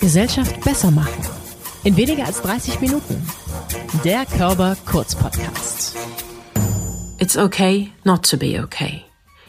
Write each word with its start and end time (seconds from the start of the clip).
Gesellschaft 0.00 0.60
besser 0.62 0.90
machen. 0.90 1.22
In 1.84 1.96
weniger 1.96 2.24
als 2.24 2.40
30 2.42 2.80
Minuten. 2.80 3.22
Der 4.04 4.24
Körper 4.26 4.76
Kurz 4.86 5.14
Podcast. 5.14 5.96
It's 7.18 7.36
okay 7.36 7.90
not 8.04 8.28
to 8.28 8.36
be 8.36 8.62
okay. 8.62 9.02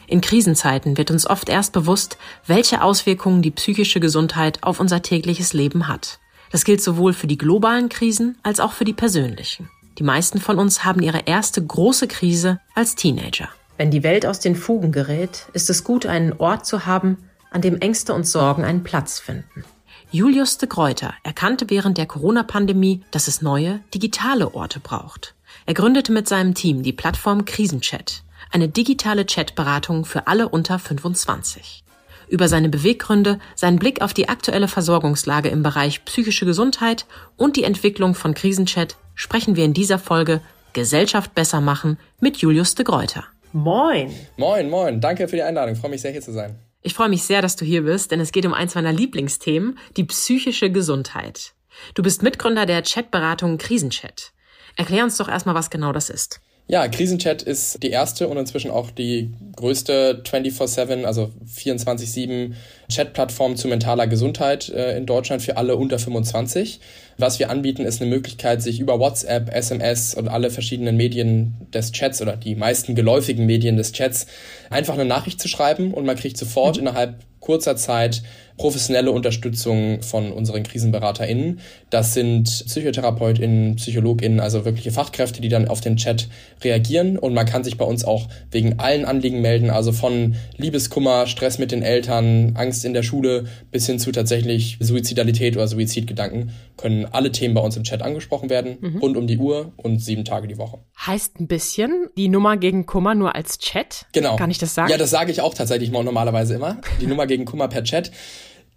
In 0.06 0.20
Krisenzeiten 0.20 0.98
wird 0.98 1.10
uns 1.10 1.26
oft 1.26 1.48
erst 1.48 1.72
bewusst, 1.72 2.18
welche 2.46 2.82
Auswirkungen 2.82 3.40
die 3.40 3.50
psychische 3.50 4.00
Gesundheit 4.00 4.62
auf 4.62 4.80
unser 4.80 5.00
tägliches 5.00 5.54
Leben 5.54 5.88
hat. 5.88 6.18
Das 6.50 6.64
gilt 6.64 6.82
sowohl 6.82 7.14
für 7.14 7.26
die 7.26 7.38
globalen 7.38 7.88
Krisen 7.88 8.36
als 8.42 8.60
auch 8.60 8.72
für 8.72 8.84
die 8.84 8.92
persönlichen. 8.92 9.70
Die 9.98 10.04
meisten 10.04 10.40
von 10.40 10.58
uns 10.58 10.84
haben 10.84 11.00
ihre 11.00 11.20
erste 11.26 11.64
große 11.64 12.08
Krise 12.08 12.60
als 12.74 12.94
Teenager. 12.94 13.48
Wenn 13.78 13.90
die 13.90 14.02
Welt 14.02 14.26
aus 14.26 14.40
den 14.40 14.54
Fugen 14.54 14.92
gerät, 14.92 15.46
ist 15.54 15.70
es 15.70 15.82
gut, 15.82 16.04
einen 16.06 16.34
Ort 16.34 16.66
zu 16.66 16.84
haben, 16.86 17.16
an 17.52 17.62
dem 17.62 17.78
Ängste 17.80 18.14
und 18.14 18.26
Sorgen 18.26 18.64
einen 18.64 18.82
Platz 18.82 19.20
finden. 19.20 19.64
Julius 20.10 20.58
de 20.58 20.68
Greuter 20.68 21.14
erkannte 21.22 21.70
während 21.70 21.96
der 21.96 22.06
Corona-Pandemie, 22.06 23.02
dass 23.10 23.28
es 23.28 23.40
neue, 23.40 23.80
digitale 23.94 24.54
Orte 24.54 24.78
braucht. 24.78 25.34
Er 25.64 25.74
gründete 25.74 26.12
mit 26.12 26.28
seinem 26.28 26.54
Team 26.54 26.82
die 26.82 26.92
Plattform 26.92 27.44
Krisenchat, 27.44 28.22
eine 28.50 28.68
digitale 28.68 29.24
Chatberatung 29.24 30.04
für 30.04 30.26
alle 30.26 30.48
unter 30.48 30.78
25. 30.78 31.84
Über 32.28 32.48
seine 32.48 32.68
Beweggründe, 32.68 33.38
seinen 33.54 33.78
Blick 33.78 34.02
auf 34.02 34.12
die 34.12 34.28
aktuelle 34.28 34.68
Versorgungslage 34.68 35.48
im 35.48 35.62
Bereich 35.62 36.04
psychische 36.04 36.44
Gesundheit 36.44 37.06
und 37.36 37.56
die 37.56 37.64
Entwicklung 37.64 38.14
von 38.14 38.34
Krisenchat 38.34 38.96
sprechen 39.14 39.56
wir 39.56 39.64
in 39.64 39.74
dieser 39.74 39.98
Folge 39.98 40.40
Gesellschaft 40.72 41.34
besser 41.34 41.60
machen 41.60 41.98
mit 42.20 42.38
Julius 42.38 42.74
de 42.74 42.84
Greuter. 42.84 43.24
Moin! 43.52 44.10
Moin, 44.36 44.70
moin. 44.70 45.00
Danke 45.00 45.28
für 45.28 45.36
die 45.36 45.42
Einladung. 45.42 45.74
Ich 45.74 45.80
freue 45.80 45.90
mich 45.90 46.00
sehr, 46.00 46.12
hier 46.12 46.22
zu 46.22 46.32
sein. 46.32 46.58
Ich 46.82 46.94
freue 46.94 47.08
mich 47.08 47.22
sehr, 47.22 47.42
dass 47.42 47.54
du 47.56 47.64
hier 47.64 47.82
bist, 47.82 48.10
denn 48.10 48.20
es 48.20 48.32
geht 48.32 48.44
um 48.44 48.54
eins 48.54 48.74
meiner 48.74 48.92
Lieblingsthemen, 48.92 49.78
die 49.96 50.04
psychische 50.04 50.70
Gesundheit. 50.70 51.54
Du 51.94 52.02
bist 52.02 52.22
Mitgründer 52.22 52.66
der 52.66 52.82
Chatberatung 52.82 53.56
Krisenchat. 53.56 54.32
Erklär 54.76 55.04
uns 55.04 55.16
doch 55.16 55.28
erstmal, 55.28 55.54
was 55.54 55.70
genau 55.70 55.92
das 55.92 56.10
ist. 56.10 56.40
Ja, 56.68 56.88
Krisenchat 56.88 57.42
ist 57.42 57.82
die 57.82 57.90
erste 57.90 58.28
und 58.28 58.36
inzwischen 58.36 58.70
auch 58.70 58.90
die 58.90 59.30
größte 59.56 60.22
24-7, 60.24 61.04
also 61.04 61.30
24-7 61.46 62.54
Chat-Plattform 62.88 63.56
zu 63.56 63.68
mentaler 63.68 64.06
Gesundheit 64.06 64.68
äh, 64.68 64.96
in 64.96 65.06
Deutschland 65.06 65.42
für 65.42 65.56
alle 65.56 65.76
unter 65.76 65.98
25. 65.98 66.80
Was 67.18 67.38
wir 67.38 67.50
anbieten, 67.50 67.84
ist 67.84 68.00
eine 68.00 68.10
Möglichkeit, 68.10 68.62
sich 68.62 68.80
über 68.80 68.98
WhatsApp, 68.98 69.54
SMS 69.54 70.14
und 70.14 70.28
alle 70.28 70.50
verschiedenen 70.50 70.96
Medien 70.96 71.54
des 71.72 71.92
Chats 71.92 72.22
oder 72.22 72.36
die 72.36 72.54
meisten 72.54 72.94
geläufigen 72.94 73.46
Medien 73.46 73.76
des 73.76 73.92
Chats 73.92 74.26
einfach 74.70 74.94
eine 74.94 75.04
Nachricht 75.04 75.40
zu 75.40 75.48
schreiben 75.48 75.92
und 75.92 76.06
man 76.06 76.16
kriegt 76.16 76.36
sofort 76.36 76.76
mhm. 76.76 76.82
innerhalb 76.82 77.16
kurzer 77.42 77.76
Zeit 77.76 78.22
professionelle 78.56 79.10
Unterstützung 79.10 80.02
von 80.02 80.30
unseren 80.30 80.62
KrisenberaterInnen. 80.62 81.60
Das 81.90 82.14
sind 82.14 82.44
PsychotherapeutInnen, 82.44 83.76
PsychologInnen, 83.76 84.40
also 84.40 84.64
wirkliche 84.64 84.92
Fachkräfte, 84.92 85.40
die 85.40 85.48
dann 85.48 85.68
auf 85.68 85.80
den 85.80 85.96
Chat 85.96 86.28
reagieren. 86.62 87.18
Und 87.18 87.34
man 87.34 87.44
kann 87.44 87.64
sich 87.64 87.76
bei 87.76 87.84
uns 87.84 88.04
auch 88.04 88.28
wegen 88.50 88.78
allen 88.78 89.04
Anliegen 89.04 89.40
melden, 89.40 89.70
also 89.70 89.90
von 89.90 90.36
Liebeskummer, 90.56 91.26
Stress 91.26 91.58
mit 91.58 91.72
den 91.72 91.82
Eltern, 91.82 92.52
Angst 92.54 92.84
in 92.84 92.94
der 92.94 93.02
Schule 93.02 93.46
bis 93.70 93.86
hin 93.86 93.98
zu 93.98 94.12
tatsächlich 94.12 94.78
Suizidalität 94.80 95.56
oder 95.56 95.66
Suizidgedanken, 95.66 96.52
können 96.76 97.06
alle 97.06 97.32
Themen 97.32 97.54
bei 97.54 97.60
uns 97.60 97.76
im 97.76 97.82
Chat 97.82 98.02
angesprochen 98.02 98.48
werden, 98.48 98.76
mhm. 98.80 98.98
rund 98.98 99.16
um 99.16 99.26
die 99.26 99.38
Uhr 99.38 99.72
und 99.76 99.98
sieben 99.98 100.24
Tage 100.24 100.46
die 100.46 100.58
Woche. 100.58 100.78
Heißt 101.06 101.40
ein 101.40 101.48
bisschen 101.48 102.08
die 102.16 102.28
Nummer 102.28 102.56
gegen 102.56 102.86
Kummer 102.86 103.14
nur 103.14 103.34
als 103.34 103.58
Chat? 103.58 104.06
Genau. 104.12 104.36
Kann 104.36 104.50
ich 104.50 104.58
das 104.58 104.74
sagen? 104.74 104.90
Ja, 104.90 104.98
das 104.98 105.10
sage 105.10 105.32
ich 105.32 105.40
auch 105.40 105.54
tatsächlich 105.54 105.90
mal 105.90 106.04
normalerweise 106.04 106.54
immer. 106.54 106.80
Die 107.00 107.06
Nummer 107.06 107.26
gegen 107.26 107.44
Kummer 107.44 107.68
per 107.68 107.82
Chat 107.82 108.12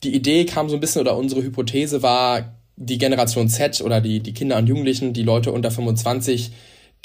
die 0.06 0.16
Idee 0.16 0.45
kam 0.45 0.70
so 0.70 0.76
ein 0.76 0.80
bisschen 0.80 1.02
oder 1.02 1.17
unsere 1.17 1.44
Hypothese 1.44 2.02
war, 2.02 2.56
die 2.78 2.98
Generation 2.98 3.50
Z 3.50 3.82
oder 3.82 4.02
die, 4.02 4.20
die 4.20 4.34
Kinder 4.34 4.58
und 4.58 4.67
Jugendlichen, 4.67 5.14
die 5.14 5.23
Leute 5.23 5.52
unter 5.52 5.72
25, 5.72 6.52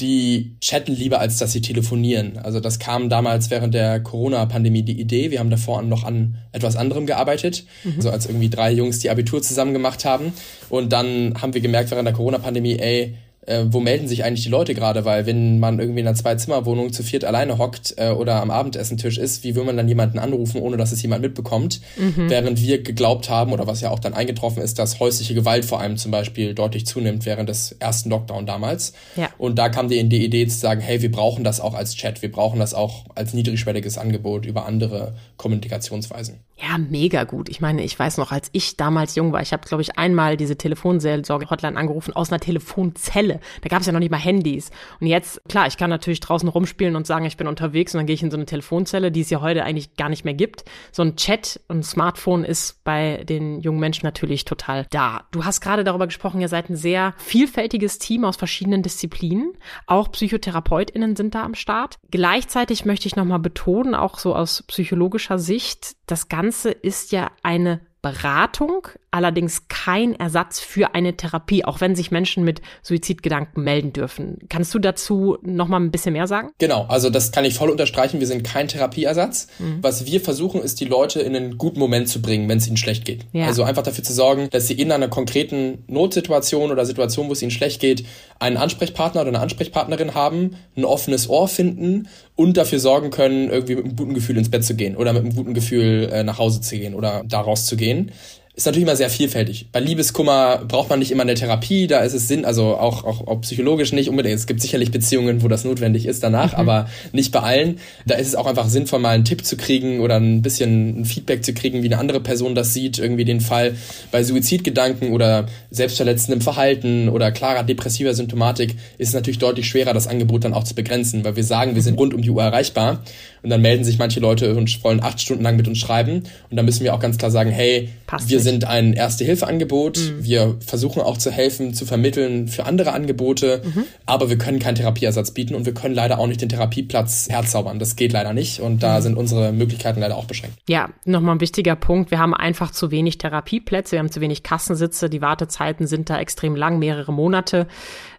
die 0.01 0.57
chatten 0.61 0.93
lieber, 0.95 1.21
als 1.21 1.39
dass 1.39 1.53
sie 1.53 1.61
telefonieren. 1.61 2.39
Also 2.39 2.61
das 2.61 2.79
kam 2.79 3.09
damals 3.09 3.51
während 3.51 3.75
der 3.75 4.01
Corona-Pandemie 4.01 4.83
die 4.83 4.99
Idee. 4.99 5.31
Wir 5.31 5.39
haben 5.39 5.51
davor 5.51 5.83
noch 5.83 6.05
an 6.05 6.39
etwas 6.53 6.77
anderem 6.77 7.07
gearbeitet, 7.07 7.65
mhm. 7.85 7.95
also 7.97 8.11
als 8.11 8.27
irgendwie 8.27 8.51
drei 8.51 8.73
Jungs, 8.73 8.99
die 8.99 9.11
Abitur 9.11 9.43
zusammen 9.43 9.73
gemacht 9.73 10.05
haben. 10.05 10.33
Und 10.71 10.93
dann 10.93 11.35
haben 11.41 11.55
wir 11.55 11.61
gemerkt 11.61 11.91
während 11.91 12.07
der 12.07 12.15
Corona-Pandemie, 12.15 12.79
ey, 12.79 13.15
äh, 13.47 13.65
wo 13.69 13.81
melden 13.81 14.07
sich 14.07 14.25
eigentlich 14.25 14.45
die 14.45 14.51
Leute 14.51 14.75
gerade? 14.75 15.05
Weil 15.05 15.27
wenn 15.27 15.59
man 15.59 15.79
irgendwie 15.79 16.01
in 16.01 16.07
einer 16.07 16.17
Zwei-Zimmer-Wohnung 16.17 16.93
zu 16.93 17.03
viert 17.03 17.25
alleine 17.25 17.59
hockt 17.59 17.95
äh, 17.97 18.11
oder 18.11 18.41
am 18.43 18.51
Abendessentisch 18.51 19.19
ist, 19.19 19.45
wie 19.45 19.55
will 19.55 19.65
man 19.65 19.77
dann 19.77 19.89
jemanden 19.89 20.19
anrufen, 20.19 20.61
ohne 20.61 20.77
dass 20.77 20.93
es 20.93 21.01
jemand 21.03 21.23
mitbekommt? 21.23 21.81
Mhm. 21.97 22.29
Während 22.29 22.61
wir 22.61 22.83
geglaubt 22.83 23.31
haben, 23.31 23.53
oder 23.53 23.67
was 23.67 23.81
ja 23.81 23.91
auch 23.91 23.99
dann 23.99 24.15
eingetroffen 24.15 24.63
ist, 24.63 24.79
dass 24.79 25.01
häusliche 25.01 25.35
Gewalt 25.35 25.65
vor 25.65 25.81
allem 25.81 25.97
zum 25.97 26.11
Beispiel 26.11 26.55
deutlich 26.55 26.87
zunimmt 26.87 27.25
während 27.25 27.49
des 27.49 27.73
ersten 27.73 28.11
Lockdown 28.11 28.47
damals. 28.47 28.93
Ja. 29.17 29.31
Und 29.39 29.59
da 29.59 29.69
kam 29.69 29.89
die, 29.89 30.07
die 30.09 30.25
Idee 30.25 30.47
zu 30.47 30.59
sagen, 30.59 30.81
hey, 30.81 31.01
wir 31.01 31.11
brauchen 31.11 31.43
das 31.43 31.61
auch 31.61 31.75
als 31.75 31.95
Chat, 31.95 32.23
wir 32.23 32.31
brauchen 32.31 32.61
das 32.61 32.75
auch 32.75 33.05
als 33.15 33.33
niedrigschwelliges 33.33 33.97
Angebot 33.97 34.45
über 34.45 34.67
andere 34.67 35.15
Kommunikationsweisen. 35.39 36.41
Ja, 36.63 36.77
mega 36.77 37.25
gut. 37.25 37.49
Ich 37.49 37.61
meine, 37.61 37.83
ich 37.83 37.99
weiß 37.99 38.19
noch, 38.19 38.33
als 38.33 38.51
ich 38.53 38.77
damals 38.77 39.15
jung 39.15 39.33
war, 39.33 39.41
ich 39.41 39.53
habe, 39.53 39.67
glaube 39.67 39.81
ich, 39.81 39.99
einmal 39.99 40.37
diese 40.37 40.57
Telefonseelsorge-Hotline 40.57 41.79
angerufen 41.79 42.15
aus 42.15 42.31
einer 42.31 42.41
Telefonzelle. 42.41 43.41
Da 43.63 43.69
gab 43.69 43.81
es 43.81 43.87
ja 43.87 43.93
noch 43.93 44.01
nicht 44.01 44.11
mal 44.11 44.19
Handys. 44.19 44.71
Und 45.01 45.07
jetzt, 45.07 45.41
klar, 45.49 45.67
ich 45.67 45.79
kann 45.79 45.89
natürlich 45.89 46.21
draußen 46.21 46.49
rumspielen 46.49 46.97
und 46.97 47.07
sagen, 47.07 47.25
ich 47.25 47.39
bin 47.39 47.47
unterwegs 47.47 47.95
und 47.95 47.99
dann 47.99 48.07
gehe 48.07 48.15
ich 48.15 48.23
in 48.23 48.31
so 48.31 48.37
eine 48.37 48.45
Telefonzelle, 48.45 49.11
die 49.11 49.23
es 49.23 49.31
ja 49.31 49.41
heute 49.41 49.65
eigentlich 49.65 49.97
gar 49.97 50.11
nicht 50.11 50.27
mehr 50.27 50.35
gibt. 50.35 50.65
So 50.93 51.03
ein 51.03 51.17
Chat 51.17 51.61
und 51.69 51.85
Smartphone 51.85 52.45
ist 52.45 52.85
bei 52.85 53.25
den 53.25 53.61
jungen 53.61 53.81
Menschen 53.81 54.05
natürlich 54.05 54.45
total 54.45 54.87
da. 54.91 55.25
Du 55.31 55.45
hast 55.47 55.63
gerade 55.63 55.83
darüber 55.83 56.07
gesprochen, 56.07 56.43
ihr 56.43 56.49
seid 56.49 56.69
ein 56.69 56.77
sehr 56.77 57.15
vielfältiges 57.17 57.99
Team 57.99 58.25
aus 58.25 58.37
verschiedenen 58.37 58.83
Disziplinen. 58.83 59.55
Auch 59.87 60.13
PsychotherapeutInnen 60.13 61.17
sind 61.17 61.35
da 61.35 61.43
am 61.45 61.55
Start. 61.55 61.97
Gleichzeitig 62.11 62.85
möchte 62.85 63.07
ich 63.07 63.17
nochmal 63.17 63.39
betonen, 63.39 63.95
auch 63.95 64.19
so 64.19 64.35
aus 64.35 64.63
psychologischer 64.65 65.39
Sicht, 65.39 65.97
das 66.07 66.29
Ganze 66.29 66.50
ist 66.65 67.13
ja 67.13 67.31
eine 67.43 67.81
Beratung, 68.03 68.89
allerdings 69.11 69.69
kein 69.69 70.15
Ersatz 70.15 70.61
für 70.61 70.95
eine 70.95 71.17
Therapie, 71.17 71.65
auch 71.65 71.81
wenn 71.81 71.97
sich 71.97 72.11
Menschen 72.11 72.45
mit 72.45 72.61
Suizidgedanken 72.83 73.63
melden 73.65 73.93
dürfen. 73.93 74.39
Kannst 74.49 74.73
du 74.75 74.79
dazu 74.79 75.39
noch 75.43 75.69
mal 75.69 75.81
ein 75.81 75.91
bisschen 75.91 76.13
mehr 76.13 76.27
sagen? 76.27 76.51
Genau, 76.59 76.87
also 76.89 77.11
das 77.11 77.33
kann 77.33 77.45
ich 77.45 77.55
voll 77.55 77.71
unterstreichen. 77.71 78.21
Wir 78.21 78.27
sind 78.27 78.45
kein 78.45 78.69
Therapieersatz. 78.69 79.49
Mhm. 79.59 79.79
Was 79.83 80.07
wir 80.07 80.21
versuchen, 80.21 80.61
ist 80.61 80.81
die 80.81 80.85
Leute 80.85 81.21
in 81.21 81.35
einen 81.35 81.59
guten 81.59 81.79
Moment 81.79 82.09
zu 82.09 82.23
bringen, 82.23 82.49
wenn 82.49 82.59
es 82.59 82.69
ihnen 82.69 82.77
schlecht 82.77 83.05
geht. 83.05 83.27
Ja. 83.33 83.47
Also 83.47 83.65
einfach 83.65 83.83
dafür 83.83 84.05
zu 84.05 84.13
sorgen, 84.13 84.49
dass 84.51 84.69
sie 84.69 84.75
in 84.75 84.93
einer 84.93 85.09
konkreten 85.09 85.85
Notsituation 85.89 86.71
oder 86.71 86.87
Situation, 86.87 87.29
wo 87.29 87.33
es 87.33 87.43
ihnen 87.43 87.51
schlecht 87.51 87.81
geht, 87.81 88.05
einen 88.39 88.57
Ansprechpartner 88.57 89.23
oder 89.23 89.31
eine 89.31 89.41
Ansprechpartnerin 89.41 90.15
haben, 90.15 90.57
ein 90.77 90.85
offenes 90.85 91.29
Ohr 91.29 91.49
finden 91.49 92.09
und 92.37 92.57
dafür 92.57 92.79
sorgen 92.79 93.11
können, 93.11 93.51
irgendwie 93.51 93.75
mit 93.75 93.85
einem 93.85 93.97
guten 93.97 94.15
Gefühl 94.15 94.39
ins 94.39 94.51
Bett 94.51 94.65
zu 94.65 94.75
gehen 94.75 94.97
oder 94.97 95.13
mit 95.13 95.23
einem 95.23 95.35
guten 95.35 95.53
Gefühl 95.53 96.09
äh, 96.13 96.23
nach 96.23 96.39
Hause 96.39 96.61
zu 96.61 96.77
gehen 96.77 96.95
oder 96.95 97.23
daraus 97.27 97.67
zu 97.67 97.77
gehen 97.77 98.13
ist 98.55 98.67
natürlich 98.67 98.83
immer 98.83 98.97
sehr 98.97 99.11
vielfältig. 99.11 99.69
Bei 99.71 99.79
Liebeskummer 99.79 100.65
braucht 100.67 100.91
man 100.91 100.99
nicht 100.99 101.13
immer 101.13 101.23
eine 101.23 101.35
Therapie, 101.35 101.87
da 101.87 102.01
ist 102.01 102.15
es 102.15 102.27
Sinn, 102.27 102.45
also 102.45 102.77
auch, 102.77 103.05
auch, 103.05 103.27
auch 103.27 103.41
psychologisch 103.43 103.93
nicht 103.93 104.11
unbedingt. 104.11 104.35
Es 104.35 104.47
gibt 104.47 104.61
sicherlich 104.61 104.91
Beziehungen, 104.91 105.43
wo 105.43 105.49
das 105.49 105.65
notwendig 105.65 106.05
ist 106.05 106.23
danach, 106.25 106.53
mhm. 106.53 106.59
aber 106.59 106.89
nicht 107.13 107.31
bei 107.31 107.41
allen. 107.41 107.79
Da 108.07 108.17
ist 108.17 108.27
es 108.27 108.35
auch 108.35 108.47
einfach 108.47 108.69
sinnvoll, 108.69 108.99
mal 108.99 109.11
einen 109.11 109.25
Tipp 109.25 109.45
zu 109.45 109.57
kriegen 109.57 110.01
oder 110.01 110.17
ein 110.17 110.43
bisschen 110.43 111.01
ein 111.01 111.05
Feedback 111.05 111.45
zu 111.45 111.55
kriegen, 111.55 111.83
wie 111.83 111.87
eine 111.87 111.99
andere 111.99 112.21
Person 112.21 112.57
das 112.57 112.75
sieht, 112.75 112.99
irgendwie 112.99 113.25
den 113.25 113.41
Fall 113.41 113.77
bei 114.11 114.25
Suizidgedanken 114.25 115.13
oder 115.13 115.47
selbstverletzendem 115.71 116.41
Verhalten 116.41 117.09
oder 117.09 117.31
klarer 117.31 117.63
depressiver 117.63 118.15
Symptomatik 118.15 118.75
ist 118.99 119.09
es 119.09 119.15
natürlich 119.15 119.39
deutlich 119.39 119.69
schwerer, 119.69 119.95
das 119.95 120.09
Angebot 120.09 120.45
dann 120.45 120.55
auch 120.55 120.65
zu 120.65 120.75
begrenzen, 120.75 121.25
weil 121.25 121.37
wir 121.37 121.45
sagen, 121.45 121.77
wir 121.77 121.83
sind 121.83 121.99
rund 121.99 122.15
um 122.15 122.21
die 122.21 122.31
Uhr 122.31 122.43
erreichbar 122.43 123.05
und 123.43 123.51
dann 123.51 123.63
melden 123.63 123.85
sich 123.85 123.99
manche 123.99 124.19
Leute 124.21 124.55
und 124.57 124.83
wollen 124.85 125.03
acht 125.03 125.21
Stunden 125.21 125.45
lang 125.45 125.57
mit 125.57 125.69
uns 125.69 125.79
schreiben 125.79 126.25
und 126.51 126.57
dann 126.57 126.67
müssen 126.67 126.83
wir 126.83 126.95
auch 126.95 127.01
ganz 127.01 127.17
klar 127.17 127.31
sagen, 127.31 127.51
hey, 127.51 127.89
Passt 128.11 128.29
wir 128.29 128.40
nicht. 128.41 128.51
sind 128.51 128.65
ein 128.65 128.93
Erste-Hilfe-Angebot. 128.93 129.99
Mhm. 129.99 130.25
Wir 130.25 130.57
versuchen 130.65 131.01
auch 131.03 131.17
zu 131.17 131.31
helfen, 131.31 131.75
zu 131.75 131.87
vermitteln 131.87 132.49
für 132.49 132.67
andere 132.67 132.93
Angebote. 132.93 133.63
Mhm. 133.65 133.85
Aber 134.07 134.29
wir 134.31 134.39
können 134.39 134.59
keinen 134.59 134.75
Therapieersatz 134.75 135.31
bieten 135.31 135.55
und 135.55 135.67
wir 135.67 135.75
können 135.75 135.95
leider 135.95 136.19
auch 136.19 136.27
nicht 136.27 136.41
den 136.41 136.49
Therapieplatz 136.49 137.29
herzaubern. 137.31 137.79
Das 137.79 137.97
geht 137.97 138.13
leider 138.13 138.33
nicht. 138.33 138.61
Und 138.61 138.83
da 138.83 138.99
mhm. 138.99 139.03
sind 139.03 139.17
unsere 139.17 139.53
Möglichkeiten 139.53 140.01
leider 140.01 140.17
auch 140.17 140.27
beschränkt. 140.27 140.57
Ja, 140.69 140.91
nochmal 141.05 141.37
ein 141.37 141.41
wichtiger 141.41 141.77
Punkt. 141.77 142.11
Wir 142.11 142.19
haben 142.19 142.35
einfach 142.35 142.71
zu 142.71 142.91
wenig 142.91 143.19
Therapieplätze. 143.19 143.93
Wir 143.93 143.99
haben 144.01 144.11
zu 144.11 144.21
wenig 144.21 144.43
Kassensitze. 144.43 145.09
Die 145.09 145.23
Wartezeiten 145.23 145.87
sind 145.87 146.11
da 146.11 146.19
extrem 146.19 146.57
lang, 146.57 146.79
mehrere 146.79 147.13
Monate. 147.13 147.67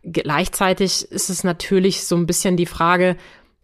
Gleichzeitig 0.03 1.11
ist 1.11 1.29
es 1.29 1.43
natürlich 1.43 2.03
so 2.03 2.15
ein 2.15 2.25
bisschen 2.25 2.57
die 2.57 2.65
Frage, 2.65 3.17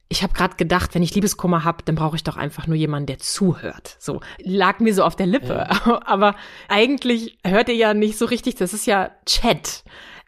ich 0.10 0.24
habe 0.24 0.34
gerade 0.34 0.56
gedacht, 0.56 0.96
wenn 0.96 1.04
ich 1.04 1.14
Liebeskummer 1.14 1.64
habe, 1.64 1.84
dann 1.84 1.96
brauche 1.96 2.16
ich 2.16 2.24
doch 2.24 2.38
einfach 2.38 2.68
nur 2.68 2.76
jemanden, 2.76 3.08
der 3.08 3.20
zuhört. 3.20 3.98
So 4.00 4.22
lag 4.40 4.80
mir 4.80 4.94
so 4.94 5.04
auf 5.04 5.16
der 5.16 5.28
Lippe. 5.28 5.68
Ja. 5.70 6.02
Aber 6.06 6.36
eigentlich 6.70 7.38
hört 7.46 7.70
ihr 7.70 7.76
ja 7.76 7.94
nicht 7.94 8.18
so 8.18 8.26
richtig. 8.26 8.56
Das 8.56 8.74
ist 8.74 8.86
ja 8.86 9.12
Chat. 9.26 9.84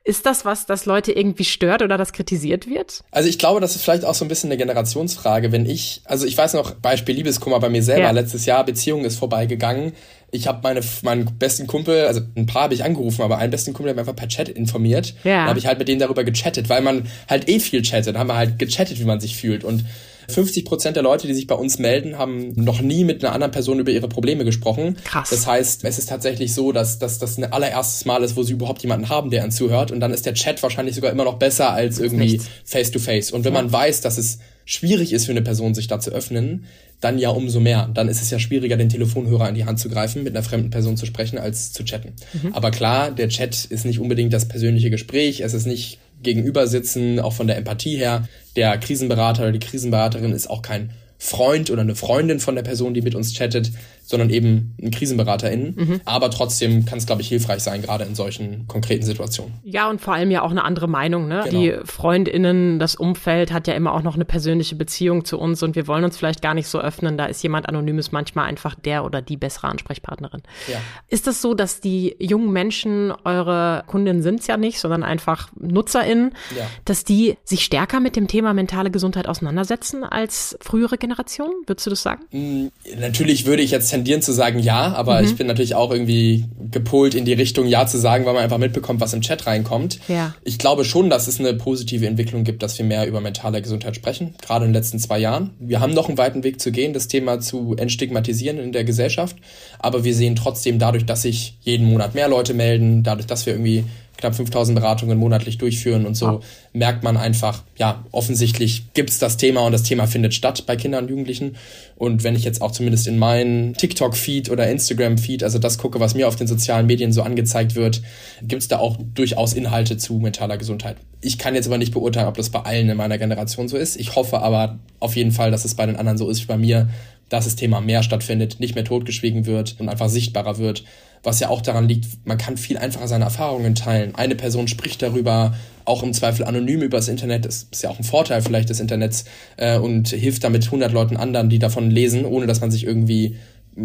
Ist 0.09 0.25
das 0.25 0.43
was, 0.43 0.65
das 0.65 0.87
Leute 0.87 1.11
irgendwie 1.11 1.43
stört 1.43 1.83
oder 1.83 1.95
das 1.95 2.13
kritisiert 2.13 2.67
wird? 2.67 3.03
Also 3.11 3.29
ich 3.29 3.37
glaube, 3.37 3.61
das 3.61 3.75
ist 3.75 3.83
vielleicht 3.83 4.05
auch 4.05 4.15
so 4.15 4.25
ein 4.25 4.27
bisschen 4.27 4.49
eine 4.49 4.57
Generationsfrage. 4.57 5.51
Wenn 5.51 5.67
ich, 5.67 6.01
also 6.05 6.25
ich 6.25 6.35
weiß 6.35 6.55
noch, 6.55 6.71
Beispiel 6.73 7.13
Liebeskummer 7.13 7.59
bei 7.59 7.69
mir 7.69 7.83
selber, 7.83 8.05
ja. 8.05 8.09
letztes 8.09 8.47
Jahr, 8.47 8.65
Beziehung 8.65 9.05
ist 9.05 9.19
vorbeigegangen. 9.19 9.93
Ich 10.31 10.47
habe 10.47 10.61
meine 10.63 10.81
meinen 11.03 11.37
besten 11.37 11.67
Kumpel, 11.67 12.07
also 12.07 12.21
ein 12.35 12.47
paar 12.47 12.63
habe 12.63 12.73
ich 12.73 12.83
angerufen, 12.83 13.21
aber 13.21 13.37
einen 13.37 13.51
besten 13.51 13.73
Kumpel 13.73 13.91
hat 13.91 13.97
mir 13.97 14.01
einfach 14.01 14.15
per 14.15 14.27
Chat 14.27 14.49
informiert. 14.49 15.13
Ja. 15.23 15.43
Da 15.43 15.49
habe 15.49 15.59
ich 15.59 15.67
halt 15.67 15.77
mit 15.77 15.87
denen 15.87 15.99
darüber 15.99 16.23
gechattet, 16.23 16.69
weil 16.69 16.81
man 16.81 17.07
halt 17.29 17.47
eh 17.47 17.59
viel 17.59 17.83
chattet. 17.83 18.15
Da 18.15 18.19
haben 18.19 18.29
wir 18.29 18.35
halt 18.35 18.57
gechattet, 18.57 18.99
wie 18.99 19.05
man 19.05 19.19
sich 19.19 19.37
fühlt. 19.37 19.63
Und 19.63 19.85
50 20.29 20.65
Prozent 20.65 20.95
der 20.95 21.03
Leute, 21.03 21.27
die 21.27 21.33
sich 21.33 21.47
bei 21.47 21.55
uns 21.55 21.79
melden, 21.79 22.17
haben 22.17 22.53
noch 22.55 22.81
nie 22.81 23.03
mit 23.03 23.23
einer 23.23 23.33
anderen 23.33 23.51
Person 23.51 23.79
über 23.79 23.91
ihre 23.91 24.07
Probleme 24.07 24.45
gesprochen. 24.45 24.97
Krass. 25.03 25.29
Das 25.29 25.47
heißt, 25.47 25.83
es 25.83 25.99
ist 25.99 26.09
tatsächlich 26.09 26.53
so, 26.53 26.71
dass, 26.71 26.99
dass 26.99 27.19
das 27.19 27.37
ein 27.37 27.51
allererstes 27.51 28.05
Mal 28.05 28.23
ist, 28.23 28.35
wo 28.35 28.43
sie 28.43 28.53
überhaupt 28.53 28.81
jemanden 28.81 29.09
haben, 29.09 29.29
der 29.29 29.43
ihnen 29.43 29.51
zuhört. 29.51 29.91
Und 29.91 29.99
dann 29.99 30.13
ist 30.13 30.25
der 30.25 30.33
Chat 30.33 30.61
wahrscheinlich 30.63 30.95
sogar 30.95 31.11
immer 31.11 31.23
noch 31.25 31.39
besser 31.39 31.71
als 31.71 31.99
irgendwie 31.99 32.41
face-to-face. 32.65 33.29
-face. 33.29 33.33
Und 33.33 33.45
wenn 33.45 33.53
ja. 33.53 33.61
man 33.61 33.71
weiß, 33.71 34.01
dass 34.01 34.17
es 34.17 34.39
schwierig 34.65 35.13
ist 35.13 35.25
für 35.25 35.31
eine 35.31 35.41
Person, 35.41 35.73
sich 35.73 35.87
da 35.87 35.99
zu 35.99 36.11
öffnen, 36.11 36.65
dann 37.01 37.17
ja 37.17 37.29
umso 37.29 37.59
mehr. 37.59 37.89
Dann 37.93 38.07
ist 38.07 38.21
es 38.21 38.29
ja 38.29 38.39
schwieriger, 38.39 38.77
den 38.77 38.89
Telefonhörer 38.89 39.49
in 39.49 39.55
die 39.55 39.65
Hand 39.65 39.79
zu 39.79 39.89
greifen, 39.89 40.23
mit 40.23 40.35
einer 40.35 40.43
fremden 40.43 40.69
Person 40.69 40.97
zu 40.97 41.05
sprechen, 41.05 41.39
als 41.39 41.71
zu 41.71 41.83
chatten. 41.83 42.13
Mhm. 42.33 42.53
Aber 42.53 42.71
klar, 42.71 43.11
der 43.11 43.29
Chat 43.29 43.65
ist 43.65 43.85
nicht 43.85 43.99
unbedingt 43.99 44.33
das 44.33 44.47
persönliche 44.47 44.89
Gespräch. 44.89 45.41
Es 45.41 45.53
ist 45.53 45.65
nicht 45.65 45.97
gegenüber 46.21 46.67
sitzen, 46.67 47.19
auch 47.19 47.33
von 47.33 47.47
der 47.47 47.57
Empathie 47.57 47.97
her. 47.97 48.27
Der 48.55 48.77
Krisenberater 48.77 49.43
oder 49.43 49.51
die 49.51 49.59
Krisenberaterin 49.59 50.31
ist 50.31 50.49
auch 50.49 50.61
kein 50.61 50.91
Freund 51.17 51.69
oder 51.69 51.81
eine 51.81 51.95
Freundin 51.95 52.39
von 52.39 52.55
der 52.55 52.63
Person, 52.63 52.93
die 52.93 53.01
mit 53.01 53.13
uns 53.13 53.33
chattet, 53.33 53.71
sondern 54.09 54.31
eben 54.31 54.75
ein 54.81 54.89
KrisenberaterInnen. 54.89 55.75
Mhm. 55.77 56.01
Aber 56.03 56.31
trotzdem 56.31 56.83
kann 56.85 56.97
es, 56.97 57.05
glaube 57.05 57.21
ich, 57.21 57.27
hilfreich 57.27 57.59
sein, 57.59 57.83
gerade 57.83 58.05
in 58.05 58.15
solchen 58.15 58.67
konkreten 58.67 59.05
Situationen. 59.05 59.53
Ja, 59.63 59.87
und 59.87 60.01
vor 60.01 60.15
allem 60.15 60.31
ja 60.31 60.41
auch 60.41 60.49
eine 60.49 60.63
andere 60.63 60.87
Meinung. 60.87 61.27
Ne? 61.27 61.41
Genau. 61.47 61.59
Die 61.59 61.75
FreundInnen, 61.85 62.79
das 62.79 62.95
Umfeld 62.95 63.53
hat 63.53 63.67
ja 63.67 63.75
immer 63.75 63.93
auch 63.93 64.01
noch 64.01 64.15
eine 64.15 64.25
persönliche 64.25 64.75
Beziehung 64.75 65.25
zu 65.25 65.37
uns 65.37 65.61
und 65.61 65.75
wir 65.75 65.85
wollen 65.85 66.03
uns 66.03 66.17
vielleicht 66.17 66.41
gar 66.41 66.55
nicht 66.55 66.67
so 66.67 66.79
öffnen. 66.79 67.19
Da 67.19 67.27
ist 67.27 67.43
jemand 67.43 67.69
Anonymes 67.69 68.11
manchmal 68.11 68.47
einfach 68.47 68.73
der 68.73 69.05
oder 69.05 69.21
die 69.21 69.37
bessere 69.37 69.67
Ansprechpartnerin. 69.67 70.41
Ja. 70.67 70.79
Ist 71.07 71.27
das 71.27 71.43
so, 71.43 71.53
dass 71.53 71.79
die 71.79 72.15
jungen 72.17 72.51
Menschen, 72.51 73.13
eure 73.25 73.83
Kundinnen 73.85 74.23
sind 74.23 74.39
es 74.39 74.47
ja 74.47 74.57
nicht, 74.57 74.79
sondern 74.79 75.03
einfach 75.03 75.51
NutzerInnen, 75.59 76.31
ja. 76.57 76.65
dass 76.83 77.03
die 77.03 77.37
sich 77.43 77.63
stärker 77.63 77.99
mit 77.99 78.15
dem 78.15 78.27
Thema 78.27 78.55
mentale 78.55 78.89
Gesundheit 78.89 79.27
auseinandersetzen 79.27 80.03
als 80.03 80.57
frühere 80.61 80.97
Generationen? 80.97 81.53
Würdest 81.67 81.85
du 81.85 81.91
das 81.91 82.01
sagen? 82.01 82.23
Mm, 82.31 82.69
natürlich 82.99 83.45
würde 83.45 83.61
ich 83.61 83.69
jetzt 83.69 83.98
tendieren 83.99 84.21
zu 84.21 84.31
sagen 84.31 84.59
ja, 84.59 84.93
aber 84.93 85.21
mhm. 85.21 85.27
ich 85.27 85.35
bin 85.35 85.47
natürlich 85.47 85.75
auch 85.75 85.91
irgendwie 85.91 86.45
gepolt 86.71 87.15
in 87.15 87.25
die 87.25 87.33
Richtung 87.33 87.67
ja 87.67 87.85
zu 87.85 87.97
sagen, 87.97 88.25
weil 88.25 88.33
man 88.33 88.43
einfach 88.43 88.57
mitbekommt, 88.57 89.01
was 89.01 89.13
im 89.13 89.21
Chat 89.21 89.45
reinkommt. 89.45 89.99
Ja. 90.07 90.35
Ich 90.43 90.57
glaube 90.57 90.85
schon, 90.85 91.09
dass 91.09 91.27
es 91.27 91.39
eine 91.39 91.53
positive 91.53 92.07
Entwicklung 92.07 92.43
gibt, 92.43 92.63
dass 92.63 92.77
wir 92.77 92.85
mehr 92.85 93.07
über 93.07 93.21
mentale 93.21 93.61
Gesundheit 93.61 93.95
sprechen, 93.95 94.35
gerade 94.41 94.65
in 94.65 94.71
den 94.71 94.75
letzten 94.75 94.99
zwei 94.99 95.19
Jahren. 95.19 95.51
Wir 95.59 95.79
haben 95.79 95.93
noch 95.93 96.07
einen 96.07 96.17
weiten 96.17 96.43
Weg 96.43 96.61
zu 96.61 96.71
gehen, 96.71 96.93
das 96.93 97.07
Thema 97.07 97.39
zu 97.39 97.75
entstigmatisieren 97.75 98.57
in 98.59 98.71
der 98.71 98.83
Gesellschaft, 98.83 99.35
aber 99.79 100.03
wir 100.03 100.13
sehen 100.13 100.35
trotzdem 100.35 100.79
dadurch, 100.79 101.05
dass 101.05 101.23
sich 101.23 101.57
jeden 101.61 101.87
Monat 101.87 102.15
mehr 102.15 102.29
Leute 102.29 102.53
melden, 102.53 103.03
dadurch, 103.03 103.27
dass 103.27 103.45
wir 103.45 103.53
irgendwie 103.53 103.83
knapp 104.19 104.35
5000 104.35 104.77
Beratungen 104.77 105.17
monatlich 105.17 105.57
durchführen 105.57 106.05
und 106.05 106.15
so 106.15 106.25
ja. 106.25 106.39
merkt 106.73 107.03
man 107.03 107.15
einfach, 107.15 107.63
ja, 107.77 108.03
offensichtlich 108.11 108.93
gibt's 108.93 109.17
das 109.17 109.37
Thema 109.37 109.61
und 109.61 109.71
das 109.71 109.83
Thema 109.83 110.07
findet 110.07 110.33
statt 110.33 110.65
bei 110.65 110.75
Kindern 110.75 111.05
und 111.05 111.09
Jugendlichen. 111.09 111.55
Und 111.95 112.23
wenn 112.23 112.35
ich 112.35 112.43
jetzt 112.43 112.61
auch 112.61 112.71
zumindest 112.71 113.07
in 113.07 113.17
meinen 113.17 113.73
TikTok-Feed 113.75 114.49
oder 114.49 114.69
Instagram-Feed, 114.69 115.43
also 115.43 115.57
das 115.57 115.77
gucke, 115.77 116.01
was 116.01 116.15
mir 116.15 116.27
auf 116.27 116.35
den 116.35 116.47
sozialen 116.47 116.85
Medien 116.85 117.13
so 117.13 117.21
angezeigt 117.21 117.75
wird, 117.75 118.01
gibt's 118.41 118.67
da 118.67 118.79
auch 118.79 118.97
durchaus 119.15 119.53
Inhalte 119.53 119.97
zu 119.97 120.15
mentaler 120.15 120.57
Gesundheit. 120.57 120.97
Ich 121.21 121.37
kann 121.37 121.55
jetzt 121.55 121.67
aber 121.67 121.77
nicht 121.77 121.93
beurteilen, 121.93 122.27
ob 122.27 122.35
das 122.35 122.49
bei 122.49 122.59
allen 122.59 122.89
in 122.89 122.97
meiner 122.97 123.17
Generation 123.17 123.69
so 123.69 123.77
ist. 123.77 123.97
Ich 123.97 124.15
hoffe 124.15 124.39
aber 124.39 124.79
auf 124.99 125.15
jeden 125.15 125.31
Fall, 125.31 125.51
dass 125.51 125.63
es 125.63 125.75
bei 125.75 125.85
den 125.85 125.95
anderen 125.95 126.17
so 126.17 126.29
ist 126.29 126.41
wie 126.41 126.47
bei 126.47 126.57
mir, 126.57 126.89
dass 127.29 127.45
das 127.45 127.55
Thema 127.55 127.79
mehr 127.79 128.03
stattfindet, 128.03 128.59
nicht 128.59 128.75
mehr 128.75 128.83
totgeschwiegen 128.83 129.45
wird 129.45 129.77
und 129.79 129.87
einfach 129.87 130.09
sichtbarer 130.09 130.57
wird 130.57 130.83
was 131.23 131.39
ja 131.39 131.49
auch 131.49 131.61
daran 131.61 131.87
liegt, 131.87 132.25
man 132.25 132.37
kann 132.37 132.57
viel 132.57 132.77
einfacher 132.77 133.07
seine 133.07 133.25
Erfahrungen 133.25 133.75
teilen. 133.75 134.15
Eine 134.15 134.35
Person 134.35 134.67
spricht 134.67 135.01
darüber, 135.01 135.55
auch 135.85 136.03
im 136.03 136.13
Zweifel 136.13 136.45
anonym 136.45 136.81
über 136.81 136.97
das 136.97 137.07
Internet. 137.07 137.45
Das 137.45 137.67
ist 137.71 137.83
ja 137.83 137.89
auch 137.89 137.97
ein 137.97 138.03
Vorteil 138.03 138.41
vielleicht 138.41 138.69
des 138.69 138.79
Internets 138.79 139.25
äh, 139.57 139.77
und 139.77 140.09
hilft 140.09 140.43
damit 140.43 140.65
100 140.65 140.91
Leuten 140.91 141.17
anderen, 141.17 141.49
die 141.49 141.59
davon 141.59 141.89
lesen, 141.89 142.25
ohne 142.25 142.47
dass 142.47 142.61
man 142.61 142.71
sich 142.71 142.85
irgendwie 142.85 143.35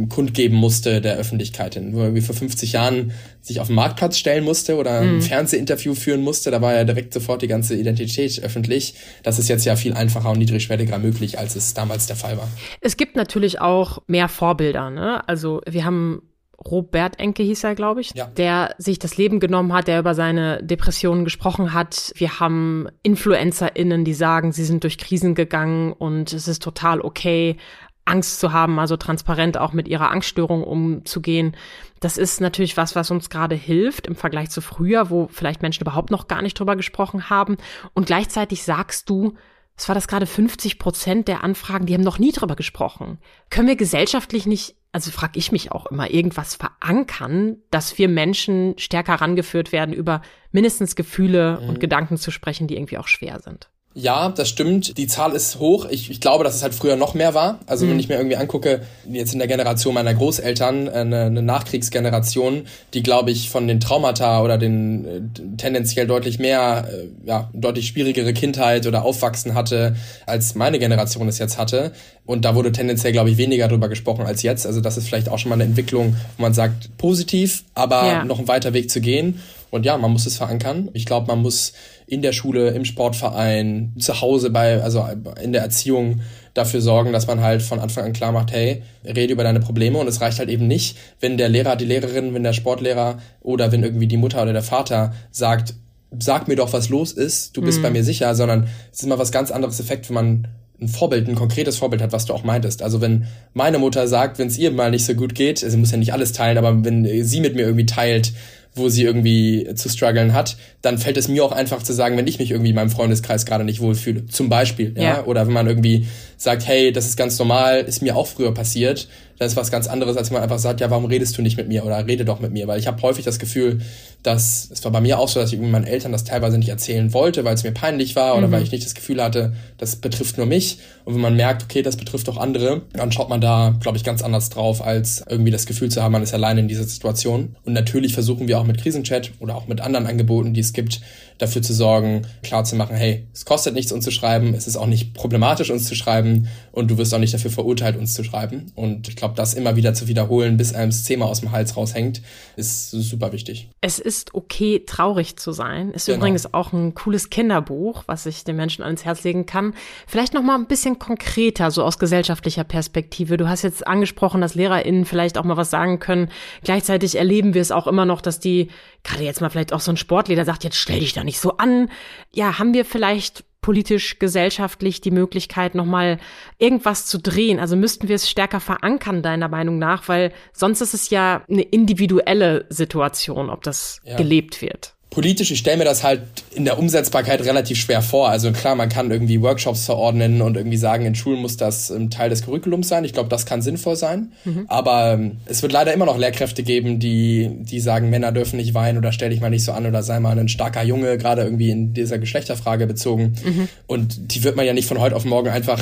kundgeben 0.09 0.57
musste 0.57 1.01
der 1.01 1.17
Öffentlichkeit 1.17 1.75
hin. 1.75 1.93
Wo 1.93 1.99
man 1.99 2.07
irgendwie 2.07 2.23
vor 2.23 2.35
50 2.35 2.73
Jahren 2.73 3.13
sich 3.41 3.61
auf 3.61 3.69
den 3.69 3.77
Marktplatz 3.77 4.19
stellen 4.19 4.45
musste 4.45 4.77
oder 4.77 5.01
ein 5.01 5.17
mhm. 5.17 5.23
Fernsehinterview 5.23 5.95
führen 5.95 6.23
musste, 6.23 6.51
da 6.51 6.61
war 6.61 6.75
ja 6.75 6.85
direkt 6.85 7.15
sofort 7.15 7.43
die 7.43 7.49
ganze 7.49 7.77
Identität 7.77 8.43
öffentlich. 8.43 8.95
Das 9.23 9.39
ist 9.39 9.49
jetzt 9.49 9.65
ja 9.65 9.77
viel 9.77 9.95
einfacher 9.95 10.31
und 10.31 10.39
niedrigschwelliger 10.39 10.99
möglich, 10.99 11.39
als 11.39 11.55
es 11.55 11.75
damals 11.75 12.07
der 12.07 12.17
Fall 12.17 12.37
war. 12.37 12.49
Es 12.81 12.97
gibt 12.97 13.17
natürlich 13.17 13.61
auch 13.61 13.99
mehr 14.07 14.29
Vorbilder. 14.29 14.91
Ne? 14.91 15.27
Also 15.29 15.61
wir 15.69 15.85
haben 15.85 16.23
Robert 16.59 17.19
Enke 17.19 17.43
hieß 17.43 17.65
er, 17.65 17.75
glaube 17.75 18.01
ich, 18.01 18.15
ja. 18.15 18.27
der 18.27 18.75
sich 18.79 18.99
das 18.99 19.17
Leben 19.17 19.41
genommen 19.41 19.73
hat, 19.73 19.89
der 19.89 19.99
über 19.99 20.15
seine 20.15 20.63
Depressionen 20.63 21.25
gesprochen 21.25 21.73
hat. 21.73 22.13
Wir 22.17 22.41
haben 22.41 22.89
InfluencerInnen, 23.03 24.05
die 24.05 24.15
sagen, 24.15 24.53
sie 24.53 24.65
sind 24.65 24.85
durch 24.85 24.99
Krisen 24.99 25.35
gegangen 25.35 25.93
und 25.93 26.33
es 26.33 26.49
ist 26.49 26.63
total 26.63 27.01
okay, 27.01 27.57
Angst 28.05 28.39
zu 28.41 28.53
haben, 28.53 28.79
also 28.79 28.97
transparent 28.97 29.57
auch 29.57 29.73
mit 29.73 29.89
ihrer 29.89 30.11
Angststörung 30.11 30.63
umzugehen. 30.63 31.57
Das 32.01 32.19
ist 32.19 32.41
natürlich 32.41 32.77
was, 32.77 32.95
was 32.95 33.11
uns 33.11 33.31
gerade 33.31 33.55
hilft 33.55 34.07
im 34.07 34.15
Vergleich 34.15 34.51
zu 34.51 34.61
früher, 34.61 35.09
wo 35.09 35.29
vielleicht 35.29 35.63
Menschen 35.63 35.83
überhaupt 35.83 36.11
noch 36.11 36.29
gar 36.29 36.43
nicht 36.43 36.59
drüber 36.59 36.77
gesprochen 36.77 37.31
haben. 37.31 37.57
Und 37.95 38.07
gleichzeitig 38.07 38.63
sagst 38.63 39.09
du, 39.09 39.35
es 39.77 39.89
war 39.89 39.95
das 39.95 40.09
gerade 40.09 40.27
50 40.27 40.79
Prozent 40.79 41.29
der 41.29 41.43
Anfragen, 41.43 41.87
die 41.87 41.95
haben 41.95 42.03
noch 42.03 42.19
nie 42.19 42.33
drüber 42.33 42.57
gesprochen. 42.57 43.19
Können 43.51 43.69
wir 43.69 43.77
gesellschaftlich 43.77 44.47
nicht 44.47 44.77
also 44.95 45.11
frage 45.11 45.41
ich 45.41 45.51
mich 45.51 45.73
auch 45.73 45.87
immer, 45.87 46.13
irgendwas 46.13 46.55
verankern, 46.55 47.57
dass 47.73 47.99
wir 47.99 48.09
Menschen 48.09 48.79
stärker 48.79 49.15
rangeführt 49.15 49.73
werden, 49.73 49.93
über 49.93 50.23
mindestens 50.53 50.95
Gefühle 50.95 51.59
mhm. 51.61 51.69
und 51.69 51.81
Gedanken 51.81 52.17
zu 52.17 52.31
sprechen, 52.31 52.69
die 52.69 52.77
irgendwie 52.77 52.99
auch 52.99 53.09
schwer 53.09 53.41
sind. 53.41 53.71
Ja, 53.97 54.29
das 54.29 54.49
stimmt. 54.49 54.99
Die 54.99 55.07
Zahl 55.07 55.35
ist 55.35 55.61
hoch. 55.61 55.87
Ich, 55.89 56.11
ich 56.11 56.21
glaube, 56.21 56.43
dass 56.43 56.57
es 56.57 56.65
halt 56.65 56.75
früher 56.75 56.97
noch 56.97 57.15
mehr 57.15 57.33
war. 57.33 57.61
Also 57.67 57.87
mhm. 57.87 57.91
wenn 57.91 58.01
ich 58.01 58.09
mir 58.09 58.17
irgendwie 58.17 58.37
angucke, 58.37 58.83
jetzt 59.09 59.33
in 59.33 59.39
der 59.39 59.47
Generation 59.47 59.95
meiner 59.95 60.13
Großeltern, 60.13 60.89
eine, 60.89 61.23
eine 61.23 61.43
Nachkriegsgeneration, 61.43 62.65
die, 62.93 63.05
glaube 63.05 63.31
ich, 63.31 63.51
von 63.51 63.69
den 63.69 63.79
Traumata 63.79 64.43
oder 64.43 64.59
den 64.59 65.05
äh, 65.05 65.21
tendenziell 65.57 66.09
deutlich 66.09 66.41
mehr, 66.41 66.89
äh, 66.91 67.29
ja, 67.29 67.49
deutlich 67.53 67.87
schwierigere 67.87 68.33
Kindheit 68.33 68.89
oder 68.89 69.05
Aufwachsen 69.05 69.55
hatte, 69.55 69.95
als 70.27 70.57
meine 70.57 70.81
Generation 70.81 71.29
es 71.29 71.39
jetzt 71.39 71.57
hatte. 71.57 71.93
Und 72.27 72.45
da 72.45 72.57
wurde 72.57 72.73
tendenziell, 72.73 73.13
glaube 73.13 73.31
ich, 73.31 73.37
weniger 73.37 73.69
drüber 73.69 73.89
gesprochen 73.89 74.27
als 74.27 74.43
jetzt. 74.43 74.67
Also 74.67 74.81
das 74.81 74.97
ist 74.97 75.07
vielleicht 75.07 75.29
auch 75.29 75.39
schon 75.39 75.51
mal 75.51 75.55
eine 75.57 75.65
Entwicklung, 75.65 76.17
wo 76.37 76.43
man 76.43 76.55
sagt, 76.55 76.97
positiv, 76.99 77.63
aber 77.75 78.07
ja. 78.07 78.25
noch 78.25 78.41
ein 78.41 78.49
weiter 78.49 78.73
Weg 78.73 78.91
zu 78.91 79.01
gehen. 79.01 79.41
Und 79.75 79.85
ja, 79.85 79.99
man 79.99 80.13
muss 80.13 80.25
es 80.25 80.37
verankern. 80.37 80.89
Ich 80.93 81.05
glaube, 81.05 81.27
man 81.27 81.43
muss 81.43 81.73
in 82.07 82.23
der 82.23 82.31
Schule, 82.31 82.69
im 82.71 82.85
Sportverein, 82.85 83.93
zu 83.99 84.21
Hause 84.21 84.51
bei, 84.51 84.81
also 84.81 85.05
in 85.43 85.53
der 85.53 85.63
Erziehung 85.63 86.21
dafür 86.55 86.81
sorgen, 86.81 87.13
dass 87.13 87.27
man 87.27 87.41
halt 87.41 87.61
von 87.61 87.81
Anfang 87.81 88.05
an 88.05 88.13
klar 88.13 88.31
macht, 88.31 88.53
hey, 88.53 88.85
rede 89.05 89.33
über 89.33 89.43
deine 89.43 89.59
Probleme 89.59 89.99
und 89.99 90.07
es 90.07 90.21
reicht 90.21 90.39
halt 90.39 90.49
eben 90.49 90.69
nicht, 90.69 90.97
wenn 91.19 91.39
der 91.39 91.49
Lehrer, 91.49 91.75
die 91.75 91.87
Lehrerin, 91.87 92.35
wenn 92.35 92.45
der 92.45 92.53
Sportlehrer 92.53 93.19
oder 93.41 93.73
wenn 93.73 93.83
irgendwie 93.83 94.07
die 94.07 94.17
Mutter 94.17 94.41
oder 94.41 94.53
der 94.53 94.63
Vater 94.63 95.13
sagt, 95.33 95.75
sag 96.21 96.47
mir 96.47 96.55
doch, 96.55 96.73
was 96.73 96.89
los 96.89 97.11
ist, 97.11 97.57
du 97.57 97.61
bist 97.61 97.79
mhm. 97.79 97.83
bei 97.83 97.91
mir 97.91 98.05
sicher, 98.05 98.33
sondern 98.37 98.69
es 98.93 98.99
ist 99.01 99.05
immer 99.05 99.19
was 99.19 99.33
ganz 99.33 99.51
anderes 99.51 99.81
Effekt, 99.81 100.09
wenn 100.09 100.15
man 100.15 100.49
ein 100.81 100.87
Vorbild, 100.87 101.29
ein 101.29 101.35
konkretes 101.35 101.79
Vorbild 101.79 102.01
hat, 102.01 102.13
was 102.13 102.27
du 102.27 102.33
auch 102.33 102.45
meintest. 102.45 102.81
Also 102.81 103.01
wenn 103.01 103.27
meine 103.55 103.79
Mutter 103.81 104.07
sagt, 104.07 104.39
wenn 104.39 104.47
es 104.47 104.57
ihr 104.57 104.71
mal 104.71 104.93
nicht 104.93 105.05
so 105.05 105.15
gut 105.15 105.35
geht, 105.35 105.65
also 105.65 105.75
sie 105.75 105.79
muss 105.79 105.91
ja 105.91 105.97
nicht 105.97 106.13
alles 106.13 106.31
teilen, 106.31 106.59
aber 106.59 106.85
wenn 106.85 107.25
sie 107.25 107.41
mit 107.41 107.57
mir 107.57 107.63
irgendwie 107.63 107.87
teilt, 107.87 108.33
wo 108.75 108.89
sie 108.89 109.05
irgendwie 109.05 109.69
zu 109.75 109.89
strugglen 109.89 110.33
hat, 110.33 110.57
dann 110.83 110.99
fällt 110.99 111.17
es 111.17 111.29
mir 111.29 111.45
auch 111.45 111.53
einfach 111.53 111.83
zu 111.83 111.93
sagen, 111.93 112.17
wenn 112.17 112.27
ich 112.27 112.39
mich 112.39 112.51
irgendwie 112.51 112.71
in 112.71 112.77
meinem 112.77 112.91
Freundeskreis 112.91 113.47
gerade 113.47 113.65
nicht 113.65 113.81
wohlfühle. 113.81 114.27
Zum 114.27 114.49
Beispiel, 114.49 114.95
ja? 114.97 115.03
ja. 115.03 115.25
Oder 115.25 115.47
wenn 115.47 115.55
man 115.55 115.67
irgendwie 115.67 116.07
sagt, 116.37 116.67
hey, 116.67 116.93
das 116.93 117.07
ist 117.07 117.17
ganz 117.17 117.39
normal, 117.39 117.81
ist 117.81 118.03
mir 118.03 118.17
auch 118.17 118.27
früher 118.27 118.53
passiert, 118.53 119.09
dann 119.39 119.49
ist 119.49 119.57
was 119.57 119.71
ganz 119.71 119.87
anderes, 119.89 120.17
als 120.17 120.31
wenn 120.31 120.35
man 120.35 120.43
einfach 120.45 120.59
sagt, 120.59 120.81
ja, 120.81 120.91
warum 120.91 121.07
redest 121.07 121.37
du 121.37 121.43
nicht 121.43 121.57
mit 121.57 121.69
mir 121.69 121.85
oder 121.85 122.07
rede 122.07 122.25
doch 122.25 122.41
mit 122.41 122.53
mir, 122.53 122.69
weil 122.69 122.79
ich 122.79 122.87
habe 122.87 123.03
häufig 123.03 123.25
das 123.25 123.39
Gefühl, 123.39 123.81
dass 124.23 124.71
es 124.71 124.85
war 124.85 124.93
bei 124.93 125.01
mir 125.01 125.19
auch 125.19 125.29
so, 125.29 125.41
dass 125.41 125.53
ich 125.53 125.59
meinen 125.59 125.87
Eltern 125.87 126.13
das 126.13 126.25
teilweise 126.25 126.57
nicht 126.57 126.69
erzählen 126.69 127.13
wollte, 127.13 127.45
weil 127.45 127.55
es 127.55 127.65
mir 127.65 127.73
peinlich 127.73 128.17
war 128.17 128.37
oder 128.37 128.49
mhm. 128.49 128.53
weil 128.53 128.63
ich 128.63 128.73
nicht 128.73 128.85
das 128.85 128.95
Gefühl 128.95 129.23
hatte, 129.23 129.55
das 129.77 129.97
betrifft 129.97 130.39
nur 130.39 130.47
mich. 130.47 130.79
Und 131.05 131.15
wenn 131.15 131.21
man 131.21 131.37
merkt, 131.37 131.65
okay, 131.65 131.83
das 131.83 131.97
betrifft 131.97 132.29
auch 132.29 132.39
andere, 132.39 132.83
dann 132.93 133.13
schaut 133.13 133.29
man 133.29 133.41
da, 133.41 133.77
glaube 133.81 133.99
ich, 133.99 134.05
ganz 134.05 134.23
anders 134.23 134.51
drauf, 134.51 134.85
als 134.85 135.25
irgendwie 135.29 135.51
das 135.51 135.67
Gefühl 135.67 135.91
zu 135.91 136.03
haben, 136.03 136.13
man 136.13 136.23
ist 136.23 136.33
alleine 136.33 136.61
in 136.61 136.69
dieser 136.69 136.85
Situation. 136.85 137.57
Und 137.65 137.73
natürlich 137.73 138.15
versuchen 138.15 138.49
wir 138.49 138.59
auch 138.59 138.65
mit 138.65 138.81
Krisenchat 138.81 139.33
oder 139.41 139.57
auch 139.57 139.67
mit 139.67 139.81
anderen 139.81 140.07
Angeboten, 140.07 140.55
die 140.55 140.61
es 140.61 140.73
gibt, 140.73 141.01
dafür 141.39 141.63
zu 141.63 141.73
sorgen, 141.73 142.27
klar 142.43 142.65
zu 142.65 142.77
machen, 142.77 142.97
hey, 142.97 143.27
es 143.33 143.45
kostet 143.45 143.75
nichts, 143.75 143.93
uns 143.93 144.05
zu 144.05 144.11
schreiben, 144.11 144.55
es 144.55 144.67
ist 144.67 144.77
auch 144.77 144.87
nicht 144.87 145.15
problematisch, 145.15 145.71
uns 145.71 145.87
zu 145.87 145.95
schreiben, 145.95 146.49
und 146.75 146.91
du 146.91 146.99
wirst 146.99 147.15
auch 147.15 147.19
nicht 147.19 147.33
dafür 147.33 147.53
verurteilt, 147.53 147.97
uns 147.97 148.15
zu 148.15 148.25
schreiben. 148.25 148.73
Und 148.75 149.09
ich 149.09 149.15
glaube, 149.15 149.35
das 149.37 149.55
immer 149.55 149.77
wieder 149.77 149.95
zu 149.95 150.09
wiederholen, 150.09 150.57
bis 150.57 150.75
einem 150.75 150.91
das 150.91 151.05
Thema 151.05 151.27
aus 151.27 151.41
dem 151.41 151.53
Hals 151.53 151.77
raushängt, 151.77 152.21
ist 152.57 152.91
super 152.91 153.33
wichtig. 153.33 153.69
Es 153.81 154.01
ist 154.01 154.35
okay, 154.35 154.83
traurig 154.85 155.37
zu 155.37 155.53
sein. 155.53 155.93
Ist 155.93 156.07
genau. 156.07 156.19
übrigens 156.19 156.53
auch 156.53 156.73
ein 156.73 156.95
cooles 156.95 157.31
Kinderbuch, 157.31 158.03
was 158.07 158.27
ich 158.27 158.43
den 158.43 158.57
Menschen 158.57 158.83
ans 158.83 159.05
Herz 159.05 159.23
legen 159.23 159.47
kann. 159.47 159.75
Vielleicht 160.09 160.35
noch 160.35 160.43
mal 160.43 160.57
ein 160.57 160.67
bisschen 160.67 160.99
konkreter, 160.99 161.71
so 161.71 161.85
aus 161.85 162.01
gesellschaftlicher 162.01 162.65
Perspektive. 162.65 163.37
Du 163.37 163.49
hast 163.49 163.63
jetzt 163.63 163.87
angesprochen, 163.87 164.41
dass 164.41 164.57
LehrerInnen 164.57 165.05
vielleicht 165.05 165.39
auch 165.39 165.45
mal 165.45 165.57
was 165.57 165.71
sagen 165.71 166.01
können. 166.01 166.29
Gleichzeitig 166.65 167.17
erleben 167.17 167.55
wir 167.55 167.63
es 167.63 167.71
auch 167.71 167.87
immer 167.87 168.05
noch, 168.05 168.21
dass 168.21 168.41
die, 168.41 168.69
gerade 169.05 169.23
jetzt 169.23 169.41
mal 169.41 169.51
vielleicht 169.51 169.73
auch 169.73 169.81
so 169.81 169.93
ein 169.93 169.97
Sportleder 169.97 170.45
sagt, 170.45 170.65
jetzt 170.65 170.77
stell 170.77 171.01
dich 171.01 171.13
da 171.13 171.23
nicht 171.23 171.39
so 171.39 171.59
an. 171.59 171.91
Ja, 172.33 172.59
haben 172.59 172.75
wir 172.75 172.85
vielleicht 172.85 173.45
politisch, 173.61 174.19
gesellschaftlich 174.19 175.01
die 175.01 175.11
Möglichkeit, 175.11 175.75
nochmal 175.75 176.19
irgendwas 176.59 177.07
zu 177.07 177.19
drehen? 177.19 177.59
Also 177.59 177.77
müssten 177.77 178.09
wir 178.09 178.17
es 178.17 178.29
stärker 178.29 178.61
verankern, 178.61 179.23
deiner 179.23 179.49
Meinung 179.49 179.79
nach? 179.79 180.09
Weil 180.09 180.33
sonst 180.53 180.81
ist 180.81 180.93
es 180.93 181.09
ja 181.09 181.43
eine 181.49 181.63
individuelle 181.63 182.67
Situation, 182.69 183.49
ob 183.49 183.63
das 183.63 184.01
ja. 184.05 184.17
gelebt 184.17 184.61
wird 184.61 184.95
politisch, 185.15 185.53
ich 185.53 185.61
stelle 185.61 185.77
mir 185.77 185.85
das 185.85 186.03
halt 186.03 186.23
in 186.55 186.65
der 186.65 186.77
Umsetzbarkeit 186.77 187.41
relativ 187.45 187.79
schwer 187.79 188.03
vor. 188.03 188.29
Also 188.29 188.51
klar, 188.51 188.75
man 188.75 188.89
kann 188.89 189.13
irgendwie 189.13 189.41
Workshops 189.41 189.87
verordnen 189.87 190.43
und 190.43 190.57
irgendwie 190.57 190.77
sagen, 190.77 191.07
in 191.07 191.15
Schulen 191.15 191.41
muss 191.41 191.57
das 191.57 191.91
ähm, 191.91 192.11
Teil 192.11 192.31
des 192.31 192.45
Curriculums 192.45 192.89
sein. 192.89 193.05
Ich 193.05 193.13
glaube, 193.13 193.29
das 193.29 193.47
kann 193.47 193.63
sinnvoll 193.63 193.95
sein. 193.95 194.33
Mhm. 194.45 194.65
Aber 194.67 195.13
ähm, 195.13 195.37
es 195.47 195.63
wird 195.63 195.73
leider 195.73 195.93
immer 195.95 196.05
noch 196.05 196.19
Lehrkräfte 196.19 196.65
geben, 196.65 196.99
die, 196.99 197.49
die 197.61 197.79
sagen, 197.79 198.11
Männer 198.11 198.33
dürfen 198.33 198.57
nicht 198.57 198.75
weinen 198.75 198.99
oder 198.99 199.13
stell 199.13 199.31
dich 199.31 199.41
mal 199.41 199.51
nicht 199.51 199.65
so 199.65 199.71
an 199.71 199.87
oder 199.87 200.03
sei 200.03 200.19
mal 200.19 200.37
ein 200.37 200.49
starker 200.49 200.83
Junge, 200.83 201.17
gerade 201.17 201.43
irgendwie 201.43 201.71
in 201.71 201.95
dieser 201.95 202.19
Geschlechterfrage 202.19 202.89
bezogen. 202.89 203.37
Mhm. 203.45 203.69
Und 203.87 204.35
die 204.35 204.43
wird 204.43 204.57
man 204.57 204.67
ja 204.67 204.73
nicht 204.73 204.89
von 204.89 204.99
heute 204.99 205.15
auf 205.15 205.25
morgen 205.25 205.49
einfach 205.49 205.81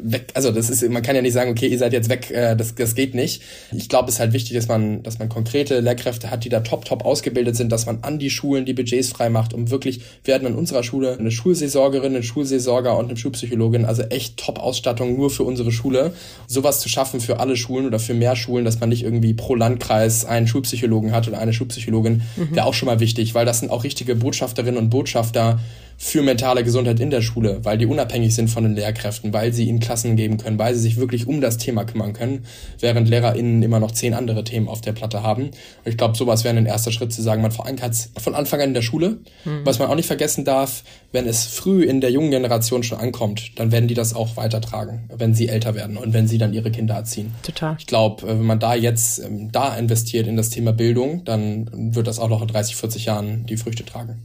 weg, 0.00 0.28
also 0.34 0.52
das 0.52 0.70
ist, 0.70 0.88
man 0.88 1.02
kann 1.02 1.16
ja 1.16 1.22
nicht 1.22 1.32
sagen, 1.32 1.50
okay, 1.50 1.66
ihr 1.66 1.78
seid 1.78 1.92
jetzt 1.92 2.08
weg, 2.08 2.30
äh, 2.30 2.56
das, 2.56 2.74
das 2.74 2.94
geht 2.94 3.14
nicht. 3.14 3.42
Ich 3.72 3.88
glaube, 3.88 4.08
es 4.08 4.14
ist 4.14 4.20
halt 4.20 4.32
wichtig, 4.32 4.56
dass 4.56 4.68
man, 4.68 5.02
dass 5.02 5.18
man 5.18 5.28
konkrete 5.28 5.80
Lehrkräfte 5.80 6.30
hat, 6.30 6.44
die 6.44 6.48
da 6.48 6.60
top, 6.60 6.84
top 6.84 7.04
ausgebildet 7.04 7.56
sind, 7.56 7.72
dass 7.72 7.86
man 7.86 7.98
an 8.02 8.18
die 8.18 8.30
Schulen 8.30 8.64
die 8.64 8.72
Budgets 8.72 9.08
frei 9.08 9.30
macht, 9.30 9.52
um 9.52 9.70
wirklich, 9.70 10.00
wir 10.24 10.34
hatten 10.34 10.46
in 10.46 10.54
unserer 10.54 10.82
Schule 10.82 11.18
eine 11.18 11.30
Schulseelsorgerin, 11.30 12.14
einen 12.14 12.22
Schulseelsorger 12.22 12.96
und 12.96 13.06
eine 13.06 13.16
Schulpsychologin, 13.16 13.84
also 13.84 14.02
echt 14.02 14.36
Top-Ausstattung 14.36 15.16
nur 15.16 15.30
für 15.30 15.42
unsere 15.42 15.72
Schule. 15.72 16.12
Sowas 16.46 16.80
zu 16.80 16.88
schaffen 16.88 17.20
für 17.20 17.40
alle 17.40 17.56
Schulen 17.56 17.86
oder 17.86 17.98
für 17.98 18.14
mehr 18.14 18.36
Schulen, 18.36 18.64
dass 18.64 18.80
man 18.80 18.88
nicht 18.88 19.02
irgendwie 19.02 19.34
pro 19.34 19.54
Landkreis 19.54 20.24
einen 20.24 20.46
Schulpsychologen 20.46 21.12
hat 21.12 21.26
oder 21.28 21.38
eine 21.38 21.52
Schulpsychologin, 21.52 22.22
mhm. 22.36 22.54
wäre 22.54 22.66
auch 22.66 22.74
schon 22.74 22.86
mal 22.86 23.00
wichtig, 23.00 23.34
weil 23.34 23.46
das 23.46 23.60
sind 23.60 23.70
auch 23.70 23.84
richtige 23.84 24.14
Botschafterinnen 24.14 24.78
und 24.78 24.90
Botschafter, 24.90 25.58
für 26.02 26.22
mentale 26.22 26.64
Gesundheit 26.64 26.98
in 26.98 27.10
der 27.10 27.20
Schule, 27.20 27.62
weil 27.62 27.76
die 27.76 27.84
unabhängig 27.84 28.34
sind 28.34 28.48
von 28.48 28.62
den 28.62 28.74
Lehrkräften, 28.74 29.34
weil 29.34 29.52
sie 29.52 29.68
ihnen 29.68 29.80
Klassen 29.80 30.16
geben 30.16 30.38
können, 30.38 30.58
weil 30.58 30.74
sie 30.74 30.80
sich 30.80 30.96
wirklich 30.96 31.26
um 31.26 31.42
das 31.42 31.58
Thema 31.58 31.84
kümmern 31.84 32.14
können, 32.14 32.46
während 32.78 33.06
LehrerInnen 33.10 33.62
immer 33.62 33.80
noch 33.80 33.90
zehn 33.90 34.14
andere 34.14 34.42
Themen 34.42 34.66
auf 34.66 34.80
der 34.80 34.92
Platte 34.92 35.22
haben. 35.22 35.48
Und 35.48 35.54
ich 35.84 35.98
glaube, 35.98 36.16
sowas 36.16 36.42
wäre 36.42 36.56
ein 36.56 36.64
erster 36.64 36.90
Schritt 36.90 37.12
zu 37.12 37.20
sagen, 37.20 37.42
man 37.42 37.52
verankert 37.52 37.92
es 37.92 38.12
von 38.16 38.34
Anfang 38.34 38.62
an 38.62 38.68
in 38.68 38.74
der 38.74 38.80
Schule. 38.80 39.18
Mhm. 39.44 39.60
Was 39.64 39.78
man 39.78 39.88
auch 39.88 39.94
nicht 39.94 40.06
vergessen 40.06 40.46
darf, 40.46 40.84
wenn 41.12 41.26
es 41.26 41.44
früh 41.44 41.84
in 41.84 42.00
der 42.00 42.10
jungen 42.10 42.30
Generation 42.30 42.82
schon 42.82 42.98
ankommt, 42.98 43.58
dann 43.58 43.70
werden 43.70 43.86
die 43.86 43.94
das 43.94 44.14
auch 44.14 44.38
weitertragen, 44.38 45.10
wenn 45.14 45.34
sie 45.34 45.48
älter 45.48 45.74
werden 45.74 45.98
und 45.98 46.14
wenn 46.14 46.26
sie 46.26 46.38
dann 46.38 46.54
ihre 46.54 46.70
Kinder 46.70 46.94
erziehen. 46.94 47.34
Total. 47.42 47.76
Ich 47.78 47.86
glaube, 47.86 48.26
wenn 48.26 48.46
man 48.46 48.58
da 48.58 48.74
jetzt 48.74 49.18
ähm, 49.18 49.52
da 49.52 49.76
investiert 49.76 50.26
in 50.26 50.38
das 50.38 50.48
Thema 50.48 50.72
Bildung, 50.72 51.24
dann 51.26 51.94
wird 51.94 52.06
das 52.06 52.18
auch 52.18 52.30
noch 52.30 52.40
in 52.40 52.48
30, 52.48 52.76
40 52.76 53.04
Jahren 53.04 53.44
die 53.44 53.58
Früchte 53.58 53.84
tragen. 53.84 54.22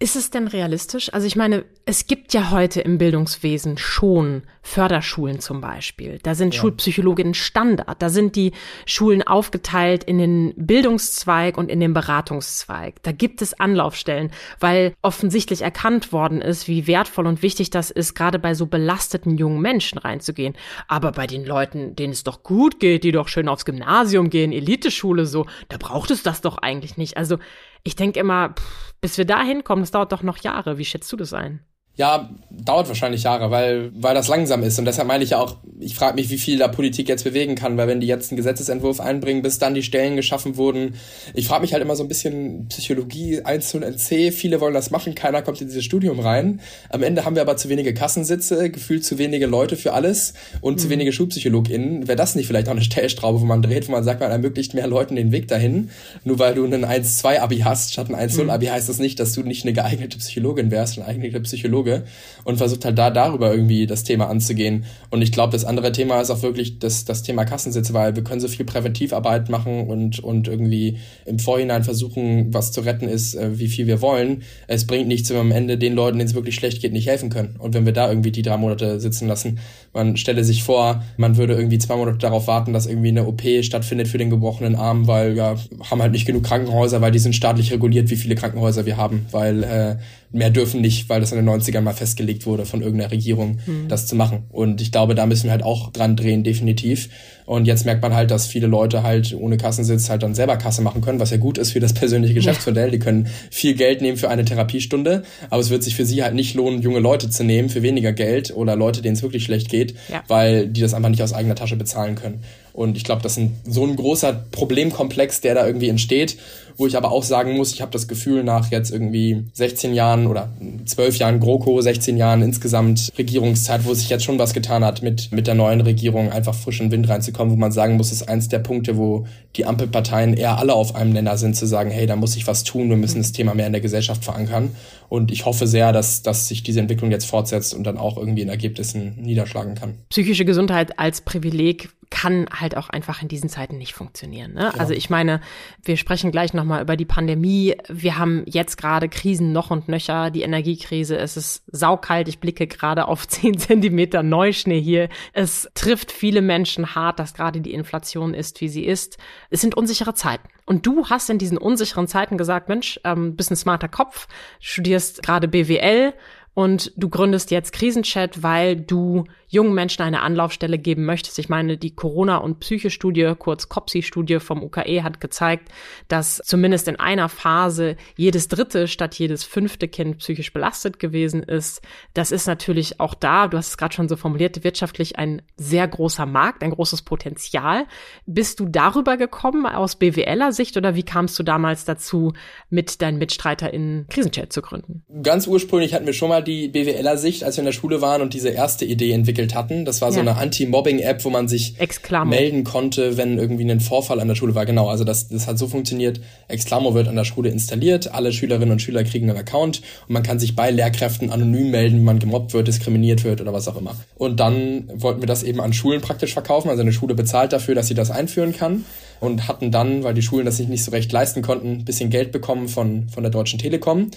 Ist 0.00 0.16
es 0.16 0.30
denn 0.30 0.48
realistisch? 0.48 1.11
Also 1.12 1.26
ich 1.26 1.36
meine, 1.36 1.66
es 1.84 2.06
gibt 2.06 2.32
ja 2.32 2.50
heute 2.50 2.80
im 2.80 2.96
Bildungswesen 2.96 3.76
schon 3.76 4.44
Förderschulen 4.62 5.40
zum 5.40 5.60
Beispiel. 5.60 6.18
Da 6.22 6.34
sind 6.34 6.54
ja. 6.54 6.60
Schulpsychologinnen 6.60 7.34
Standard. 7.34 8.00
Da 8.00 8.08
sind 8.08 8.34
die 8.34 8.52
Schulen 8.86 9.22
aufgeteilt 9.22 10.04
in 10.04 10.16
den 10.16 10.54
Bildungszweig 10.56 11.58
und 11.58 11.68
in 11.70 11.80
den 11.80 11.92
Beratungszweig. 11.92 13.02
Da 13.02 13.12
gibt 13.12 13.42
es 13.42 13.52
Anlaufstellen, 13.52 14.30
weil 14.58 14.94
offensichtlich 15.02 15.60
erkannt 15.60 16.14
worden 16.14 16.40
ist, 16.40 16.66
wie 16.66 16.86
wertvoll 16.86 17.26
und 17.26 17.42
wichtig 17.42 17.68
das 17.68 17.90
ist, 17.90 18.14
gerade 18.14 18.38
bei 18.38 18.54
so 18.54 18.64
belasteten 18.64 19.36
jungen 19.36 19.60
Menschen 19.60 19.98
reinzugehen. 19.98 20.54
Aber 20.88 21.12
bei 21.12 21.26
den 21.26 21.44
Leuten, 21.44 21.94
denen 21.94 22.14
es 22.14 22.24
doch 22.24 22.42
gut 22.42 22.80
geht, 22.80 23.04
die 23.04 23.12
doch 23.12 23.28
schön 23.28 23.48
aufs 23.48 23.66
Gymnasium 23.66 24.30
gehen, 24.30 24.52
Eliteschule 24.52 25.26
so, 25.26 25.44
da 25.68 25.76
braucht 25.76 26.10
es 26.10 26.22
das 26.22 26.40
doch 26.40 26.56
eigentlich 26.56 26.96
nicht. 26.96 27.18
Also 27.18 27.36
ich 27.84 27.96
denke 27.96 28.20
immer, 28.20 28.50
pff, 28.50 28.94
bis 29.00 29.18
wir 29.18 29.24
da 29.24 29.42
hinkommen, 29.42 29.82
das 29.82 29.90
dauert 29.90 30.12
doch 30.12 30.22
noch 30.22 30.38
Jahre. 30.38 30.78
Wie 30.78 30.84
schätzt 30.84 31.10
du 31.12 31.16
das 31.16 31.32
ein? 31.32 31.64
Ja, 31.96 32.30
dauert 32.50 32.88
wahrscheinlich 32.88 33.24
Jahre, 33.24 33.50
weil, 33.50 33.90
weil 33.94 34.14
das 34.14 34.28
langsam 34.28 34.62
ist. 34.62 34.78
Und 34.78 34.86
deshalb 34.86 35.08
meine 35.08 35.24
ich 35.24 35.30
ja 35.30 35.38
auch, 35.38 35.56
ich 35.78 35.94
frage 35.94 36.14
mich, 36.14 36.30
wie 36.30 36.38
viel 36.38 36.58
da 36.58 36.68
Politik 36.68 37.06
jetzt 37.06 37.24
bewegen 37.24 37.54
kann, 37.54 37.76
weil 37.76 37.86
wenn 37.86 38.00
die 38.00 38.06
jetzt 38.06 38.30
einen 38.30 38.38
Gesetzesentwurf 38.38 38.98
einbringen, 38.98 39.42
bis 39.42 39.58
dann 39.58 39.74
die 39.74 39.82
Stellen 39.82 40.16
geschaffen 40.16 40.56
wurden. 40.56 40.94
Ich 41.34 41.48
frage 41.48 41.60
mich 41.62 41.74
halt 41.74 41.82
immer 41.82 41.94
so 41.94 42.02
ein 42.02 42.08
bisschen 42.08 42.66
Psychologie 42.68 43.42
1 43.42 43.74
und 43.74 43.82
NC. 43.82 44.32
Viele 44.32 44.60
wollen 44.60 44.72
das 44.72 44.90
machen, 44.90 45.14
keiner 45.14 45.42
kommt 45.42 45.60
in 45.60 45.66
dieses 45.66 45.84
Studium 45.84 46.18
rein. 46.20 46.60
Am 46.88 47.02
Ende 47.02 47.26
haben 47.26 47.34
wir 47.34 47.42
aber 47.42 47.58
zu 47.58 47.68
wenige 47.68 47.92
Kassensitze, 47.92 48.70
gefühlt 48.70 49.04
zu 49.04 49.18
wenige 49.18 49.46
Leute 49.46 49.76
für 49.76 49.92
alles 49.92 50.32
und 50.62 50.74
mhm. 50.74 50.78
zu 50.78 50.88
wenige 50.88 51.12
SchulpsychologInnen. 51.12 52.08
Wäre 52.08 52.16
das 52.16 52.34
nicht 52.36 52.46
vielleicht 52.46 52.68
auch 52.68 52.72
eine 52.72 52.82
Stellstraube, 52.82 53.40
wo 53.40 53.44
man 53.44 53.60
dreht, 53.60 53.88
wo 53.88 53.92
man 53.92 54.04
sagt, 54.04 54.20
man 54.20 54.30
ermöglicht 54.30 54.72
mehr 54.72 54.86
Leuten 54.86 55.16
den 55.16 55.30
Weg 55.30 55.46
dahin? 55.48 55.90
Nur 56.24 56.38
weil 56.38 56.54
du 56.54 56.64
einen 56.64 56.86
1-2-Abi 56.86 57.58
hast, 57.58 57.92
statt 57.92 58.08
ein 58.08 58.30
1-0-Abi 58.30 58.66
mhm. 58.66 58.70
heißt 58.70 58.88
das 58.88 58.98
nicht, 58.98 59.20
dass 59.20 59.34
du 59.34 59.42
nicht 59.42 59.64
eine 59.64 59.74
geeignete 59.74 60.16
Psychologin 60.16 60.70
wärst, 60.70 60.96
eine 60.96 61.06
geeignete 61.06 61.40
Psychologe 61.40 61.81
Psychologe 61.82 62.04
und 62.44 62.56
versucht 62.56 62.84
halt 62.84 62.98
da 62.98 63.10
darüber 63.10 63.52
irgendwie 63.52 63.86
das 63.86 64.02
Thema 64.02 64.28
anzugehen. 64.28 64.84
Und 65.10 65.22
ich 65.22 65.30
glaube, 65.30 65.52
das 65.52 65.64
andere 65.64 65.92
Thema 65.92 66.20
ist 66.20 66.30
auch 66.30 66.42
wirklich 66.42 66.80
das, 66.80 67.04
das 67.04 67.22
Thema 67.22 67.44
Kassensitze, 67.44 67.94
weil 67.94 68.16
wir 68.16 68.24
können 68.24 68.40
so 68.40 68.48
viel 68.48 68.64
Präventivarbeit 68.64 69.48
machen 69.48 69.86
und, 69.86 70.18
und 70.20 70.48
irgendwie 70.48 70.98
im 71.24 71.38
Vorhinein 71.38 71.84
versuchen, 71.84 72.52
was 72.52 72.72
zu 72.72 72.80
retten 72.80 73.08
ist, 73.08 73.34
äh, 73.34 73.58
wie 73.58 73.68
viel 73.68 73.86
wir 73.86 74.02
wollen. 74.02 74.42
Es 74.66 74.86
bringt 74.86 75.06
nichts, 75.06 75.30
wenn 75.30 75.36
wir 75.36 75.40
am 75.42 75.52
Ende 75.52 75.78
den 75.78 75.94
Leuten, 75.94 76.18
denen 76.18 76.28
es 76.28 76.34
wirklich 76.34 76.56
schlecht 76.56 76.82
geht, 76.82 76.92
nicht 76.92 77.06
helfen 77.06 77.30
können. 77.30 77.56
Und 77.58 77.74
wenn 77.74 77.86
wir 77.86 77.92
da 77.92 78.08
irgendwie 78.08 78.32
die 78.32 78.42
drei 78.42 78.56
Monate 78.56 78.98
sitzen 78.98 79.28
lassen, 79.28 79.60
man 79.92 80.16
stelle 80.16 80.42
sich 80.42 80.64
vor, 80.64 81.04
man 81.16 81.36
würde 81.36 81.54
irgendwie 81.54 81.78
zwei 81.78 81.96
Monate 81.96 82.18
darauf 82.18 82.48
warten, 82.48 82.72
dass 82.72 82.86
irgendwie 82.86 83.08
eine 83.08 83.26
OP 83.26 83.42
stattfindet 83.62 84.08
für 84.08 84.18
den 84.18 84.30
gebrochenen 84.30 84.74
Arm, 84.74 85.06
weil 85.06 85.36
ja, 85.36 85.54
haben 85.88 86.02
halt 86.02 86.12
nicht 86.12 86.26
genug 86.26 86.42
Krankenhäuser, 86.42 87.00
weil 87.00 87.12
die 87.12 87.20
sind 87.20 87.36
staatlich 87.36 87.72
reguliert, 87.72 88.10
wie 88.10 88.16
viele 88.16 88.34
Krankenhäuser 88.34 88.84
wir 88.84 88.96
haben, 88.96 89.26
weil 89.30 89.62
äh, 89.62 89.96
mehr 90.32 90.50
dürfen 90.50 90.80
nicht, 90.80 91.08
weil 91.08 91.20
das 91.20 91.32
in 91.32 91.36
den 91.36 91.48
90ern 91.48 91.82
mal 91.82 91.92
festgelegt 91.92 92.46
wurde 92.46 92.64
von 92.64 92.82
irgendeiner 92.82 93.10
Regierung, 93.10 93.58
mhm. 93.66 93.88
das 93.88 94.06
zu 94.06 94.16
machen. 94.16 94.44
Und 94.50 94.80
ich 94.80 94.90
glaube, 94.90 95.14
da 95.14 95.26
müssen 95.26 95.44
wir 95.44 95.52
halt 95.52 95.62
auch 95.62 95.92
dran 95.92 96.16
drehen, 96.16 96.42
definitiv. 96.42 97.08
Und 97.44 97.66
jetzt 97.66 97.84
merkt 97.84 98.02
man 98.02 98.14
halt, 98.14 98.30
dass 98.30 98.46
viele 98.46 98.66
Leute 98.66 99.02
halt 99.02 99.34
ohne 99.38 99.56
Kassensitz 99.56 100.08
halt 100.08 100.22
dann 100.22 100.34
selber 100.34 100.56
Kasse 100.56 100.80
machen 100.80 101.02
können, 101.02 101.20
was 101.20 101.30
ja 101.30 101.36
gut 101.36 101.58
ist 101.58 101.72
für 101.72 101.80
das 101.80 101.92
persönliche 101.92 102.34
Geschäftsmodell. 102.34 102.90
Die 102.90 102.98
können 102.98 103.28
viel 103.50 103.74
Geld 103.74 104.00
nehmen 104.00 104.16
für 104.16 104.30
eine 104.30 104.44
Therapiestunde, 104.44 105.24
aber 105.50 105.60
es 105.60 105.70
wird 105.70 105.82
sich 105.82 105.94
für 105.94 106.06
sie 106.06 106.22
halt 106.22 106.34
nicht 106.34 106.54
lohnen, 106.54 106.82
junge 106.82 107.00
Leute 107.00 107.28
zu 107.28 107.44
nehmen 107.44 107.68
für 107.68 107.82
weniger 107.82 108.12
Geld 108.12 108.54
oder 108.56 108.76
Leute, 108.76 109.02
denen 109.02 109.16
es 109.16 109.22
wirklich 109.22 109.44
schlecht 109.44 109.68
geht, 109.68 109.94
ja. 110.10 110.22
weil 110.28 110.68
die 110.68 110.80
das 110.80 110.94
einfach 110.94 111.10
nicht 111.10 111.22
aus 111.22 111.32
eigener 111.32 111.54
Tasche 111.54 111.76
bezahlen 111.76 112.14
können. 112.14 112.42
Und 112.72 112.96
ich 112.96 113.04
glaube, 113.04 113.22
das 113.22 113.32
ist 113.32 113.38
ein, 113.38 113.56
so 113.66 113.84
ein 113.84 113.96
großer 113.96 114.32
Problemkomplex, 114.50 115.40
der 115.42 115.54
da 115.54 115.66
irgendwie 115.66 115.88
entsteht, 115.88 116.38
wo 116.76 116.86
ich 116.86 116.96
aber 116.96 117.12
auch 117.12 117.22
sagen 117.22 117.56
muss, 117.56 117.72
ich 117.72 117.82
habe 117.82 117.92
das 117.92 118.08
Gefühl, 118.08 118.44
nach 118.44 118.70
jetzt 118.70 118.90
irgendwie 118.90 119.44
16 119.52 119.92
Jahren 119.94 120.26
oder 120.26 120.48
12 120.86 121.16
Jahren 121.16 121.40
GroKo, 121.40 121.80
16 121.80 122.16
Jahren 122.16 122.42
insgesamt 122.42 123.12
Regierungszeit, 123.18 123.84
wo 123.84 123.92
sich 123.92 124.08
jetzt 124.08 124.24
schon 124.24 124.38
was 124.38 124.54
getan 124.54 124.84
hat, 124.84 125.02
mit, 125.02 125.32
mit 125.32 125.46
der 125.46 125.54
neuen 125.54 125.82
Regierung 125.82 126.30
einfach 126.30 126.54
frischen 126.54 126.90
Wind 126.90 127.08
reinzukommen, 127.08 127.52
wo 127.52 127.58
man 127.58 127.72
sagen 127.72 127.96
muss, 127.96 128.10
ist 128.10 128.28
eins 128.28 128.48
der 128.48 128.60
Punkte, 128.60 128.96
wo 128.96 129.26
die 129.56 129.66
Ampelparteien 129.66 130.34
eher 130.34 130.58
alle 130.58 130.74
auf 130.74 130.94
einem 130.94 131.12
Nenner 131.12 131.36
sind, 131.36 131.56
zu 131.56 131.66
sagen, 131.66 131.90
hey, 131.90 132.06
da 132.06 132.16
muss 132.16 132.36
ich 132.36 132.46
was 132.46 132.64
tun, 132.64 132.88
wir 132.88 132.96
müssen 132.96 133.18
das 133.18 133.32
Thema 133.32 133.54
mehr 133.54 133.66
in 133.66 133.72
der 133.72 133.82
Gesellschaft 133.82 134.24
verankern. 134.24 134.74
Und 135.08 135.30
ich 135.30 135.44
hoffe 135.44 135.66
sehr, 135.66 135.92
dass, 135.92 136.22
dass 136.22 136.48
sich 136.48 136.62
diese 136.62 136.80
Entwicklung 136.80 137.10
jetzt 137.10 137.26
fortsetzt 137.26 137.74
und 137.74 137.84
dann 137.84 137.98
auch 137.98 138.16
irgendwie 138.16 138.42
in 138.42 138.48
Ergebnissen 138.48 139.16
niederschlagen 139.20 139.74
kann. 139.74 139.98
Psychische 140.08 140.44
Gesundheit 140.44 140.98
als 140.98 141.20
Privileg 141.20 141.90
kann 142.12 142.46
halt 142.52 142.76
auch 142.76 142.90
einfach 142.90 143.22
in 143.22 143.28
diesen 143.28 143.48
Zeiten 143.48 143.78
nicht 143.78 143.94
funktionieren. 143.94 144.52
Ne? 144.52 144.68
Genau. 144.70 144.78
Also 144.78 144.92
ich 144.92 145.08
meine, 145.08 145.40
wir 145.82 145.96
sprechen 145.96 146.30
gleich 146.30 146.52
nochmal 146.52 146.82
über 146.82 146.96
die 146.96 147.06
Pandemie. 147.06 147.74
Wir 147.88 148.18
haben 148.18 148.44
jetzt 148.46 148.76
gerade 148.76 149.08
Krisen 149.08 149.52
noch 149.52 149.70
und 149.70 149.88
nöcher, 149.88 150.30
die 150.30 150.42
Energiekrise. 150.42 151.16
Es 151.16 151.38
ist 151.38 151.64
saukalt. 151.72 152.28
Ich 152.28 152.38
blicke 152.38 152.66
gerade 152.66 153.08
auf 153.08 153.26
zehn 153.28 153.58
Zentimeter 153.58 154.22
Neuschnee 154.22 154.80
hier. 154.80 155.08
Es 155.32 155.68
trifft 155.74 156.12
viele 156.12 156.42
Menschen 156.42 156.94
hart, 156.94 157.18
dass 157.18 157.32
gerade 157.32 157.62
die 157.62 157.72
Inflation 157.72 158.34
ist, 158.34 158.60
wie 158.60 158.68
sie 158.68 158.84
ist. 158.84 159.16
Es 159.52 159.60
sind 159.60 159.76
unsichere 159.76 160.14
Zeiten. 160.14 160.48
Und 160.64 160.86
du 160.86 161.08
hast 161.08 161.28
in 161.28 161.38
diesen 161.38 161.58
unsicheren 161.58 162.08
Zeiten 162.08 162.38
gesagt, 162.38 162.68
Mensch, 162.68 162.98
ähm, 163.04 163.36
bist 163.36 163.50
ein 163.50 163.56
smarter 163.56 163.88
Kopf, 163.88 164.26
studierst 164.60 165.22
gerade 165.22 165.46
BWL 165.46 166.14
und 166.54 166.92
du 166.96 167.08
gründest 167.08 167.50
jetzt 167.50 167.72
Krisenchat, 167.72 168.42
weil 168.42 168.76
du 168.76 169.24
jungen 169.52 169.74
Menschen 169.74 170.02
eine 170.02 170.22
Anlaufstelle 170.22 170.78
geben 170.78 171.04
möchtest. 171.04 171.38
Ich 171.38 171.50
meine, 171.50 171.76
die 171.76 171.94
Corona- 171.94 172.38
und 172.38 172.58
Psyche-Studie, 172.58 173.34
kurz 173.38 173.68
COPSI-Studie 173.68 174.40
vom 174.40 174.62
UKE, 174.62 175.02
hat 175.02 175.20
gezeigt, 175.20 175.68
dass 176.08 176.40
zumindest 176.42 176.88
in 176.88 176.98
einer 176.98 177.28
Phase 177.28 177.96
jedes 178.16 178.48
dritte 178.48 178.88
statt 178.88 179.14
jedes 179.14 179.44
fünfte 179.44 179.88
Kind 179.88 180.18
psychisch 180.18 180.54
belastet 180.54 180.98
gewesen 180.98 181.42
ist. 181.42 181.82
Das 182.14 182.32
ist 182.32 182.46
natürlich 182.46 182.98
auch 182.98 183.12
da, 183.12 183.46
du 183.46 183.58
hast 183.58 183.68
es 183.68 183.76
gerade 183.76 183.94
schon 183.94 184.08
so 184.08 184.16
formuliert, 184.16 184.64
wirtschaftlich 184.64 185.18
ein 185.18 185.42
sehr 185.56 185.86
großer 185.86 186.24
Markt, 186.24 186.62
ein 186.62 186.70
großes 186.70 187.02
Potenzial. 187.02 187.84
Bist 188.24 188.58
du 188.58 188.66
darüber 188.66 189.18
gekommen 189.18 189.66
aus 189.66 189.96
BWLer 189.96 190.52
Sicht 190.52 190.78
oder 190.78 190.94
wie 190.94 191.02
kamst 191.02 191.38
du 191.38 191.42
damals 191.42 191.84
dazu, 191.84 192.32
mit 192.70 193.02
deinen 193.02 193.18
MitstreiterInnen 193.18 194.06
Krisenchat 194.08 194.50
zu 194.50 194.62
gründen? 194.62 195.04
Ganz 195.22 195.46
ursprünglich 195.46 195.92
hatten 195.92 196.06
wir 196.06 196.14
schon 196.14 196.30
mal 196.30 196.42
die 196.42 196.68
BWLer 196.68 197.18
Sicht, 197.18 197.44
als 197.44 197.58
wir 197.58 197.62
in 197.62 197.66
der 197.66 197.72
Schule 197.72 198.00
waren 198.00 198.22
und 198.22 198.32
diese 198.32 198.48
erste 198.48 198.86
Idee 198.86 199.12
entwickelt 199.12 199.41
hatten. 199.54 199.84
Das 199.84 200.00
war 200.00 200.08
ja. 200.08 200.14
so 200.14 200.20
eine 200.20 200.36
Anti-Mobbing-App, 200.36 201.24
wo 201.24 201.30
man 201.30 201.48
sich 201.48 201.74
Exclamo. 201.78 202.30
melden 202.30 202.64
konnte, 202.64 203.16
wenn 203.16 203.38
irgendwie 203.38 203.70
ein 203.70 203.80
Vorfall 203.80 204.20
an 204.20 204.28
der 204.28 204.34
Schule 204.34 204.54
war. 204.54 204.64
Genau, 204.64 204.88
also 204.88 205.04
das, 205.04 205.28
das 205.28 205.46
hat 205.46 205.58
so 205.58 205.66
funktioniert. 205.66 206.20
Exclamo 206.48 206.94
wird 206.94 207.08
an 207.08 207.16
der 207.16 207.24
Schule 207.24 207.50
installiert, 207.50 208.14
alle 208.14 208.32
Schülerinnen 208.32 208.70
und 208.70 208.80
Schüler 208.80 209.04
kriegen 209.04 209.28
einen 209.28 209.38
Account 209.38 209.82
und 210.06 210.12
man 210.12 210.22
kann 210.22 210.38
sich 210.38 210.54
bei 210.54 210.70
Lehrkräften 210.70 211.30
anonym 211.30 211.70
melden, 211.70 211.98
wenn 211.98 212.04
man 212.04 212.18
gemobbt 212.18 212.54
wird, 212.54 212.68
diskriminiert 212.68 213.24
wird 213.24 213.40
oder 213.40 213.52
was 213.52 213.68
auch 213.68 213.76
immer. 213.76 213.96
Und 214.16 214.38
dann 214.38 214.88
wollten 214.94 215.20
wir 215.20 215.26
das 215.26 215.42
eben 215.42 215.60
an 215.60 215.72
Schulen 215.72 216.00
praktisch 216.00 216.32
verkaufen. 216.32 216.68
Also 216.68 216.82
eine 216.82 216.92
Schule 216.92 217.14
bezahlt 217.14 217.52
dafür, 217.52 217.74
dass 217.74 217.88
sie 217.88 217.94
das 217.94 218.10
einführen 218.10 218.52
kann 218.56 218.84
und 219.20 219.48
hatten 219.48 219.70
dann, 219.70 220.02
weil 220.02 220.14
die 220.14 220.22
Schulen 220.22 220.46
das 220.46 220.56
sich 220.56 220.68
nicht 220.68 220.84
so 220.84 220.90
recht 220.90 221.12
leisten 221.12 221.42
konnten, 221.42 221.72
ein 221.72 221.84
bisschen 221.84 222.10
Geld 222.10 222.32
bekommen 222.32 222.68
von, 222.68 223.08
von 223.08 223.22
der 223.22 223.30
Deutschen 223.30 223.58
Telekom. 223.58 224.10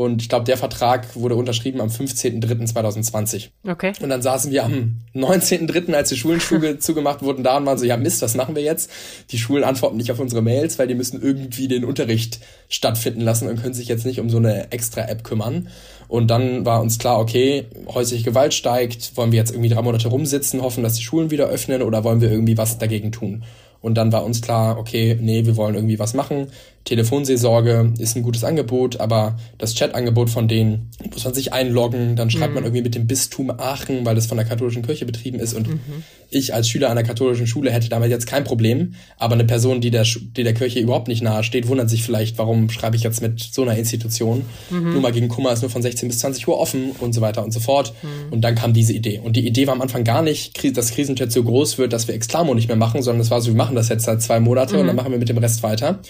Und 0.00 0.22
ich 0.22 0.30
glaube, 0.30 0.46
der 0.46 0.56
Vertrag 0.56 1.14
wurde 1.14 1.34
unterschrieben 1.34 1.82
am 1.82 1.90
15.03.2020. 1.90 3.50
Okay. 3.68 3.92
Und 4.00 4.08
dann 4.08 4.22
saßen 4.22 4.50
wir 4.50 4.64
am 4.64 4.96
19.03., 5.14 5.92
als 5.92 6.08
die 6.08 6.16
Schulen 6.16 6.40
zugemacht 6.80 7.20
wurden, 7.20 7.44
da 7.44 7.58
und 7.58 7.66
waren 7.66 7.76
so, 7.76 7.84
ja 7.84 7.98
Mist, 7.98 8.22
was 8.22 8.34
machen 8.34 8.56
wir 8.56 8.62
jetzt? 8.62 8.90
Die 9.30 9.36
Schulen 9.36 9.62
antworten 9.62 9.98
nicht 9.98 10.10
auf 10.10 10.18
unsere 10.18 10.40
Mails, 10.40 10.78
weil 10.78 10.86
die 10.86 10.94
müssen 10.94 11.20
irgendwie 11.20 11.68
den 11.68 11.84
Unterricht 11.84 12.40
stattfinden 12.70 13.20
lassen 13.20 13.46
und 13.46 13.60
können 13.60 13.74
sich 13.74 13.88
jetzt 13.88 14.06
nicht 14.06 14.20
um 14.20 14.30
so 14.30 14.38
eine 14.38 14.72
extra 14.72 15.02
App 15.02 15.22
kümmern. 15.22 15.68
Und 16.08 16.28
dann 16.28 16.64
war 16.64 16.80
uns 16.80 16.98
klar, 16.98 17.20
okay, 17.20 17.66
häusliche 17.86 18.24
Gewalt 18.24 18.54
steigt, 18.54 19.18
wollen 19.18 19.32
wir 19.32 19.38
jetzt 19.38 19.50
irgendwie 19.50 19.68
drei 19.68 19.82
Monate 19.82 20.08
rumsitzen, 20.08 20.62
hoffen, 20.62 20.82
dass 20.82 20.94
die 20.94 21.02
Schulen 21.02 21.30
wieder 21.30 21.48
öffnen 21.48 21.82
oder 21.82 22.04
wollen 22.04 22.22
wir 22.22 22.30
irgendwie 22.30 22.56
was 22.56 22.78
dagegen 22.78 23.12
tun? 23.12 23.44
Und 23.82 23.94
dann 23.94 24.12
war 24.12 24.24
uns 24.24 24.40
klar, 24.40 24.78
okay, 24.78 25.18
nee, 25.20 25.44
wir 25.46 25.56
wollen 25.56 25.74
irgendwie 25.74 25.98
was 25.98 26.14
machen. 26.14 26.48
Telefonseelsorge 26.84 27.92
ist 27.98 28.16
ein 28.16 28.22
gutes 28.22 28.42
Angebot, 28.42 29.00
aber 29.00 29.36
das 29.58 29.74
Chat-Angebot 29.74 30.30
von 30.30 30.48
denen 30.48 30.90
muss 31.12 31.24
man 31.24 31.34
sich 31.34 31.52
einloggen, 31.52 32.16
dann 32.16 32.30
schreibt 32.30 32.50
mhm. 32.50 32.54
man 32.54 32.64
irgendwie 32.64 32.82
mit 32.82 32.94
dem 32.94 33.06
Bistum 33.06 33.50
Aachen, 33.50 34.04
weil 34.06 34.14
das 34.14 34.26
von 34.26 34.38
der 34.38 34.46
katholischen 34.46 34.82
Kirche 34.82 35.04
betrieben 35.04 35.38
ist. 35.40 35.52
Und 35.52 35.68
mhm. 35.68 35.80
ich 36.30 36.54
als 36.54 36.68
Schüler 36.68 36.90
einer 36.90 37.02
katholischen 37.02 37.46
Schule 37.46 37.70
hätte 37.70 37.90
damit 37.90 38.10
jetzt 38.10 38.26
kein 38.26 38.44
Problem. 38.44 38.94
Aber 39.18 39.34
eine 39.34 39.44
Person, 39.44 39.82
die 39.82 39.90
der, 39.90 40.04
die 40.04 40.42
der 40.42 40.54
Kirche 40.54 40.80
überhaupt 40.80 41.08
nicht 41.08 41.22
nahe 41.22 41.44
steht, 41.44 41.68
wundert 41.68 41.90
sich 41.90 42.02
vielleicht, 42.02 42.38
warum 42.38 42.70
schreibe 42.70 42.96
ich 42.96 43.02
jetzt 43.02 43.20
mit 43.20 43.40
so 43.40 43.62
einer 43.62 43.76
Institution. 43.76 44.46
Mhm. 44.70 44.94
Nummer 44.94 45.12
gegen 45.12 45.28
Kummer 45.28 45.52
ist 45.52 45.60
nur 45.60 45.70
von 45.70 45.82
16 45.82 46.08
bis 46.08 46.20
20 46.20 46.48
Uhr 46.48 46.58
offen 46.58 46.92
und 46.98 47.12
so 47.12 47.20
weiter 47.20 47.44
und 47.44 47.52
so 47.52 47.60
fort. 47.60 47.92
Mhm. 48.02 48.32
Und 48.32 48.40
dann 48.40 48.54
kam 48.54 48.72
diese 48.72 48.94
Idee. 48.94 49.20
Und 49.22 49.36
die 49.36 49.46
Idee 49.46 49.66
war 49.66 49.74
am 49.74 49.82
Anfang 49.82 50.02
gar 50.02 50.22
nicht, 50.22 50.58
dass 50.76 50.92
Krisenchat 50.92 51.30
so 51.30 51.44
groß 51.44 51.76
wird, 51.76 51.92
dass 51.92 52.08
wir 52.08 52.14
Exclamo 52.14 52.54
nicht 52.54 52.68
mehr 52.68 52.76
machen, 52.76 53.02
sondern 53.02 53.20
es 53.20 53.30
war 53.30 53.42
so, 53.42 53.48
wir 53.48 53.56
machen 53.56 53.76
das 53.76 53.90
jetzt 53.90 54.04
seit 54.04 54.22
zwei 54.22 54.40
Monate 54.40 54.78
und 54.78 54.86
dann 54.86 54.96
mhm. 54.96 54.96
machen 54.96 55.12
wir 55.12 55.18
mit 55.18 55.28
dem 55.28 55.38
Rest 55.38 55.62
weiter. 55.62 56.00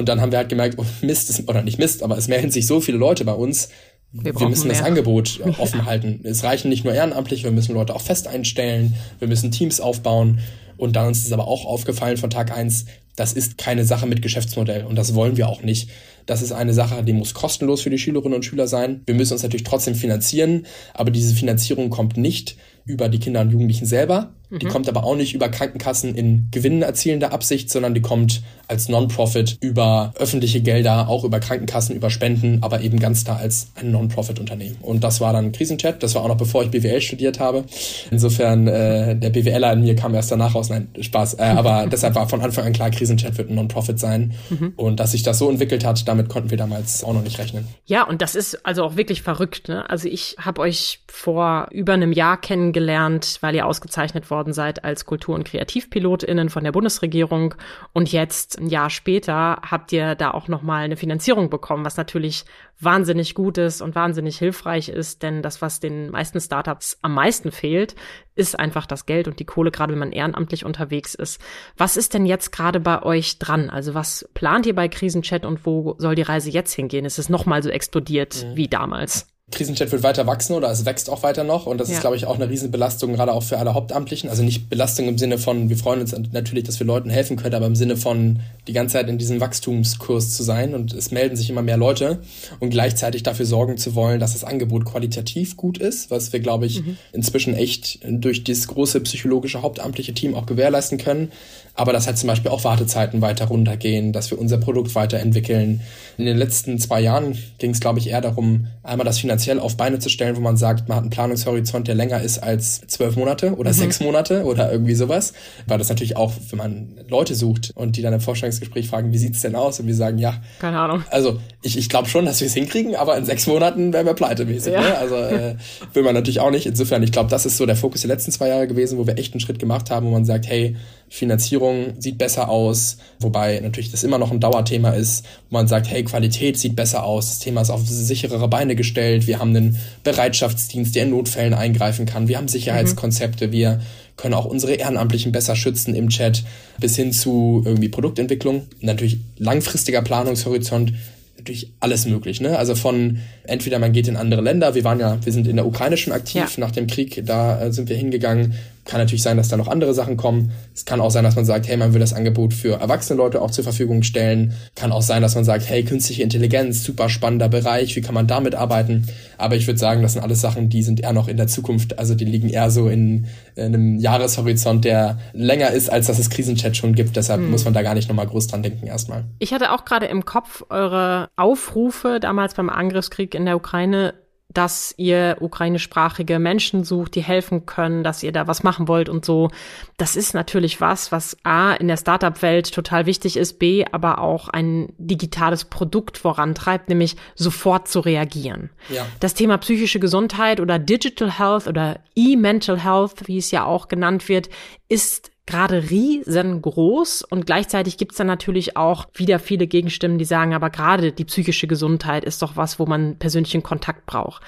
Und 0.00 0.08
dann 0.08 0.22
haben 0.22 0.32
wir 0.32 0.38
halt 0.38 0.48
gemerkt, 0.48 0.76
oh 0.78 0.86
Mist, 1.02 1.46
oder 1.46 1.60
nicht 1.60 1.78
Mist, 1.78 2.02
aber 2.02 2.16
es 2.16 2.26
melden 2.26 2.50
sich 2.50 2.66
so 2.66 2.80
viele 2.80 2.96
Leute 2.96 3.26
bei 3.26 3.34
uns. 3.34 3.68
Wir, 4.12 4.34
wir 4.34 4.48
müssen 4.48 4.68
mehr. 4.68 4.78
das 4.78 4.86
Angebot 4.86 5.40
offen 5.58 5.84
halten. 5.84 6.20
Es 6.24 6.42
reichen 6.42 6.70
nicht 6.70 6.86
nur 6.86 6.94
ehrenamtlich, 6.94 7.44
wir 7.44 7.50
müssen 7.50 7.74
Leute 7.74 7.94
auch 7.94 8.00
fest 8.00 8.26
einstellen, 8.26 8.94
wir 9.18 9.28
müssen 9.28 9.50
Teams 9.50 9.78
aufbauen. 9.78 10.40
Und 10.78 10.96
dann 10.96 11.10
ist 11.10 11.26
es 11.26 11.32
aber 11.32 11.46
auch 11.46 11.66
aufgefallen 11.66 12.16
von 12.16 12.30
Tag 12.30 12.50
eins, 12.50 12.86
das 13.14 13.34
ist 13.34 13.58
keine 13.58 13.84
Sache 13.84 14.06
mit 14.06 14.22
Geschäftsmodell 14.22 14.86
und 14.86 14.96
das 14.96 15.14
wollen 15.14 15.36
wir 15.36 15.50
auch 15.50 15.62
nicht. 15.62 15.90
Das 16.24 16.40
ist 16.40 16.52
eine 16.52 16.72
Sache, 16.72 17.04
die 17.04 17.12
muss 17.12 17.34
kostenlos 17.34 17.82
für 17.82 17.90
die 17.90 17.98
Schülerinnen 17.98 18.36
und 18.36 18.44
Schüler 18.46 18.68
sein. 18.68 19.02
Wir 19.04 19.14
müssen 19.14 19.34
uns 19.34 19.42
natürlich 19.42 19.64
trotzdem 19.64 19.94
finanzieren, 19.94 20.64
aber 20.94 21.10
diese 21.10 21.34
Finanzierung 21.34 21.90
kommt 21.90 22.16
nicht 22.16 22.56
über 22.86 23.10
die 23.10 23.18
Kinder 23.18 23.42
und 23.42 23.50
Jugendlichen 23.50 23.84
selber. 23.84 24.32
Die 24.50 24.66
mhm. 24.66 24.70
kommt 24.70 24.88
aber 24.88 25.04
auch 25.04 25.16
nicht 25.16 25.34
über 25.34 25.48
Krankenkassen 25.48 26.14
in 26.14 26.48
Gewinnen 26.50 26.82
erzielender 26.82 27.32
Absicht, 27.32 27.70
sondern 27.70 27.94
die 27.94 28.00
kommt 28.00 28.42
als 28.66 28.88
Non-Profit 28.88 29.58
über 29.60 30.12
öffentliche 30.16 30.60
Gelder, 30.60 31.08
auch 31.08 31.24
über 31.24 31.40
Krankenkassen, 31.40 31.94
über 31.96 32.10
Spenden, 32.10 32.58
aber 32.62 32.80
eben 32.82 32.98
ganz 33.00 33.24
da 33.24 33.36
als 33.36 33.72
ein 33.74 33.90
Non-Profit-Unternehmen. 33.90 34.76
Und 34.80 35.02
das 35.04 35.20
war 35.20 35.32
dann 35.32 35.52
Krisenchat. 35.52 36.02
Das 36.02 36.14
war 36.14 36.22
auch 36.22 36.28
noch 36.28 36.36
bevor 36.36 36.62
ich 36.62 36.70
BWL 36.70 37.00
studiert 37.00 37.40
habe. 37.40 37.64
Insofern, 38.10 38.66
äh, 38.66 39.16
der 39.16 39.30
BWLer 39.30 39.72
in 39.72 39.82
mir 39.82 39.96
kam 39.96 40.14
erst 40.14 40.30
danach 40.30 40.54
raus. 40.54 40.68
Nein, 40.68 40.88
Spaß. 41.00 41.34
Äh, 41.34 41.42
aber 41.42 41.86
deshalb 41.90 42.14
war 42.14 42.28
von 42.28 42.40
Anfang 42.40 42.64
an 42.64 42.72
klar, 42.72 42.90
Krisenchat 42.90 43.38
wird 43.38 43.50
ein 43.50 43.56
Non-Profit 43.56 43.98
sein. 43.98 44.34
Mhm. 44.50 44.72
Und 44.76 45.00
dass 45.00 45.12
sich 45.12 45.22
das 45.22 45.38
so 45.38 45.50
entwickelt 45.50 45.84
hat, 45.84 46.06
damit 46.06 46.28
konnten 46.28 46.50
wir 46.50 46.58
damals 46.58 47.02
auch 47.04 47.12
noch 47.12 47.22
nicht 47.22 47.38
rechnen. 47.38 47.66
Ja, 47.86 48.04
und 48.04 48.22
das 48.22 48.34
ist 48.34 48.64
also 48.64 48.84
auch 48.84 48.96
wirklich 48.96 49.22
verrückt. 49.22 49.68
Ne? 49.68 49.88
Also 49.90 50.08
ich 50.08 50.36
habe 50.38 50.60
euch 50.60 51.00
vor 51.08 51.68
über 51.72 51.94
einem 51.94 52.12
Jahr 52.12 52.40
kennengelernt, 52.40 53.38
weil 53.40 53.54
ihr 53.54 53.66
ausgezeichnet 53.66 54.30
worden 54.30 54.39
seid 54.52 54.84
als 54.84 55.06
Kultur- 55.06 55.34
und 55.34 55.44
KreativpilotInnen 55.44 56.48
von 56.48 56.64
der 56.64 56.72
Bundesregierung. 56.72 57.54
Und 57.92 58.10
jetzt, 58.12 58.58
ein 58.58 58.68
Jahr 58.68 58.90
später, 58.90 59.60
habt 59.68 59.92
ihr 59.92 60.14
da 60.14 60.30
auch 60.30 60.48
nochmal 60.48 60.84
eine 60.84 60.96
Finanzierung 60.96 61.50
bekommen, 61.50 61.84
was 61.84 61.96
natürlich 61.96 62.44
wahnsinnig 62.78 63.34
gut 63.34 63.58
ist 63.58 63.82
und 63.82 63.94
wahnsinnig 63.94 64.38
hilfreich 64.38 64.88
ist. 64.88 65.22
Denn 65.22 65.42
das, 65.42 65.62
was 65.62 65.80
den 65.80 66.10
meisten 66.10 66.40
Startups 66.40 66.98
am 67.02 67.14
meisten 67.14 67.52
fehlt, 67.52 67.94
ist 68.34 68.58
einfach 68.58 68.86
das 68.86 69.06
Geld 69.06 69.28
und 69.28 69.38
die 69.38 69.44
Kohle, 69.44 69.70
gerade 69.70 69.92
wenn 69.92 69.98
man 69.98 70.12
ehrenamtlich 70.12 70.64
unterwegs 70.64 71.14
ist. 71.14 71.40
Was 71.76 71.96
ist 71.96 72.14
denn 72.14 72.26
jetzt 72.26 72.52
gerade 72.52 72.80
bei 72.80 73.02
euch 73.02 73.38
dran? 73.38 73.70
Also 73.70 73.94
was 73.94 74.28
plant 74.34 74.66
ihr 74.66 74.74
bei 74.74 74.88
Krisenchat 74.88 75.44
und 75.44 75.66
wo 75.66 75.94
soll 75.98 76.14
die 76.14 76.22
Reise 76.22 76.50
jetzt 76.50 76.72
hingehen? 76.72 77.04
Ist 77.04 77.18
es 77.18 77.28
nochmal 77.28 77.62
so 77.62 77.68
explodiert 77.68 78.44
mhm. 78.44 78.56
wie 78.56 78.68
damals? 78.68 79.29
Krisenchat 79.50 79.90
wird 79.90 80.02
weiter 80.02 80.26
wachsen 80.26 80.54
oder 80.54 80.70
es 80.70 80.84
wächst 80.84 81.10
auch 81.10 81.22
weiter 81.22 81.44
noch 81.44 81.66
und 81.66 81.78
das 81.78 81.88
ja. 81.88 81.94
ist, 81.94 82.00
glaube 82.00 82.16
ich, 82.16 82.26
auch 82.26 82.36
eine 82.36 82.48
Riesenbelastung, 82.48 83.12
gerade 83.12 83.32
auch 83.32 83.42
für 83.42 83.58
alle 83.58 83.74
Hauptamtlichen. 83.74 84.30
Also 84.30 84.42
nicht 84.42 84.70
Belastung 84.70 85.08
im 85.08 85.18
Sinne 85.18 85.38
von, 85.38 85.68
wir 85.68 85.76
freuen 85.76 86.00
uns 86.00 86.14
natürlich, 86.32 86.64
dass 86.64 86.78
wir 86.78 86.86
Leuten 86.86 87.10
helfen 87.10 87.36
können, 87.36 87.54
aber 87.54 87.66
im 87.66 87.74
Sinne 87.74 87.96
von 87.96 88.40
die 88.68 88.72
ganze 88.72 88.94
Zeit 88.94 89.08
in 89.08 89.18
diesem 89.18 89.40
Wachstumskurs 89.40 90.30
zu 90.30 90.42
sein 90.42 90.74
und 90.74 90.92
es 90.92 91.10
melden 91.10 91.36
sich 91.36 91.50
immer 91.50 91.62
mehr 91.62 91.76
Leute 91.76 92.20
und 92.60 92.70
gleichzeitig 92.70 93.22
dafür 93.22 93.46
sorgen 93.46 93.76
zu 93.76 93.94
wollen, 93.94 94.20
dass 94.20 94.32
das 94.34 94.44
Angebot 94.44 94.84
qualitativ 94.84 95.56
gut 95.56 95.78
ist, 95.78 96.10
was 96.10 96.32
wir, 96.32 96.40
glaube 96.40 96.66
ich, 96.66 96.82
mhm. 96.82 96.96
inzwischen 97.12 97.54
echt 97.54 98.00
durch 98.04 98.44
dieses 98.44 98.68
große 98.68 99.00
psychologische 99.00 99.62
hauptamtliche 99.62 100.14
Team 100.14 100.34
auch 100.34 100.46
gewährleisten 100.46 100.98
können 100.98 101.32
aber 101.74 101.92
dass 101.92 102.06
halt 102.06 102.18
zum 102.18 102.26
Beispiel 102.26 102.50
auch 102.50 102.64
Wartezeiten 102.64 103.20
weiter 103.20 103.46
runtergehen, 103.46 104.12
dass 104.12 104.30
wir 104.30 104.38
unser 104.38 104.58
Produkt 104.58 104.94
weiterentwickeln. 104.94 105.80
In 106.18 106.26
den 106.26 106.36
letzten 106.36 106.78
zwei 106.78 107.00
Jahren 107.00 107.38
ging 107.58 107.70
es, 107.70 107.80
glaube 107.80 107.98
ich, 107.98 108.08
eher 108.10 108.20
darum, 108.20 108.66
einmal 108.82 109.06
das 109.06 109.18
finanziell 109.18 109.58
auf 109.58 109.76
Beine 109.76 109.98
zu 109.98 110.08
stellen, 110.08 110.36
wo 110.36 110.40
man 110.40 110.56
sagt, 110.56 110.88
man 110.88 110.96
hat 110.96 111.04
einen 111.04 111.10
Planungshorizont, 111.10 111.88
der 111.88 111.94
länger 111.94 112.20
ist 112.20 112.38
als 112.38 112.80
zwölf 112.86 113.16
Monate 113.16 113.54
oder 113.56 113.70
mhm. 113.70 113.74
sechs 113.74 114.00
Monate 114.00 114.44
oder 114.44 114.70
irgendwie 114.70 114.94
sowas. 114.94 115.32
Weil 115.66 115.78
das 115.78 115.88
natürlich 115.88 116.16
auch, 116.16 116.32
wenn 116.50 116.58
man 116.58 116.88
Leute 117.08 117.34
sucht 117.34 117.72
und 117.74 117.96
die 117.96 118.02
dann 118.02 118.12
im 118.12 118.20
Vorstellungsgespräch 118.20 118.88
fragen, 118.88 119.12
wie 119.12 119.18
sieht's 119.18 119.40
denn 119.40 119.54
aus? 119.54 119.80
Und 119.80 119.86
wir 119.86 119.94
sagen, 119.94 120.18
ja. 120.18 120.34
Keine 120.58 120.78
Ahnung. 120.78 121.04
Also 121.10 121.40
ich, 121.62 121.78
ich 121.78 121.88
glaube 121.88 122.08
schon, 122.08 122.24
dass 122.24 122.40
wir 122.40 122.46
es 122.46 122.54
hinkriegen, 122.54 122.96
aber 122.96 123.16
in 123.16 123.24
sechs 123.24 123.46
Monaten 123.46 123.92
wären 123.92 124.06
wir 124.06 124.14
pleitemäßig. 124.14 124.74
Ja. 124.74 124.80
Ne? 124.80 124.98
Also 124.98 125.16
äh, 125.16 125.56
will 125.92 126.02
man 126.02 126.14
natürlich 126.14 126.40
auch 126.40 126.50
nicht. 126.50 126.66
Insofern, 126.66 127.02
ich 127.02 127.12
glaube, 127.12 127.30
das 127.30 127.46
ist 127.46 127.56
so 127.56 127.66
der 127.66 127.76
Fokus 127.76 128.02
der 128.02 128.08
letzten 128.08 128.32
zwei 128.32 128.48
Jahre 128.48 128.66
gewesen, 128.66 128.98
wo 128.98 129.06
wir 129.06 129.18
echt 129.18 129.32
einen 129.32 129.40
Schritt 129.40 129.58
gemacht 129.58 129.90
haben, 129.90 130.06
wo 130.06 130.10
man 130.10 130.24
sagt, 130.24 130.46
hey, 130.48 130.76
Finanzierung 131.12 131.94
sieht 131.98 132.18
besser 132.18 132.48
aus, 132.48 132.98
wobei 133.18 133.58
natürlich 133.58 133.90
das 133.90 134.04
immer 134.04 134.16
noch 134.16 134.30
ein 134.30 134.38
Dauerthema 134.38 134.90
ist, 134.90 135.26
wo 135.50 135.56
man 135.56 135.66
sagt, 135.66 135.90
hey, 135.90 136.04
Qualität 136.04 136.56
sieht 136.56 136.76
besser 136.76 137.02
aus, 137.02 137.26
das 137.26 137.40
Thema 137.40 137.62
ist 137.62 137.70
auf 137.70 137.82
sicherere 137.84 138.46
Beine 138.46 138.76
gestellt, 138.76 139.26
wir 139.26 139.40
haben 139.40 139.54
einen 139.54 139.76
Bereitschaftsdienst, 140.04 140.94
der 140.94 141.02
in 141.02 141.10
Notfällen 141.10 141.52
eingreifen 141.52 142.06
kann, 142.06 142.28
wir 142.28 142.38
haben 142.38 142.46
Sicherheitskonzepte, 142.46 143.48
mhm. 143.48 143.52
wir 143.52 143.80
können 144.16 144.34
auch 144.34 144.44
unsere 144.44 144.74
Ehrenamtlichen 144.74 145.32
besser 145.32 145.56
schützen 145.56 145.96
im 145.96 146.10
Chat, 146.10 146.44
bis 146.78 146.94
hin 146.94 147.12
zu 147.12 147.62
irgendwie 147.64 147.88
Produktentwicklung, 147.88 148.68
natürlich 148.80 149.18
langfristiger 149.36 150.02
Planungshorizont, 150.02 150.92
natürlich 151.40 151.72
alles 151.80 152.06
möglich. 152.06 152.40
Ne? 152.40 152.56
Also 152.56 152.74
von 152.74 153.18
entweder 153.44 153.78
man 153.78 153.92
geht 153.92 154.06
in 154.06 154.16
andere 154.16 154.42
Länder, 154.42 154.74
wir 154.74 154.84
waren 154.84 155.00
ja, 155.00 155.18
wir 155.24 155.32
sind 155.32 155.48
in 155.48 155.56
der 155.56 155.66
Ukraine 155.66 155.96
schon 155.96 156.12
aktiv 156.12 156.56
ja. 156.56 156.60
nach 156.60 156.70
dem 156.70 156.86
Krieg, 156.86 157.22
da 157.26 157.60
äh, 157.60 157.72
sind 157.72 157.88
wir 157.88 157.96
hingegangen, 157.96 158.54
kann 158.84 159.00
natürlich 159.00 159.22
sein, 159.22 159.36
dass 159.36 159.48
da 159.48 159.56
noch 159.56 159.68
andere 159.68 159.94
Sachen 159.94 160.16
kommen. 160.16 160.52
Es 160.74 160.84
kann 160.84 161.00
auch 161.00 161.10
sein, 161.10 161.24
dass 161.24 161.36
man 161.36 161.44
sagt, 161.44 161.68
hey, 161.68 161.76
man 161.76 161.92
will 161.92 162.00
das 162.00 162.12
Angebot 162.12 162.54
für 162.54 162.80
erwachsene 162.80 163.16
Leute 163.16 163.40
auch 163.40 163.50
zur 163.50 163.64
Verfügung 163.64 164.02
stellen. 164.02 164.54
Kann 164.74 164.92
auch 164.92 165.02
sein, 165.02 165.22
dass 165.22 165.34
man 165.34 165.44
sagt, 165.44 165.68
hey, 165.68 165.84
künstliche 165.84 166.22
Intelligenz, 166.22 166.82
super 166.82 167.08
spannender 167.08 167.48
Bereich, 167.48 167.94
wie 167.96 168.00
kann 168.00 168.14
man 168.14 168.26
damit 168.26 168.54
arbeiten? 168.54 169.06
Aber 169.38 169.56
ich 169.56 169.66
würde 169.66 169.78
sagen, 169.78 170.02
das 170.02 170.14
sind 170.14 170.22
alles 170.22 170.40
Sachen, 170.40 170.68
die 170.68 170.82
sind 170.82 171.00
eher 171.00 171.12
noch 171.12 171.28
in 171.28 171.36
der 171.36 171.46
Zukunft. 171.46 171.98
Also 171.98 172.14
die 172.14 172.24
liegen 172.24 172.48
eher 172.48 172.70
so 172.70 172.88
in, 172.88 173.26
in 173.54 173.66
einem 173.66 173.98
Jahreshorizont, 173.98 174.84
der 174.84 175.18
länger 175.32 175.70
ist, 175.70 175.90
als 175.90 176.06
dass 176.06 176.18
es 176.18 176.30
Krisenchat 176.30 176.76
schon 176.76 176.94
gibt. 176.94 177.16
Deshalb 177.16 177.40
hm. 177.40 177.50
muss 177.50 177.64
man 177.64 177.74
da 177.74 177.82
gar 177.82 177.94
nicht 177.94 178.08
nochmal 178.08 178.26
groß 178.26 178.48
dran 178.48 178.62
denken 178.62 178.86
erstmal. 178.86 179.24
Ich 179.38 179.52
hatte 179.52 179.72
auch 179.72 179.84
gerade 179.84 180.06
im 180.06 180.24
Kopf 180.24 180.62
eure 180.70 181.28
Aufrufe 181.36 182.18
damals 182.20 182.54
beim 182.54 182.70
Angriffskrieg 182.70 183.34
in 183.34 183.44
der 183.44 183.56
Ukraine 183.56 184.14
dass 184.52 184.92
ihr 184.96 185.36
ukrainischsprachige 185.40 186.38
Menschen 186.38 186.82
sucht, 186.84 187.14
die 187.14 187.22
helfen 187.22 187.66
können, 187.66 188.02
dass 188.02 188.22
ihr 188.22 188.32
da 188.32 188.46
was 188.46 188.62
machen 188.62 188.88
wollt 188.88 189.08
und 189.08 189.24
so. 189.24 189.50
Das 189.96 190.16
ist 190.16 190.34
natürlich 190.34 190.80
was, 190.80 191.12
was 191.12 191.36
A 191.44 191.72
in 191.72 191.88
der 191.88 191.96
Startup-Welt 191.96 192.72
total 192.72 193.06
wichtig 193.06 193.36
ist, 193.36 193.58
B 193.58 193.84
aber 193.90 194.18
auch 194.18 194.48
ein 194.48 194.92
digitales 194.98 195.64
Produkt 195.64 196.18
vorantreibt, 196.18 196.88
nämlich 196.88 197.16
sofort 197.34 197.88
zu 197.88 198.00
reagieren. 198.00 198.70
Ja. 198.88 199.06
Das 199.20 199.34
Thema 199.34 199.58
psychische 199.58 200.00
Gesundheit 200.00 200.60
oder 200.60 200.78
Digital 200.78 201.38
Health 201.38 201.68
oder 201.68 202.00
E-Mental 202.16 202.82
Health, 202.82 203.28
wie 203.28 203.38
es 203.38 203.50
ja 203.52 203.64
auch 203.64 203.88
genannt 203.88 204.28
wird, 204.28 204.50
ist 204.88 205.30
gerade 205.50 205.90
riesengroß 205.90 207.22
und 207.22 207.44
gleichzeitig 207.44 207.96
gibt's 207.96 208.16
dann 208.16 208.28
natürlich 208.28 208.76
auch 208.76 209.06
wieder 209.14 209.38
viele 209.38 209.66
Gegenstimmen, 209.66 210.18
die 210.18 210.24
sagen, 210.24 210.54
aber 210.54 210.70
gerade 210.70 211.12
die 211.12 211.24
psychische 211.24 211.66
Gesundheit 211.66 212.24
ist 212.24 212.40
doch 212.42 212.56
was, 212.56 212.78
wo 212.78 212.86
man 212.86 213.16
persönlichen 213.16 213.62
Kontakt 213.62 214.06
braucht. 214.06 214.42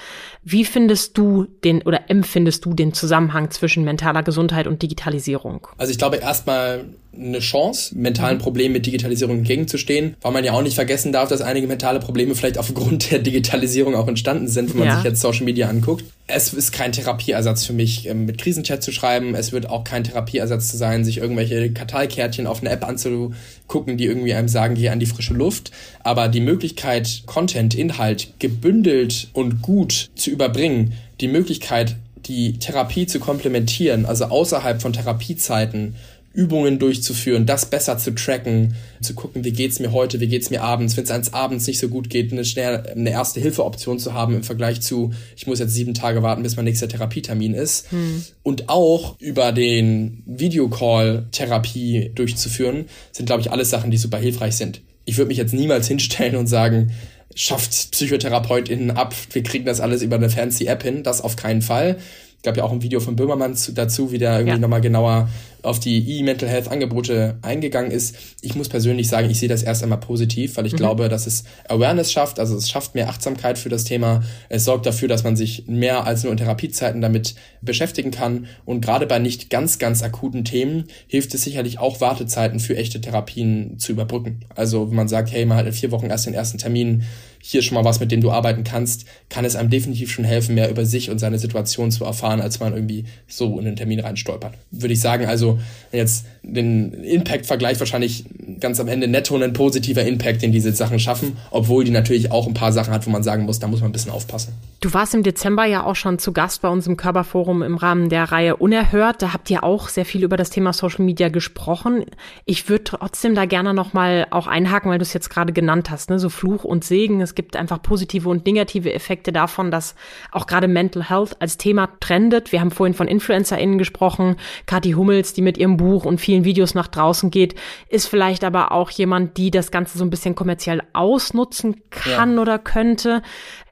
Wie 0.45 0.65
findest 0.65 1.19
du 1.19 1.47
den 1.65 1.83
oder 1.83 2.09
empfindest 2.09 2.65
du 2.65 2.73
den 2.73 2.95
Zusammenhang 2.95 3.51
zwischen 3.51 3.85
mentaler 3.85 4.23
Gesundheit 4.23 4.67
und 4.67 4.83
Digitalisierung? 4.83 5.67
Also 5.77 5.91
ich 5.91 5.99
glaube 5.99 6.17
erstmal 6.17 6.85
eine 7.15 7.41
Chance, 7.41 7.97
mentalen 7.97 8.38
mhm. 8.38 8.43
Problemen 8.43 8.73
mit 8.73 8.87
Digitalisierung 8.87 9.38
entgegenzustehen, 9.38 10.17
weil 10.23 10.33
man 10.33 10.45
ja 10.45 10.53
auch 10.53 10.62
nicht 10.62 10.75
vergessen 10.75 11.12
darf, 11.12 11.29
dass 11.29 11.43
einige 11.43 11.67
mentale 11.67 12.01
Probleme 12.01 12.35
vielleicht 12.35 12.59
aufgrund 12.59 13.11
der 13.11 13.19
Digitalisierung 13.19 13.95
auch 13.95 14.09
entstanden 14.09 14.49
sind, 14.49 14.71
wenn 14.71 14.79
man 14.79 14.88
ja. 14.88 14.97
sich 14.97 15.05
jetzt 15.05 15.21
Social 15.21 15.45
Media 15.45 15.69
anguckt. 15.69 16.05
Es 16.27 16.55
ist 16.55 16.73
kein 16.73 16.93
Therapieersatz 16.93 17.67
für 17.67 17.75
mich, 17.75 18.09
ähm, 18.09 18.25
mit 18.25 18.38
Krisenchat 18.38 18.83
zu 18.83 18.93
schreiben. 18.93 19.35
Es 19.35 19.53
wird 19.53 19.69
auch 19.69 19.85
kein 19.85 20.05
Therapieersatz 20.05 20.69
zu 20.69 20.77
sein, 20.77 20.92
sich 21.05 21.19
irgendwelche 21.19 21.73
Karteikärtchen 21.73 22.47
auf 22.47 22.61
eine 22.61 22.71
App 22.71 22.87
anzugucken, 22.87 23.97
die 23.97 24.05
irgendwie 24.05 24.35
einem 24.35 24.49
sagen, 24.49 24.75
geh 24.75 24.89
an 24.91 25.01
die 25.01 25.07
frische 25.07 25.35
Luft. 25.35 25.71
Aber 26.05 26.29
die 26.29 26.41
Möglichkeit, 26.41 27.23
Content, 27.27 27.75
Inhalt 27.75 28.35
gebündelt 28.39 29.29
und 29.33 29.63
gut 29.63 30.11
zu 30.15 30.31
überbringen, 30.31 30.93
die 31.21 31.29
Möglichkeit, 31.29 31.97
die 32.27 32.59
Therapie 32.59 33.07
zu 33.07 33.19
komplementieren, 33.19 34.07
also 34.07 34.27
außerhalb 34.27 34.81
von 34.81 34.93
Therapiezeiten, 34.93 35.95
Übungen 36.35 36.79
durchzuführen, 36.79 37.47
das 37.47 37.66
besser 37.66 37.99
zu 37.99 38.14
tracken, 38.14 38.75
zu 39.01 39.14
gucken, 39.14 39.45
wie 39.45 39.53
geht's 39.53 39.81
mir 39.81 39.92
heute, 39.92 40.21
wie 40.21 40.29
geht's 40.29 40.51
mir 40.51 40.62
abends, 40.62 40.97
wenn 40.97 41.05
es 41.05 41.11
eines 41.11 41.33
Abends 41.33 41.66
nicht 41.66 41.79
so 41.79 41.88
gut 41.88 42.09
geht, 42.09 42.33
eine 42.33 42.45
schnell 42.45 42.85
eine 42.95 43.11
erste 43.11 43.40
Hilfeoption 43.40 43.99
zu 43.99 44.14
haben 44.14 44.35
im 44.35 44.42
Vergleich 44.42 44.81
zu, 44.81 45.12
ich 45.37 45.47
muss 45.47 45.59
jetzt 45.59 45.73
sieben 45.73 45.95
Tage 45.95 46.23
warten, 46.23 46.42
bis 46.42 46.57
mein 46.57 46.64
nächster 46.64 46.88
Therapietermin 46.88 47.55
ist. 47.55 47.90
Hm. 47.90 48.25
Und 48.42 48.68
auch 48.68 49.21
über 49.21 49.53
den 49.53 50.23
Videocall 50.27 51.27
Therapie 51.33 52.11
durchzuführen, 52.14 52.87
sind, 53.12 53.27
glaube 53.27 53.42
ich, 53.42 53.51
alles 53.51 53.71
Sachen, 53.71 53.90
die 53.90 53.99
super 53.99 54.18
hilfreich 54.18 54.57
sind. 54.57 54.81
Ich 55.05 55.18
würde 55.18 55.29
mich 55.29 55.38
jetzt 55.38 55.53
niemals 55.53 55.88
hinstellen 55.88 56.37
und 56.37 56.47
sagen, 56.47 56.92
schafft 57.35 57.90
PsychotherapeutInnen 57.92 58.90
ab, 58.90 59.14
wir 59.33 59.42
kriegen 59.42 59.64
das 59.64 59.81
alles 59.81 60.03
über 60.03 60.16
eine 60.16 60.31
fancy 60.31 60.66
App 60.66 60.83
hin, 60.83 61.03
das 61.03 61.21
auf 61.21 61.37
keinen 61.37 61.62
Fall 61.62 61.99
gab 62.43 62.57
ja 62.57 62.65
auch 62.65 62.73
ein 62.73 62.83
Video 62.83 63.01
von 63.01 63.17
Böhmermann 63.17 63.55
zu, 63.55 63.73
dazu, 63.73 64.13
wie 64.13 64.19
der 64.19 64.33
irgendwie 64.33 64.55
ja. 64.55 64.59
nochmal 64.59 64.81
genauer 64.81 65.29
auf 65.63 65.79
die 65.79 66.19
E-Mental 66.19 66.49
Health 66.49 66.69
Angebote 66.69 67.39
eingegangen 67.43 67.93
ist. 67.93 68.17
Ich 68.41 68.57
muss 68.57 68.69
persönlich 68.69 69.09
sagen, 69.09 69.31
ich 69.31 69.39
sehe 69.39 69.49
das 69.49 69.63
erst 69.63 69.83
einmal 69.83 70.01
positiv, 70.01 70.57
weil 70.57 70.67
ich 70.67 70.73
mhm. 70.73 70.79
glaube, 70.79 71.09
dass 71.09 71.27
es 71.27 71.45
Awareness 71.69 72.11
schafft, 72.11 72.41
also 72.41 72.57
es 72.57 72.69
schafft 72.69 72.95
mehr 72.95 73.09
Achtsamkeit 73.09 73.59
für 73.59 73.69
das 73.69 73.85
Thema. 73.85 74.23
Es 74.49 74.65
sorgt 74.65 74.87
dafür, 74.87 75.09
dass 75.09 75.23
man 75.23 75.37
sich 75.37 75.69
mehr 75.69 76.05
als 76.05 76.25
nur 76.25 76.33
in 76.33 76.39
Therapiezeiten 76.39 77.01
damit 77.01 77.37
beschäftigen 77.61 78.11
kann. 78.11 78.47
Und 78.65 78.81
gerade 78.85 79.07
bei 79.07 79.21
nicht 79.21 79.51
ganz, 79.51 79.79
ganz 79.79 80.03
akuten 80.03 80.45
Themen 80.45 80.85
hilft 81.07 81.33
es 81.35 81.45
sicherlich 81.45 81.79
auch, 81.79 82.01
Wartezeiten 82.01 82.59
für 82.59 82.77
echte 82.77 83.01
Therapien 83.01 83.79
zu 83.79 83.93
überbrücken. 83.93 84.41
Also 84.55 84.89
wenn 84.89 84.97
man 84.97 85.09
sagt, 85.09 85.31
hey, 85.31 85.47
man 85.47 85.59
hat 85.59 85.67
in 85.67 85.73
vier 85.73 85.93
Wochen 85.93 86.07
erst 86.07 86.27
den 86.27 86.35
ersten 86.35 86.59
Termin, 86.59 87.05
hier 87.45 87.61
schon 87.61 87.75
mal 87.75 87.85
was, 87.85 87.99
mit 87.99 88.13
dem 88.13 88.21
du 88.21 88.31
arbeiten 88.31 88.63
kannst, 88.63 89.05
kann 89.29 89.45
es 89.45 89.57
einem 89.57 89.69
definitiv 89.69 90.13
schon 90.13 90.25
helfen, 90.25 90.55
mehr 90.55 90.71
über 90.71 90.87
sich 90.87 91.11
und 91.11 91.19
seine 91.19 91.41
Situation 91.41 91.91
zu 91.91 92.05
erfahren, 92.05 92.41
als 92.41 92.61
man 92.61 92.73
irgendwie 92.73 93.05
so 93.27 93.59
in 93.59 93.65
den 93.65 93.75
Termin 93.75 93.99
reinstolpert. 93.99 94.55
Würde 94.71 94.95
ich 94.95 95.01
sagen, 95.01 95.27
also 95.27 95.59
jetzt 95.91 96.25
den 96.45 96.93
Impact 97.05 97.47
vergleicht, 97.47 97.81
wahrscheinlich 97.81 98.25
ganz 98.61 98.79
am 98.79 98.87
Ende 98.87 99.09
netto 99.09 99.37
ein 99.37 99.53
positiver 99.53 100.05
Impact, 100.05 100.43
den 100.43 100.53
diese 100.53 100.73
Sachen 100.73 101.01
schaffen, 101.01 101.37
obwohl 101.51 101.85
die 101.85 101.91
natürlich 101.91 102.31
auch 102.31 102.47
ein 102.47 102.55
paar 102.55 102.73
Sachen 102.73 102.95
hat, 102.95 103.07
wo 103.07 103.11
man 103.11 103.25
sagen 103.25 103.45
muss, 103.45 103.59
da 103.59 103.67
muss 103.67 103.81
man 103.81 103.91
ein 103.91 103.93
bisschen 103.93 104.13
aufpassen. 104.13 104.55
Du 104.81 104.93
warst 104.95 105.15
im 105.15 105.23
Dezember 105.23 105.65
ja 105.65 105.85
auch 105.85 105.97
schon 105.97 106.19
zu 106.19 106.33
Gast 106.33 106.63
bei 106.63 106.69
uns 106.69 106.87
im 106.87 106.97
Körperforum 106.97 107.63
im 107.63 107.77
Rahmen 107.77 108.09
der 108.09 108.25
Reihe 108.25 108.57
Unerhört. 108.57 109.23
Da 109.23 109.33
habt 109.33 109.51
ihr 109.51 109.65
auch 109.65 109.89
sehr 109.89 110.05
viel 110.05 110.23
über 110.25 110.37
das 110.37 110.51
Thema 110.51 110.73
Social 110.73 111.05
Media 111.05 111.29
gesprochen. 111.29 112.05
Ich 112.45 112.69
würde 112.69 112.85
trotzdem 112.85 113.35
da 113.35 113.45
gerne 113.47 113.75
nochmal 113.75 114.27
auch 114.31 114.47
einhaken, 114.47 114.91
weil 114.91 114.99
du 114.99 115.03
es 115.03 115.13
jetzt 115.13 115.31
gerade 115.31 115.53
genannt 115.53 115.91
hast, 115.91 116.11
ne? 116.11 116.19
so 116.19 116.29
Fluch 116.29 116.65
und 116.65 116.85
Segen. 116.85 117.21
Es 117.21 117.32
gibt 117.35 117.57
einfach 117.57 117.83
positive 117.83 118.29
und 118.29 118.47
negative 118.47 118.92
Effekte 118.92 119.33
davon, 119.33 119.71
dass 119.71 119.95
auch 120.31 120.47
gerade 120.47 120.68
Mental 120.68 121.09
Health 121.09 121.40
als 121.40 121.59
Thema 121.59 121.88
trendet. 122.01 122.53
Wir 122.53 122.61
haben 122.61 122.71
vorhin 122.71 122.95
von 122.95 123.09
InfluencerInnen 123.09 123.79
gesprochen. 123.79 124.37
Kathi 124.66 124.92
Hummels, 124.92 125.33
die 125.33 125.42
mit 125.42 125.59
ihrem 125.59 125.77
Buch 125.77 126.05
und 126.05 126.21
vielen 126.21 126.45
Videos 126.45 126.75
nach 126.75 126.88
draußen 126.88 127.31
geht, 127.31 127.55
ist 127.88 128.07
vielleicht 128.07 128.45
aber 128.45 128.73
auch 128.73 128.90
jemand, 128.90 129.37
die 129.37 129.51
das 129.51 129.71
Ganze 129.71 129.99
so 129.99 130.05
ein 130.05 130.11
bisschen 130.11 130.35
kommerziell 130.35 130.83
ausnutzen 130.92 131.83
kann 131.90 132.35
ja. 132.35 132.42
oder 132.42 132.59
könnte. 132.59 133.23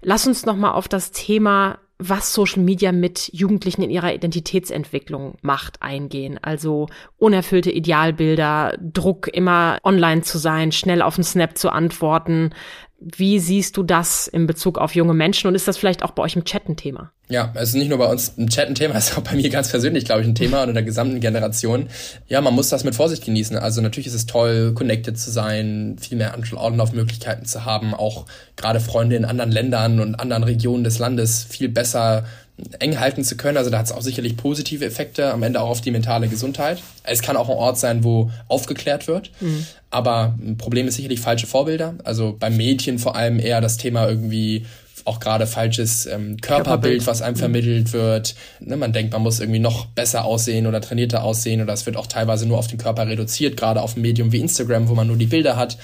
Lass 0.03 0.27
uns 0.27 0.46
noch 0.46 0.57
mal 0.57 0.73
auf 0.73 0.88
das 0.88 1.11
Thema 1.11 1.79
was 2.01 2.33
Social 2.33 2.62
Media 2.62 2.92
mit 2.92 3.31
Jugendlichen 3.33 3.83
in 3.83 3.90
ihrer 3.90 4.14
Identitätsentwicklung 4.14 5.37
macht, 5.42 5.83
eingehen. 5.83 6.38
Also 6.40 6.88
unerfüllte 7.18 7.70
Idealbilder, 7.70 8.77
Druck, 8.81 9.29
immer 9.29 9.79
online 9.85 10.23
zu 10.23 10.38
sein, 10.38 10.73
schnell 10.73 11.03
auf 11.03 11.16
den 11.16 11.25
Snap 11.25 11.59
zu 11.59 11.70
antworten, 11.70 12.51
wie 13.01 13.39
siehst 13.39 13.77
du 13.77 13.83
das 13.83 14.27
in 14.27 14.47
Bezug 14.47 14.77
auf 14.79 14.95
junge 14.95 15.15
Menschen 15.15 15.49
und 15.49 15.55
ist 15.55 15.67
das 15.67 15.79
vielleicht 15.79 16.03
auch 16.03 16.11
bei 16.11 16.23
euch 16.23 16.37
im 16.37 16.45
Chat 16.45 16.69
ein 16.69 16.77
Thema? 16.77 17.13
Ja, 17.29 17.53
es 17.55 17.71
ist 17.71 17.75
nicht 17.77 17.89
nur 17.89 17.99
bei 17.99 18.07
uns 18.07 18.35
im 18.37 18.49
Chat 18.51 18.69
ein 18.69 18.75
Thema, 18.75 18.95
es 18.97 19.11
ist 19.11 19.19
auch 19.19 19.23
bei 19.23 19.37
mir 19.37 19.49
ganz 19.49 19.71
persönlich, 19.71 20.05
glaube 20.05 20.21
ich, 20.21 20.29
ein 20.29 20.35
Thema 20.35 20.63
und 20.63 20.69
in 20.69 20.75
der 20.75 20.85
gesamten 20.85 21.21
Generation. 21.21 21.89
Ja, 22.29 22.41
man 22.43 22.55
muss 22.55 22.69
das 22.69 22.85
mit 22.85 22.95
Vorsicht 22.95 23.25
genießen. 23.25 23.57
Also 23.57 23.81
natürlich 23.81 24.09
ist 24.09 24.15
es 24.15 24.27
toll, 24.27 24.75
connected 24.75 25.19
zu 25.19 25.31
sein, 25.31 25.97
viel 25.99 26.19
mehr 26.19 26.35
Anlaufmöglichkeiten 26.35 27.47
zu 27.47 27.65
haben, 27.65 27.95
auch 27.95 28.27
gerade 28.57 28.81
Freunde 28.81 29.17
in 29.17 29.25
anderen 29.25 29.51
Ländern 29.51 30.01
und 30.01 30.17
anderen 30.17 30.45
Regionen 30.45 30.85
des 30.85 30.99
Landes 30.99 31.45
viel 31.45 31.71
besser 31.71 32.25
eng 32.79 32.99
halten 32.99 33.25
zu 33.25 33.37
können. 33.37 33.57
Also 33.57 33.70
da 33.70 33.79
hat 33.79 33.87
es 33.87 33.92
auch 33.92 34.03
sicherlich 34.03 34.37
positive 34.37 34.85
Effekte, 34.85 35.33
am 35.33 35.42
Ende 35.42 35.61
auch 35.61 35.70
auf 35.70 35.81
die 35.81 35.90
mentale 35.90 36.29
Gesundheit. 36.29 36.83
Es 37.05 37.23
kann 37.23 37.37
auch 37.37 37.49
ein 37.49 37.57
Ort 37.57 37.79
sein, 37.79 38.05
wo 38.05 38.31
aufgeklärt 38.49 39.09
wird. 39.09 39.31
Mhm. 39.40 39.66
Aber 39.90 40.35
ein 40.40 40.57
Problem 40.57 40.87
ist 40.87 40.96
sicherlich 40.96 41.20
falsche 41.20 41.46
Vorbilder. 41.46 41.94
Also 42.05 42.37
bei 42.38 42.51
Mädchen 42.51 42.99
vor 42.99 43.16
allem 43.16 43.38
eher 43.38 43.61
das 43.61 43.77
Thema 43.77 44.09
irgendwie 44.09 44.66
auch 45.05 45.20
gerade 45.20 45.46
falsches 45.46 46.07
ähm, 46.07 46.37
Körperbild, 46.40 47.07
was 47.07 47.23
einem 47.23 47.35
mhm. 47.35 47.40
vermittelt 47.40 47.92
wird. 47.92 48.35
Ne, 48.61 48.77
man 48.77 48.92
denkt, 48.92 49.12
man 49.12 49.23
muss 49.23 49.40
irgendwie 49.40 49.59
noch 49.59 49.87
besser 49.87 50.25
aussehen 50.25 50.66
oder 50.66 50.81
trainierter 50.81 51.23
aussehen 51.25 51.62
oder 51.62 51.73
es 51.73 51.87
wird 51.87 51.96
auch 51.96 52.07
teilweise 52.07 52.46
nur 52.46 52.59
auf 52.59 52.66
den 52.66 52.79
Körper 52.79 53.07
reduziert, 53.07 53.57
gerade 53.57 53.83
auf 53.83 53.96
ein 53.96 54.03
Medium 54.03 54.33
wie 54.33 54.40
Instagram, 54.40 54.88
wo 54.88 54.94
man 54.94 55.07
nur 55.07 55.16
die 55.16 55.27
Bilder 55.27 55.57
hat. 55.57 55.79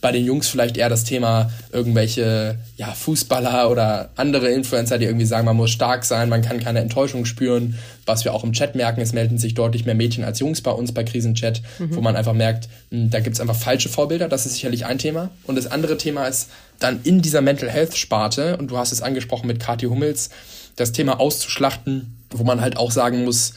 Bei 0.00 0.12
den 0.12 0.24
Jungs 0.24 0.48
vielleicht 0.48 0.76
eher 0.76 0.88
das 0.88 1.04
Thema 1.04 1.50
irgendwelche 1.72 2.56
ja, 2.76 2.92
Fußballer 2.92 3.70
oder 3.70 4.10
andere 4.16 4.50
Influencer, 4.50 4.98
die 4.98 5.04
irgendwie 5.04 5.26
sagen, 5.26 5.44
man 5.44 5.56
muss 5.56 5.70
stark 5.70 6.04
sein, 6.04 6.28
man 6.28 6.42
kann 6.42 6.58
keine 6.58 6.80
Enttäuschung 6.80 7.26
spüren. 7.26 7.78
Was 8.06 8.24
wir 8.24 8.32
auch 8.32 8.42
im 8.42 8.52
Chat 8.52 8.74
merken, 8.74 9.00
es 9.00 9.12
melden 9.12 9.38
sich 9.38 9.54
deutlich 9.54 9.84
mehr 9.84 9.94
Mädchen 9.94 10.24
als 10.24 10.40
Jungs 10.40 10.62
bei 10.62 10.70
uns 10.70 10.92
bei 10.92 11.04
Krisenchat, 11.04 11.62
mhm. 11.78 11.94
wo 11.94 12.00
man 12.00 12.16
einfach 12.16 12.32
merkt, 12.32 12.68
hm, 12.90 13.10
da 13.10 13.20
gibt 13.20 13.34
es 13.34 13.40
einfach 13.40 13.56
falsche 13.56 13.88
Vorbilder. 13.88 14.28
Das 14.28 14.46
ist 14.46 14.54
sicherlich 14.54 14.86
ein 14.86 14.98
Thema. 14.98 15.30
Und 15.44 15.56
das 15.56 15.66
andere 15.66 15.98
Thema 15.98 16.26
ist, 16.26 16.48
dann 16.78 17.00
in 17.04 17.20
dieser 17.20 17.42
Mental 17.42 17.68
Health 17.68 17.96
Sparte, 17.96 18.56
und 18.56 18.70
du 18.70 18.78
hast 18.78 18.92
es 18.92 19.02
angesprochen 19.02 19.46
mit 19.46 19.60
Kathi 19.60 19.86
Hummels, 19.86 20.30
das 20.76 20.92
Thema 20.92 21.20
auszuschlachten, 21.20 22.16
wo 22.30 22.42
man 22.44 22.60
halt 22.60 22.76
auch 22.76 22.90
sagen 22.90 23.24
muss, 23.24 23.52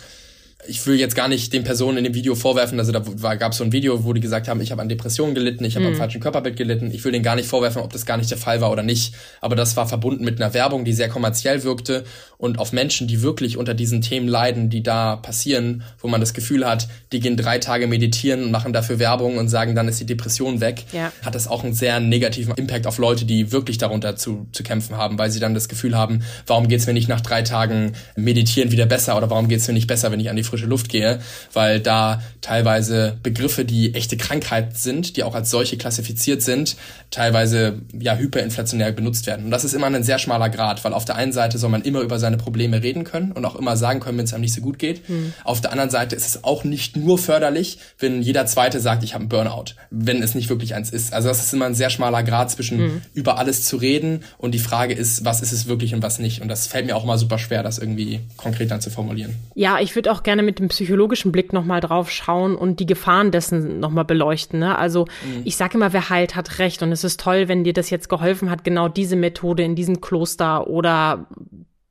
ich 0.67 0.85
will 0.85 0.95
jetzt 0.95 1.15
gar 1.15 1.27
nicht 1.27 1.53
den 1.53 1.63
Personen 1.63 1.97
in 1.97 2.03
dem 2.03 2.13
Video 2.13 2.35
vorwerfen, 2.35 2.79
also 2.79 2.91
da 2.91 3.35
gab 3.35 3.51
es 3.51 3.57
so 3.57 3.63
ein 3.63 3.71
Video, 3.71 4.03
wo 4.03 4.13
die 4.13 4.21
gesagt 4.21 4.47
haben, 4.47 4.61
ich 4.61 4.71
habe 4.71 4.81
an 4.81 4.89
Depressionen 4.89 5.35
gelitten, 5.35 5.65
ich 5.65 5.75
habe 5.75 5.85
mhm. 5.85 5.93
am 5.93 5.97
falschen 5.97 6.21
Körperbild 6.21 6.55
gelitten. 6.55 6.91
Ich 6.93 7.03
will 7.03 7.11
denen 7.11 7.23
gar 7.23 7.35
nicht 7.35 7.47
vorwerfen, 7.47 7.81
ob 7.81 7.91
das 7.91 8.05
gar 8.05 8.17
nicht 8.17 8.31
der 8.31 8.37
Fall 8.37 8.61
war 8.61 8.71
oder 8.71 8.83
nicht. 8.83 9.13
Aber 9.41 9.55
das 9.55 9.75
war 9.75 9.87
verbunden 9.87 10.23
mit 10.23 10.41
einer 10.41 10.53
Werbung, 10.53 10.85
die 10.85 10.93
sehr 10.93 11.09
kommerziell 11.09 11.63
wirkte 11.63 12.03
und 12.37 12.59
auf 12.59 12.73
Menschen, 12.73 13.07
die 13.07 13.21
wirklich 13.21 13.57
unter 13.57 13.73
diesen 13.73 14.01
Themen 14.01 14.27
leiden, 14.27 14.69
die 14.69 14.83
da 14.83 15.15
passieren, 15.15 15.83
wo 15.99 16.07
man 16.07 16.19
das 16.19 16.33
Gefühl 16.33 16.67
hat, 16.67 16.87
die 17.11 17.19
gehen 17.19 17.37
drei 17.37 17.57
Tage 17.57 17.87
meditieren 17.87 18.43
und 18.43 18.51
machen 18.51 18.73
dafür 18.73 18.99
Werbung 18.99 19.37
und 19.37 19.47
sagen, 19.47 19.75
dann 19.75 19.87
ist 19.87 19.99
die 19.99 20.05
Depression 20.05 20.59
weg, 20.59 20.83
ja. 20.91 21.11
hat 21.23 21.35
das 21.35 21.47
auch 21.47 21.63
einen 21.63 21.73
sehr 21.73 21.99
negativen 21.99 22.53
Impact 22.55 22.87
auf 22.87 22.97
Leute, 22.97 23.25
die 23.25 23.51
wirklich 23.51 23.77
darunter 23.77 24.15
zu, 24.15 24.47
zu 24.51 24.63
kämpfen 24.63 24.97
haben, 24.97 25.17
weil 25.17 25.31
sie 25.31 25.39
dann 25.39 25.53
das 25.53 25.69
Gefühl 25.69 25.97
haben, 25.97 26.23
warum 26.45 26.67
geht's 26.67 26.85
mir 26.85 26.93
nicht 26.93 27.07
nach 27.07 27.21
drei 27.21 27.43
Tagen 27.43 27.93
meditieren 28.15 28.71
wieder 28.71 28.85
besser 28.85 29.15
oder 29.17 29.29
warum 29.29 29.47
geht's 29.47 29.67
mir 29.67 29.73
nicht 29.73 29.87
besser, 29.87 30.11
wenn 30.11 30.19
ich 30.19 30.29
an 30.29 30.35
die 30.35 30.43
frische 30.53 30.67
Luft 30.67 30.89
gehe, 30.89 31.19
weil 31.53 31.79
da 31.79 32.21
teilweise 32.41 33.17
Begriffe, 33.23 33.65
die 33.65 33.95
echte 33.95 34.17
Krankheit 34.17 34.77
sind, 34.77 35.17
die 35.17 35.23
auch 35.23 35.33
als 35.33 35.49
solche 35.49 35.77
klassifiziert 35.77 36.43
sind, 36.43 36.75
teilweise 37.09 37.79
ja 37.97 38.15
hyperinflationär 38.15 38.91
benutzt 38.91 39.25
werden. 39.25 39.45
Und 39.45 39.51
das 39.51 39.63
ist 39.63 39.73
immer 39.73 39.87
ein 39.87 40.03
sehr 40.03 40.19
schmaler 40.19 40.49
Grad, 40.49 40.83
weil 40.83 40.93
auf 40.93 41.05
der 41.05 41.15
einen 41.15 41.31
Seite 41.31 41.57
soll 41.57 41.71
man 41.71 41.81
immer 41.81 42.01
über 42.01 42.19
seine 42.19 42.37
Probleme 42.37 42.83
reden 42.83 43.03
können 43.03 43.31
und 43.31 43.45
auch 43.45 43.55
immer 43.55 43.77
sagen 43.77 43.99
können, 43.99 44.19
wenn 44.19 44.25
es 44.25 44.33
einem 44.33 44.41
nicht 44.41 44.53
so 44.53 44.61
gut 44.61 44.77
geht. 44.77 45.09
Mhm. 45.09 45.33
Auf 45.43 45.59
der 45.59 45.71
anderen 45.71 45.89
Seite 45.89 46.15
ist 46.15 46.27
es 46.27 46.43
auch 46.43 46.63
nicht 46.63 46.95
nur 46.97 47.17
förderlich, 47.17 47.79
wenn 47.97 48.21
jeder 48.21 48.45
Zweite 48.45 48.79
sagt, 48.79 49.03
ich 49.03 49.15
habe 49.15 49.23
einen 49.23 49.29
Burnout, 49.29 49.73
wenn 49.89 50.21
es 50.21 50.35
nicht 50.35 50.49
wirklich 50.49 50.75
eins 50.75 50.91
ist. 50.91 51.13
Also 51.13 51.29
das 51.29 51.43
ist 51.43 51.51
immer 51.53 51.65
ein 51.65 51.75
sehr 51.75 51.89
schmaler 51.89 52.21
Grad 52.21 52.51
zwischen 52.51 52.77
mhm. 52.77 53.01
über 53.15 53.39
alles 53.39 53.65
zu 53.65 53.77
reden 53.77 54.23
und 54.37 54.51
die 54.51 54.59
Frage 54.59 54.93
ist, 54.93 55.25
was 55.25 55.41
ist 55.41 55.51
es 55.51 55.67
wirklich 55.67 55.95
und 55.95 56.03
was 56.03 56.19
nicht. 56.19 56.41
Und 56.41 56.47
das 56.47 56.67
fällt 56.67 56.85
mir 56.85 56.95
auch 56.95 57.03
immer 57.03 57.17
super 57.17 57.39
schwer, 57.39 57.63
das 57.63 57.79
irgendwie 57.79 58.19
konkret 58.37 58.69
dann 58.69 58.81
zu 58.81 58.91
formulieren. 58.91 59.35
Ja, 59.55 59.79
ich 59.79 59.95
würde 59.95 60.11
auch 60.11 60.21
gerne 60.21 60.42
mit 60.43 60.59
dem 60.59 60.67
psychologischen 60.67 61.31
Blick 61.31 61.53
nochmal 61.53 61.81
drauf 61.81 62.11
schauen 62.11 62.55
und 62.55 62.79
die 62.79 62.85
Gefahren 62.85 63.31
dessen 63.31 63.79
nochmal 63.79 64.05
beleuchten. 64.05 64.59
Ne? 64.59 64.77
Also 64.77 65.05
mhm. 65.25 65.41
ich 65.43 65.57
sage 65.57 65.77
immer, 65.77 65.93
wer 65.93 66.09
heilt, 66.09 66.35
hat 66.35 66.59
recht. 66.59 66.83
Und 66.83 66.91
es 66.91 67.03
ist 67.03 67.19
toll, 67.19 67.47
wenn 67.47 67.63
dir 67.63 67.73
das 67.73 67.89
jetzt 67.89 68.09
geholfen 68.09 68.49
hat, 68.49 68.63
genau 68.63 68.87
diese 68.87 69.15
Methode 69.15 69.63
in 69.63 69.75
diesem 69.75 70.01
Kloster 70.01 70.67
oder 70.67 71.27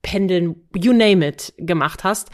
Pendeln, 0.02 0.56
you 0.74 0.92
name 0.92 1.26
it, 1.26 1.54
gemacht 1.58 2.04
hast. 2.04 2.30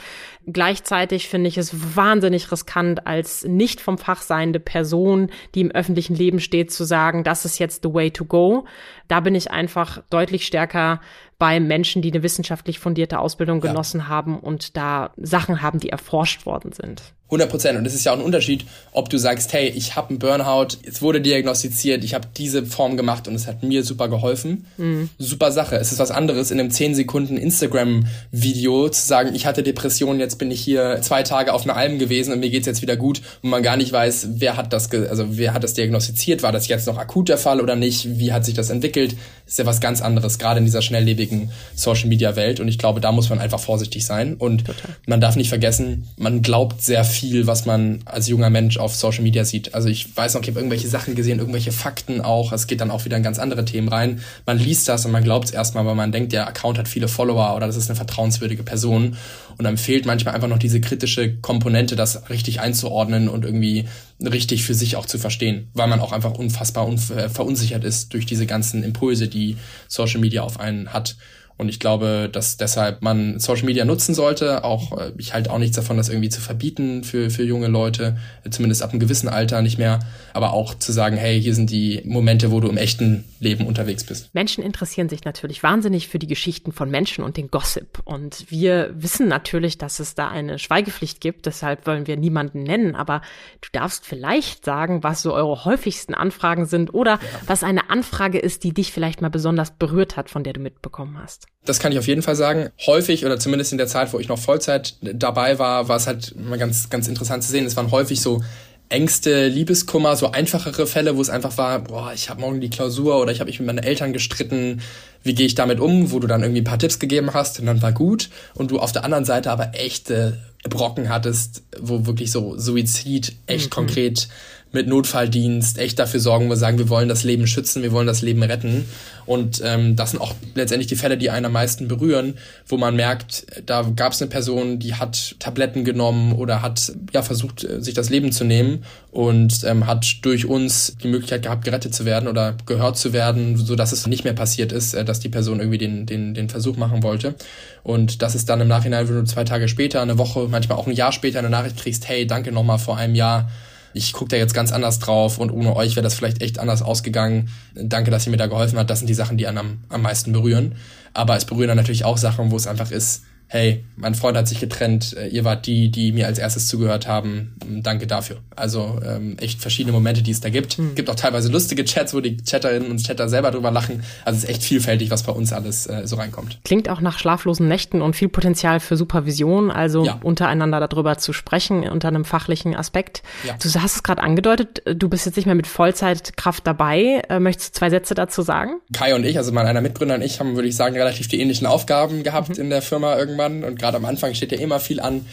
Gleichzeitig 0.50 1.28
finde 1.28 1.48
ich 1.48 1.58
es 1.58 1.96
wahnsinnig 1.96 2.50
riskant, 2.50 3.06
als 3.06 3.44
nicht 3.44 3.82
vom 3.82 3.98
Fach 3.98 4.22
seiende 4.22 4.60
Person, 4.60 5.30
die 5.54 5.60
im 5.60 5.70
öffentlichen 5.70 6.14
Leben 6.14 6.40
steht, 6.40 6.72
zu 6.72 6.84
sagen, 6.84 7.22
das 7.22 7.44
ist 7.44 7.58
jetzt 7.58 7.82
the 7.82 7.92
way 7.92 8.10
to 8.10 8.24
go. 8.24 8.64
Da 9.08 9.20
bin 9.20 9.34
ich 9.34 9.50
einfach 9.50 10.02
deutlich 10.08 10.46
stärker 10.46 11.00
bei 11.38 11.60
Menschen, 11.60 12.02
die 12.02 12.10
eine 12.10 12.22
wissenschaftlich 12.22 12.78
fundierte 12.78 13.18
Ausbildung 13.18 13.60
genossen 13.60 14.00
ja. 14.00 14.08
haben 14.08 14.38
und 14.40 14.76
da 14.76 15.12
Sachen 15.16 15.60
haben, 15.62 15.80
die 15.80 15.90
erforscht 15.90 16.46
worden 16.46 16.72
sind. 16.72 17.02
100 17.28 17.50
Prozent. 17.50 17.78
Und 17.78 17.86
es 17.86 17.94
ist 17.94 18.04
ja 18.04 18.12
auch 18.12 18.16
ein 18.16 18.24
Unterschied, 18.24 18.64
ob 18.92 19.10
du 19.10 19.18
sagst, 19.18 19.52
hey, 19.52 19.68
ich 19.68 19.96
habe 19.96 20.08
einen 20.08 20.18
Burnout, 20.18 20.78
es 20.82 21.02
wurde 21.02 21.20
diagnostiziert, 21.20 22.02
ich 22.02 22.14
habe 22.14 22.26
diese 22.36 22.64
Form 22.64 22.96
gemacht 22.96 23.28
und 23.28 23.34
es 23.34 23.46
hat 23.46 23.62
mir 23.62 23.84
super 23.84 24.08
geholfen. 24.08 24.66
Mhm. 24.78 25.10
Super 25.18 25.52
Sache. 25.52 25.76
Es 25.76 25.92
ist 25.92 25.98
was 25.98 26.10
anderes, 26.10 26.50
in 26.50 26.58
einem 26.58 26.70
10 26.70 26.94
Sekunden 26.94 27.36
Instagram-Video 27.36 28.88
zu 28.88 29.06
sagen, 29.06 29.34
ich 29.34 29.44
hatte 29.44 29.62
Depressionen, 29.62 30.20
jetzt 30.20 30.37
bin 30.38 30.50
ich 30.50 30.60
hier 30.60 31.00
zwei 31.02 31.22
Tage 31.22 31.52
auf 31.52 31.64
einer 31.64 31.76
Alm 31.76 31.98
gewesen 31.98 32.32
und 32.32 32.40
mir 32.40 32.50
geht's 32.50 32.66
jetzt 32.66 32.82
wieder 32.82 32.96
gut 32.96 33.20
und 33.42 33.50
man 33.50 33.62
gar 33.62 33.76
nicht 33.76 33.92
weiß, 33.92 34.28
wer 34.36 34.56
hat 34.56 34.72
das, 34.72 34.90
also 34.92 35.36
wer 35.36 35.54
hat 35.54 35.64
das 35.64 35.74
diagnostiziert, 35.74 36.42
war 36.42 36.52
das 36.52 36.68
jetzt 36.68 36.86
noch 36.86 36.98
akut 36.98 37.28
der 37.28 37.38
Fall 37.38 37.60
oder 37.60 37.76
nicht, 37.76 38.18
wie 38.18 38.32
hat 38.32 38.44
sich 38.44 38.54
das 38.54 38.70
entwickelt, 38.70 39.16
ist 39.46 39.58
ja 39.58 39.66
was 39.66 39.80
ganz 39.80 40.00
anderes, 40.00 40.38
gerade 40.38 40.58
in 40.58 40.64
dieser 40.64 40.82
schnelllebigen 40.82 41.50
Social-Media-Welt 41.74 42.60
und 42.60 42.68
ich 42.68 42.78
glaube, 42.78 43.00
da 43.00 43.12
muss 43.12 43.28
man 43.30 43.38
einfach 43.38 43.60
vorsichtig 43.60 44.06
sein 44.06 44.34
und 44.34 44.66
Total. 44.66 44.90
man 45.06 45.20
darf 45.20 45.36
nicht 45.36 45.48
vergessen, 45.48 46.08
man 46.16 46.42
glaubt 46.42 46.82
sehr 46.82 47.04
viel, 47.04 47.46
was 47.46 47.66
man 47.66 48.00
als 48.04 48.28
junger 48.28 48.50
Mensch 48.50 48.78
auf 48.78 48.94
Social 48.94 49.22
Media 49.22 49.44
sieht. 49.44 49.74
Also 49.74 49.88
ich 49.88 50.16
weiß 50.16 50.34
noch, 50.34 50.42
ich 50.42 50.48
habe 50.48 50.58
irgendwelche 50.60 50.88
Sachen 50.88 51.14
gesehen, 51.14 51.38
irgendwelche 51.38 51.72
Fakten 51.72 52.20
auch. 52.20 52.52
Es 52.52 52.66
geht 52.66 52.80
dann 52.80 52.90
auch 52.90 53.04
wieder 53.04 53.16
in 53.16 53.22
ganz 53.22 53.38
andere 53.38 53.64
Themen 53.64 53.88
rein. 53.88 54.22
Man 54.46 54.58
liest 54.58 54.88
das 54.88 55.04
und 55.04 55.12
man 55.12 55.24
glaubt 55.24 55.46
es 55.46 55.50
erstmal, 55.52 55.84
weil 55.86 55.94
man 55.94 56.12
denkt, 56.12 56.32
der 56.32 56.46
Account 56.46 56.78
hat 56.78 56.88
viele 56.88 57.08
Follower 57.08 57.54
oder 57.56 57.66
das 57.66 57.76
ist 57.76 57.88
eine 57.88 57.96
vertrauenswürdige 57.96 58.62
Person. 58.62 59.16
Und 59.58 59.64
dann 59.64 59.76
fehlt 59.76 60.06
manchmal 60.06 60.34
einfach 60.34 60.48
noch 60.48 60.58
diese 60.58 60.80
kritische 60.80 61.36
Komponente, 61.38 61.96
das 61.96 62.30
richtig 62.30 62.60
einzuordnen 62.60 63.28
und 63.28 63.44
irgendwie 63.44 63.86
richtig 64.20 64.62
für 64.62 64.74
sich 64.74 64.94
auch 64.94 65.04
zu 65.04 65.18
verstehen, 65.18 65.68
weil 65.74 65.88
man 65.88 66.00
auch 66.00 66.12
einfach 66.12 66.32
unfassbar 66.32 66.88
äh, 66.88 67.28
verunsichert 67.28 67.84
ist 67.84 68.14
durch 68.14 68.24
diese 68.24 68.46
ganzen 68.46 68.84
Impulse, 68.84 69.26
die 69.26 69.56
Social 69.88 70.20
Media 70.20 70.42
auf 70.42 70.60
einen 70.60 70.92
hat. 70.92 71.16
Und 71.58 71.68
ich 71.68 71.80
glaube, 71.80 72.30
dass 72.32 72.56
deshalb 72.56 73.02
man 73.02 73.40
Social 73.40 73.66
Media 73.66 73.84
nutzen 73.84 74.14
sollte. 74.14 74.62
Auch 74.62 74.96
äh, 74.96 75.12
ich 75.18 75.34
halte 75.34 75.50
auch 75.50 75.58
nichts 75.58 75.74
davon, 75.74 75.96
das 75.96 76.08
irgendwie 76.08 76.28
zu 76.28 76.40
verbieten 76.40 77.02
für, 77.02 77.30
für 77.30 77.42
junge 77.42 77.66
Leute, 77.66 78.16
zumindest 78.48 78.84
ab 78.84 78.90
einem 78.90 79.00
gewissen 79.00 79.28
Alter 79.28 79.60
nicht 79.60 79.76
mehr. 79.76 79.98
Aber 80.32 80.52
auch 80.52 80.74
zu 80.74 80.92
sagen, 80.92 81.16
hey, 81.16 81.42
hier 81.42 81.56
sind 81.56 81.70
die 81.70 82.00
Momente, 82.04 82.52
wo 82.52 82.60
du 82.60 82.68
im 82.68 82.76
echten 82.76 83.24
Leben 83.40 83.66
unterwegs 83.66 84.04
bist. 84.04 84.32
Menschen 84.34 84.62
interessieren 84.62 85.08
sich 85.08 85.24
natürlich 85.24 85.64
wahnsinnig 85.64 86.06
für 86.06 86.20
die 86.20 86.28
Geschichten 86.28 86.70
von 86.70 86.92
Menschen 86.92 87.24
und 87.24 87.36
den 87.36 87.50
Gossip. 87.50 88.02
Und 88.04 88.48
wir 88.48 88.94
wissen 88.94 89.26
natürlich, 89.26 89.78
dass 89.78 89.98
es 89.98 90.14
da 90.14 90.28
eine 90.28 90.60
Schweigepflicht 90.60 91.20
gibt. 91.20 91.46
Deshalb 91.46 91.88
wollen 91.88 92.06
wir 92.06 92.16
niemanden 92.16 92.62
nennen. 92.62 92.94
Aber 92.94 93.20
du 93.62 93.68
darfst 93.72 94.06
vielleicht 94.06 94.64
sagen, 94.64 95.02
was 95.02 95.22
so 95.22 95.34
eure 95.34 95.64
häufigsten 95.64 96.14
Anfragen 96.14 96.66
sind 96.66 96.94
oder 96.94 97.14
ja. 97.14 97.20
was 97.46 97.64
eine 97.64 97.90
Anfrage 97.90 98.38
ist, 98.38 98.62
die 98.62 98.72
dich 98.72 98.92
vielleicht 98.92 99.22
mal 99.22 99.28
besonders 99.28 99.72
berührt 99.72 100.16
hat, 100.16 100.30
von 100.30 100.44
der 100.44 100.52
du 100.52 100.60
mitbekommen 100.60 101.18
hast. 101.20 101.47
Das 101.64 101.78
kann 101.80 101.92
ich 101.92 101.98
auf 101.98 102.06
jeden 102.06 102.22
Fall 102.22 102.36
sagen. 102.36 102.70
Häufig 102.86 103.26
oder 103.26 103.38
zumindest 103.38 103.72
in 103.72 103.78
der 103.78 103.88
Zeit, 103.88 104.12
wo 104.12 104.18
ich 104.18 104.28
noch 104.28 104.38
Vollzeit 104.38 104.94
dabei 105.02 105.58
war, 105.58 105.88
war 105.88 105.96
es 105.96 106.06
halt 106.06 106.34
mal 106.36 106.58
ganz, 106.58 106.88
ganz 106.88 107.08
interessant 107.08 107.44
zu 107.44 107.50
sehen. 107.50 107.66
Es 107.66 107.76
waren 107.76 107.90
häufig 107.90 108.20
so 108.20 108.42
Ängste, 108.90 109.48
Liebeskummer, 109.48 110.16
so 110.16 110.32
einfachere 110.32 110.86
Fälle, 110.86 111.16
wo 111.16 111.20
es 111.20 111.28
einfach 111.28 111.58
war, 111.58 111.80
boah, 111.80 112.12
ich 112.14 112.30
habe 112.30 112.40
morgen 112.40 112.60
die 112.60 112.70
Klausur 112.70 113.20
oder 113.20 113.32
ich 113.32 113.40
habe 113.40 113.48
mich 113.48 113.60
mit 113.60 113.66
meinen 113.66 113.84
Eltern 113.84 114.14
gestritten, 114.14 114.80
wie 115.22 115.34
gehe 115.34 115.46
ich 115.46 115.54
damit 115.54 115.78
um, 115.78 116.10
wo 116.10 116.20
du 116.20 116.26
dann 116.26 116.42
irgendwie 116.42 116.62
ein 116.62 116.64
paar 116.64 116.78
Tipps 116.78 116.98
gegeben 116.98 117.34
hast 117.34 117.60
und 117.60 117.66
dann 117.66 117.82
war 117.82 117.92
gut 117.92 118.30
und 118.54 118.70
du 118.70 118.78
auf 118.78 118.92
der 118.92 119.04
anderen 119.04 119.26
Seite 119.26 119.50
aber 119.50 119.72
echte 119.74 120.38
Brocken 120.64 121.10
hattest, 121.10 121.64
wo 121.78 122.06
wirklich 122.06 122.32
so 122.32 122.58
Suizid 122.58 123.34
echt 123.46 123.66
mhm. 123.66 123.70
konkret 123.70 124.28
mit 124.72 124.86
Notfalldienst 124.86 125.78
echt 125.78 125.98
dafür 125.98 126.20
sorgen, 126.20 126.46
wo 126.46 126.50
wir 126.50 126.56
sagen, 126.56 126.78
wir 126.78 126.88
wollen 126.88 127.08
das 127.08 127.24
Leben 127.24 127.46
schützen, 127.46 127.82
wir 127.82 127.92
wollen 127.92 128.06
das 128.06 128.22
Leben 128.22 128.42
retten. 128.42 128.84
Und 129.24 129.62
ähm, 129.64 129.96
das 129.96 130.10
sind 130.10 130.20
auch 130.20 130.34
letztendlich 130.54 130.86
die 130.88 130.96
Fälle, 130.96 131.18
die 131.18 131.30
einen 131.30 131.46
am 131.46 131.52
meisten 131.52 131.88
berühren, 131.88 132.34
wo 132.66 132.76
man 132.76 132.96
merkt, 132.96 133.46
da 133.66 133.82
gab 133.82 134.12
es 134.12 134.22
eine 134.22 134.30
Person, 134.30 134.78
die 134.78 134.94
hat 134.94 135.36
Tabletten 135.38 135.84
genommen 135.84 136.32
oder 136.32 136.62
hat 136.62 136.92
ja 137.12 137.22
versucht, 137.22 137.64
äh, 137.64 137.82
sich 137.82 137.94
das 137.94 138.10
Leben 138.10 138.32
zu 138.32 138.44
nehmen 138.44 138.84
und 139.10 139.64
ähm, 139.64 139.86
hat 139.86 140.18
durch 140.22 140.46
uns 140.46 140.96
die 141.02 141.08
Möglichkeit 141.08 141.42
gehabt, 141.42 141.64
gerettet 141.64 141.94
zu 141.94 142.04
werden 142.04 142.28
oder 142.28 142.56
gehört 142.66 142.98
zu 142.98 143.12
werden, 143.12 143.56
so 143.56 143.74
dass 143.74 143.92
es 143.92 144.06
nicht 144.06 144.24
mehr 144.24 144.34
passiert 144.34 144.72
ist, 144.72 144.94
äh, 144.94 145.04
dass 145.04 145.20
die 145.20 145.28
Person 145.28 145.60
irgendwie 145.60 145.78
den, 145.78 146.06
den, 146.06 146.34
den 146.34 146.48
Versuch 146.48 146.76
machen 146.76 147.02
wollte. 147.02 147.34
Und 147.82 148.22
das 148.22 148.34
ist 148.34 148.48
dann 148.48 148.60
im 148.60 148.68
Nachhinein, 148.68 149.08
wenn 149.08 149.16
du 149.16 149.24
zwei 149.24 149.44
Tage 149.44 149.68
später, 149.68 150.02
eine 150.02 150.18
Woche, 150.18 150.46
manchmal 150.50 150.78
auch 150.78 150.86
ein 150.86 150.92
Jahr 150.92 151.12
später 151.12 151.38
eine 151.38 151.50
Nachricht 151.50 151.78
kriegst, 151.78 152.08
hey, 152.08 152.26
danke 152.26 152.52
nochmal 152.52 152.78
vor 152.78 152.96
einem 152.96 153.14
Jahr 153.14 153.48
ich 153.94 154.12
gucke 154.12 154.30
da 154.30 154.36
jetzt 154.36 154.54
ganz 154.54 154.72
anders 154.72 154.98
drauf 154.98 155.38
und 155.38 155.50
ohne 155.50 155.74
euch 155.74 155.96
wäre 155.96 156.04
das 156.04 156.14
vielleicht 156.14 156.42
echt 156.42 156.58
anders 156.58 156.82
ausgegangen. 156.82 157.48
Danke, 157.74 158.10
dass 158.10 158.26
ihr 158.26 158.30
mir 158.30 158.36
da 158.36 158.46
geholfen 158.46 158.78
habt. 158.78 158.90
Das 158.90 158.98
sind 158.98 159.08
die 159.08 159.14
Sachen, 159.14 159.38
die 159.38 159.46
einen 159.46 159.58
am, 159.58 159.78
am 159.88 160.02
meisten 160.02 160.32
berühren. 160.32 160.76
Aber 161.14 161.36
es 161.36 161.44
berühren 161.44 161.68
dann 161.68 161.76
natürlich 161.76 162.04
auch 162.04 162.18
Sachen, 162.18 162.50
wo 162.50 162.56
es 162.56 162.66
einfach 162.66 162.90
ist, 162.90 163.24
hey, 163.48 163.84
mein 163.96 164.14
Freund 164.14 164.36
hat 164.36 164.46
sich 164.46 164.60
getrennt, 164.60 165.16
äh, 165.16 165.26
ihr 165.28 165.44
wart 165.44 165.66
die, 165.66 165.90
die 165.90 166.12
mir 166.12 166.26
als 166.26 166.38
erstes 166.38 166.68
zugehört 166.68 167.08
haben, 167.08 167.54
danke 167.82 168.06
dafür. 168.06 168.36
Also 168.54 169.00
ähm, 169.04 169.36
echt 169.38 169.60
verschiedene 169.60 169.92
Momente, 169.92 170.22
die 170.22 170.30
es 170.30 170.40
da 170.40 170.50
gibt. 170.50 170.78
Mhm. 170.78 170.94
Gibt 170.94 171.08
auch 171.08 171.14
teilweise 171.14 171.48
lustige 171.48 171.84
Chats, 171.84 172.12
wo 172.12 172.20
die 172.20 172.36
Chatterinnen 172.36 172.90
und 172.90 173.02
Chatter 173.02 173.28
selber 173.28 173.50
drüber 173.50 173.70
lachen. 173.70 174.02
Also 174.24 174.36
es 174.36 174.44
ist 174.44 174.50
echt 174.50 174.62
vielfältig, 174.62 175.10
was 175.10 175.22
bei 175.22 175.32
uns 175.32 175.52
alles 175.54 175.86
äh, 175.86 176.06
so 176.06 176.16
reinkommt. 176.16 176.58
Klingt 176.64 176.90
auch 176.90 177.00
nach 177.00 177.18
schlaflosen 177.18 177.68
Nächten 177.68 178.02
und 178.02 178.14
viel 178.14 178.28
Potenzial 178.28 178.80
für 178.80 178.98
Supervision, 178.98 179.70
also 179.70 180.04
ja. 180.04 180.20
untereinander 180.22 180.86
darüber 180.86 181.16
zu 181.16 181.32
sprechen, 181.32 181.88
unter 181.88 182.08
einem 182.08 182.26
fachlichen 182.26 182.76
Aspekt. 182.76 183.22
Ja. 183.46 183.56
Du 183.62 183.68
hast 183.80 183.96
es 183.96 184.02
gerade 184.02 184.22
angedeutet, 184.22 184.82
du 184.84 185.08
bist 185.08 185.24
jetzt 185.24 185.36
nicht 185.36 185.46
mehr 185.46 185.54
mit 185.54 185.66
Vollzeitkraft 185.66 186.66
dabei. 186.66 187.22
Äh, 187.30 187.40
möchtest 187.40 187.74
du 187.74 187.78
zwei 187.78 187.88
Sätze 187.88 188.14
dazu 188.14 188.42
sagen? 188.42 188.72
Kai 188.92 189.14
und 189.14 189.24
ich, 189.24 189.38
also 189.38 189.52
mein 189.52 189.66
einer 189.66 189.80
Mitgründer 189.80 190.16
und 190.16 190.22
ich, 190.22 190.38
haben, 190.38 190.54
würde 190.54 190.68
ich 190.68 190.76
sagen, 190.76 190.94
relativ 190.96 191.28
die 191.28 191.40
ähnlichen 191.40 191.66
Aufgaben 191.66 192.22
gehabt 192.22 192.50
mhm. 192.50 192.64
in 192.64 192.70
der 192.70 192.82
Firma 192.82 193.16
irgendwann 193.16 193.37
irgendwann 193.38 193.64
und 193.64 193.78
gerade 193.78 193.96
am 193.96 194.04
Anfang 194.04 194.34
steht 194.34 194.52
ja 194.52 194.58
immer 194.58 194.80
viel 194.80 195.00
an. 195.00 195.26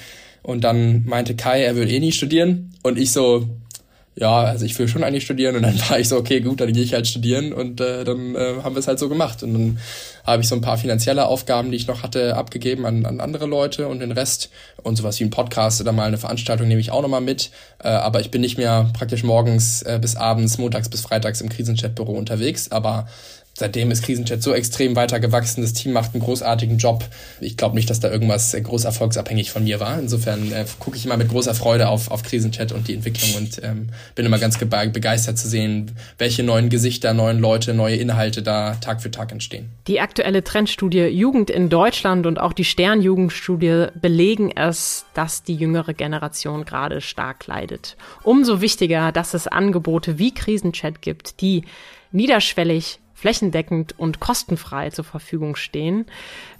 Und 0.44 0.64
dann 0.64 1.06
meinte 1.06 1.36
Kai, 1.36 1.64
er 1.64 1.76
würde 1.76 1.92
eh 1.92 2.00
nie 2.00 2.12
studieren. 2.12 2.76
Und 2.84 3.00
ich 3.00 3.12
so, 3.12 3.48
ja, 4.16 4.44
also 4.44 4.64
ich 4.64 4.78
will 4.78 4.88
schon 4.88 5.04
eigentlich 5.04 5.24
studieren. 5.24 5.56
Und 5.56 5.64
dann 5.64 5.80
war 5.90 6.00
ich 6.00 6.08
so, 6.08 6.18
okay, 6.18 6.40
gut, 6.40 6.62
dann 6.62 6.72
gehe 6.72 6.84
ich 6.84 6.94
halt 6.94 7.08
studieren. 7.08 7.52
Und 7.52 7.82
äh, 7.82 8.04
dann 8.04 8.36
äh, 8.36 8.62
haben 8.62 8.76
wir 8.76 8.80
es 8.80 8.88
halt 8.88 9.00
so 9.00 9.10
gemacht. 9.10 9.42
Und 9.42 9.54
dann 9.54 9.80
habe 10.24 10.44
ich 10.44 10.48
so 10.48 10.54
ein 10.54 10.62
paar 10.62 10.78
finanzielle 10.78 11.26
Aufgaben, 11.26 11.72
die 11.72 11.78
ich 11.78 11.88
noch 11.88 12.04
hatte, 12.04 12.36
abgegeben 12.36 12.86
an, 12.86 13.08
an 13.08 13.20
andere 13.20 13.48
Leute 13.48 13.88
und 13.88 14.00
den 14.00 14.12
Rest 14.12 14.52
und 14.84 14.98
sowas 14.98 15.20
wie 15.20 15.24
ein 15.24 15.32
Podcast 15.32 15.82
oder 15.82 15.92
mal 15.92 16.06
eine 16.06 16.20
Veranstaltung 16.20 16.68
nehme 16.68 16.82
ich 16.82 16.92
auch 16.92 17.02
nochmal 17.02 17.22
mit. 17.22 17.50
Äh, 17.84 17.88
aber 17.88 18.20
ich 18.20 18.30
bin 18.30 18.42
nicht 18.42 18.60
mehr 18.60 18.92
praktisch 18.94 19.24
morgens 19.24 19.82
äh, 19.82 19.98
bis 20.00 20.16
abends, 20.16 20.60
montags 20.60 20.90
bis 20.90 21.02
freitags 21.02 21.42
im 21.42 21.50
Krisenchat-Büro 21.50 22.12
unterwegs. 22.12 22.72
Aber 22.72 23.08
seitdem 23.58 23.90
ist 23.90 24.04
Krisenchat 24.04 24.44
so 24.44 24.54
extrem 24.54 24.96
weiter 24.96 25.20
gewachsen. 25.20 25.62
Das 25.62 25.74
Team 25.74 25.94
macht 25.94 26.14
einen 26.14 26.22
großartigen 26.22 26.78
Job. 26.78 27.06
Ich 27.40 27.56
glaube 27.56 27.76
nicht, 27.76 27.90
dass 27.90 28.02
da 28.02 28.12
irgendwas 28.12 28.56
groß 28.56 28.84
erfolgsabhängig 28.84 29.50
von 29.50 29.64
mir 29.64 29.80
war. 29.80 29.98
Insofern 29.98 30.52
äh, 30.52 30.66
gucke 30.80 30.98
ich 30.98 31.06
immer 31.06 31.16
mit 31.16 31.30
großer 31.30 31.56
Freude 31.56 31.88
auf, 31.88 32.12
auf 32.12 32.24
Krisenchat 32.24 32.74
und 32.74 32.88
die 32.90 32.94
Entwicklung 32.94 33.42
und 33.42 33.62
ähm, 33.64 33.90
bin 34.14 34.26
immer 34.26 34.40
ganz 34.40 34.60
begeistert 34.60 35.38
zu 35.38 35.48
sehen, 35.48 35.92
welche 36.18 36.44
neuen 36.44 36.70
Gesichter, 36.70 37.14
neuen 37.14 37.40
Leute, 37.40 37.74
neue 37.74 37.96
Inhalte 37.96 38.44
da 38.44 38.76
Tag 38.76 39.02
für 39.02 39.10
Tag 39.10 39.32
entstehen. 39.32 39.70
Die 39.88 40.02
aktuelle 40.02 40.44
Trendstudie 40.44 41.06
Jugend 41.06 41.50
in 41.50 41.70
Deutschland 41.70 42.26
und 42.26 42.40
auch 42.40 42.52
die 42.52 42.66
Sternjugendstudie 42.66 43.88
belegen 43.96 44.52
es, 44.56 45.06
dass 45.14 45.44
die 45.44 45.56
jüngere 45.56 45.94
Generation 45.94 46.66
gerade 46.66 47.00
stark 47.00 47.48
leidet. 47.48 47.96
Umso 48.24 48.60
wichtiger, 48.60 49.14
dass 49.14 49.34
es 49.34 49.48
Angebote 49.48 50.20
wie 50.20 50.34
Krisenchat 50.34 51.02
gibt, 51.02 51.40
die 51.40 51.64
niederschwellig 52.12 53.00
flächendeckend 53.16 53.98
und 53.98 54.20
kostenfrei 54.20 54.92
zur 54.92 55.06
Verfügung 55.06 55.56
stehen. 55.56 56.06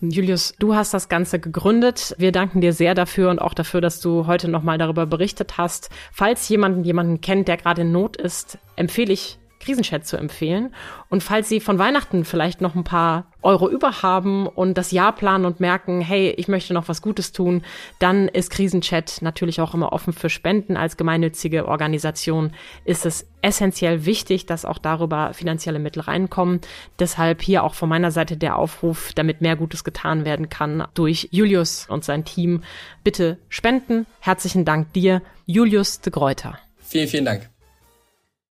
Julius, 0.02 0.56
du 0.58 0.74
hast 0.74 0.94
das 0.94 1.10
Ganze 1.10 1.40
gegründet. 1.40 2.16
Wir 2.18 2.32
danken 2.32 2.62
dir 2.62 2.74
sehr 2.74 2.96
dafür 2.96 3.30
und 3.30 3.40
auch 3.40 3.54
dafür, 3.54 3.82
dass 3.82 4.00
du 4.00 4.26
heute 4.26 4.48
nochmal 4.48 4.80
darüber 4.80 5.06
berichtet 5.06 5.58
hast. 5.58 5.90
Falls 6.12 6.50
jemanden 6.50 6.84
jemanden 6.84 7.22
kennt, 7.22 7.48
der 7.48 7.58
gerade 7.58 7.82
in 7.82 7.92
Not 7.92 8.16
ist, 8.18 8.58
empfehle 8.76 9.14
ich 9.14 9.38
Krisenchat 9.66 10.06
zu 10.06 10.18
empfehlen. 10.18 10.74
Und 11.10 11.24
falls 11.24 11.50
Sie 11.50 11.60
von 11.60 11.80
Weihnachten 11.80 12.24
vielleicht 12.24 12.62
noch 12.62 12.76
ein 12.76 12.84
paar 12.84 13.26
Euro 13.42 13.70
über 13.70 14.02
haben 14.02 14.48
und 14.48 14.78
das 14.78 14.92
Jahr 14.92 15.14
planen 15.14 15.46
und 15.46 15.60
merken, 15.60 16.02
hey, 16.02 16.30
ich 16.38 16.48
möchte 16.48 16.74
noch 16.74 16.88
was 16.88 17.02
Gutes 17.02 17.32
tun, 17.32 17.64
dann 18.00 18.28
ist 18.28 18.50
Krisenchat 18.52 19.22
natürlich 19.22 19.62
auch 19.62 19.74
immer 19.74 19.94
offen 19.94 20.14
für 20.14 20.30
Spenden. 20.30 20.78
Als 20.78 20.98
gemeinnützige 20.98 21.68
Organisation 21.68 22.52
ist 22.86 23.06
es 23.06 23.28
essentiell 23.42 24.06
wichtig, 24.06 24.46
dass 24.46 24.66
auch 24.66 24.80
darüber 24.80 25.34
finanzielle 25.34 25.80
Mittel 25.80 26.02
reinkommen. 26.02 26.62
Deshalb 27.00 27.42
hier 27.42 27.64
auch 27.64 27.76
von 27.76 27.90
meiner 27.90 28.12
Seite 28.12 28.38
der 28.38 28.58
Aufruf, 28.58 29.12
damit 29.14 29.42
mehr 29.42 29.56
Gutes 29.56 29.84
getan 29.84 30.26
werden 30.26 30.50
kann 30.50 30.88
durch 30.94 31.30
Julius 31.32 31.88
und 31.90 32.04
sein 32.04 32.26
Team. 32.26 32.64
Bitte 33.04 33.38
spenden. 33.50 34.06
Herzlichen 34.20 34.66
Dank 34.66 34.94
dir, 34.94 35.22
Julius 35.46 36.02
de 36.02 36.12
Greuter. 36.12 36.58
Vielen, 36.80 37.08
vielen 37.08 37.26
Dank. 37.26 37.55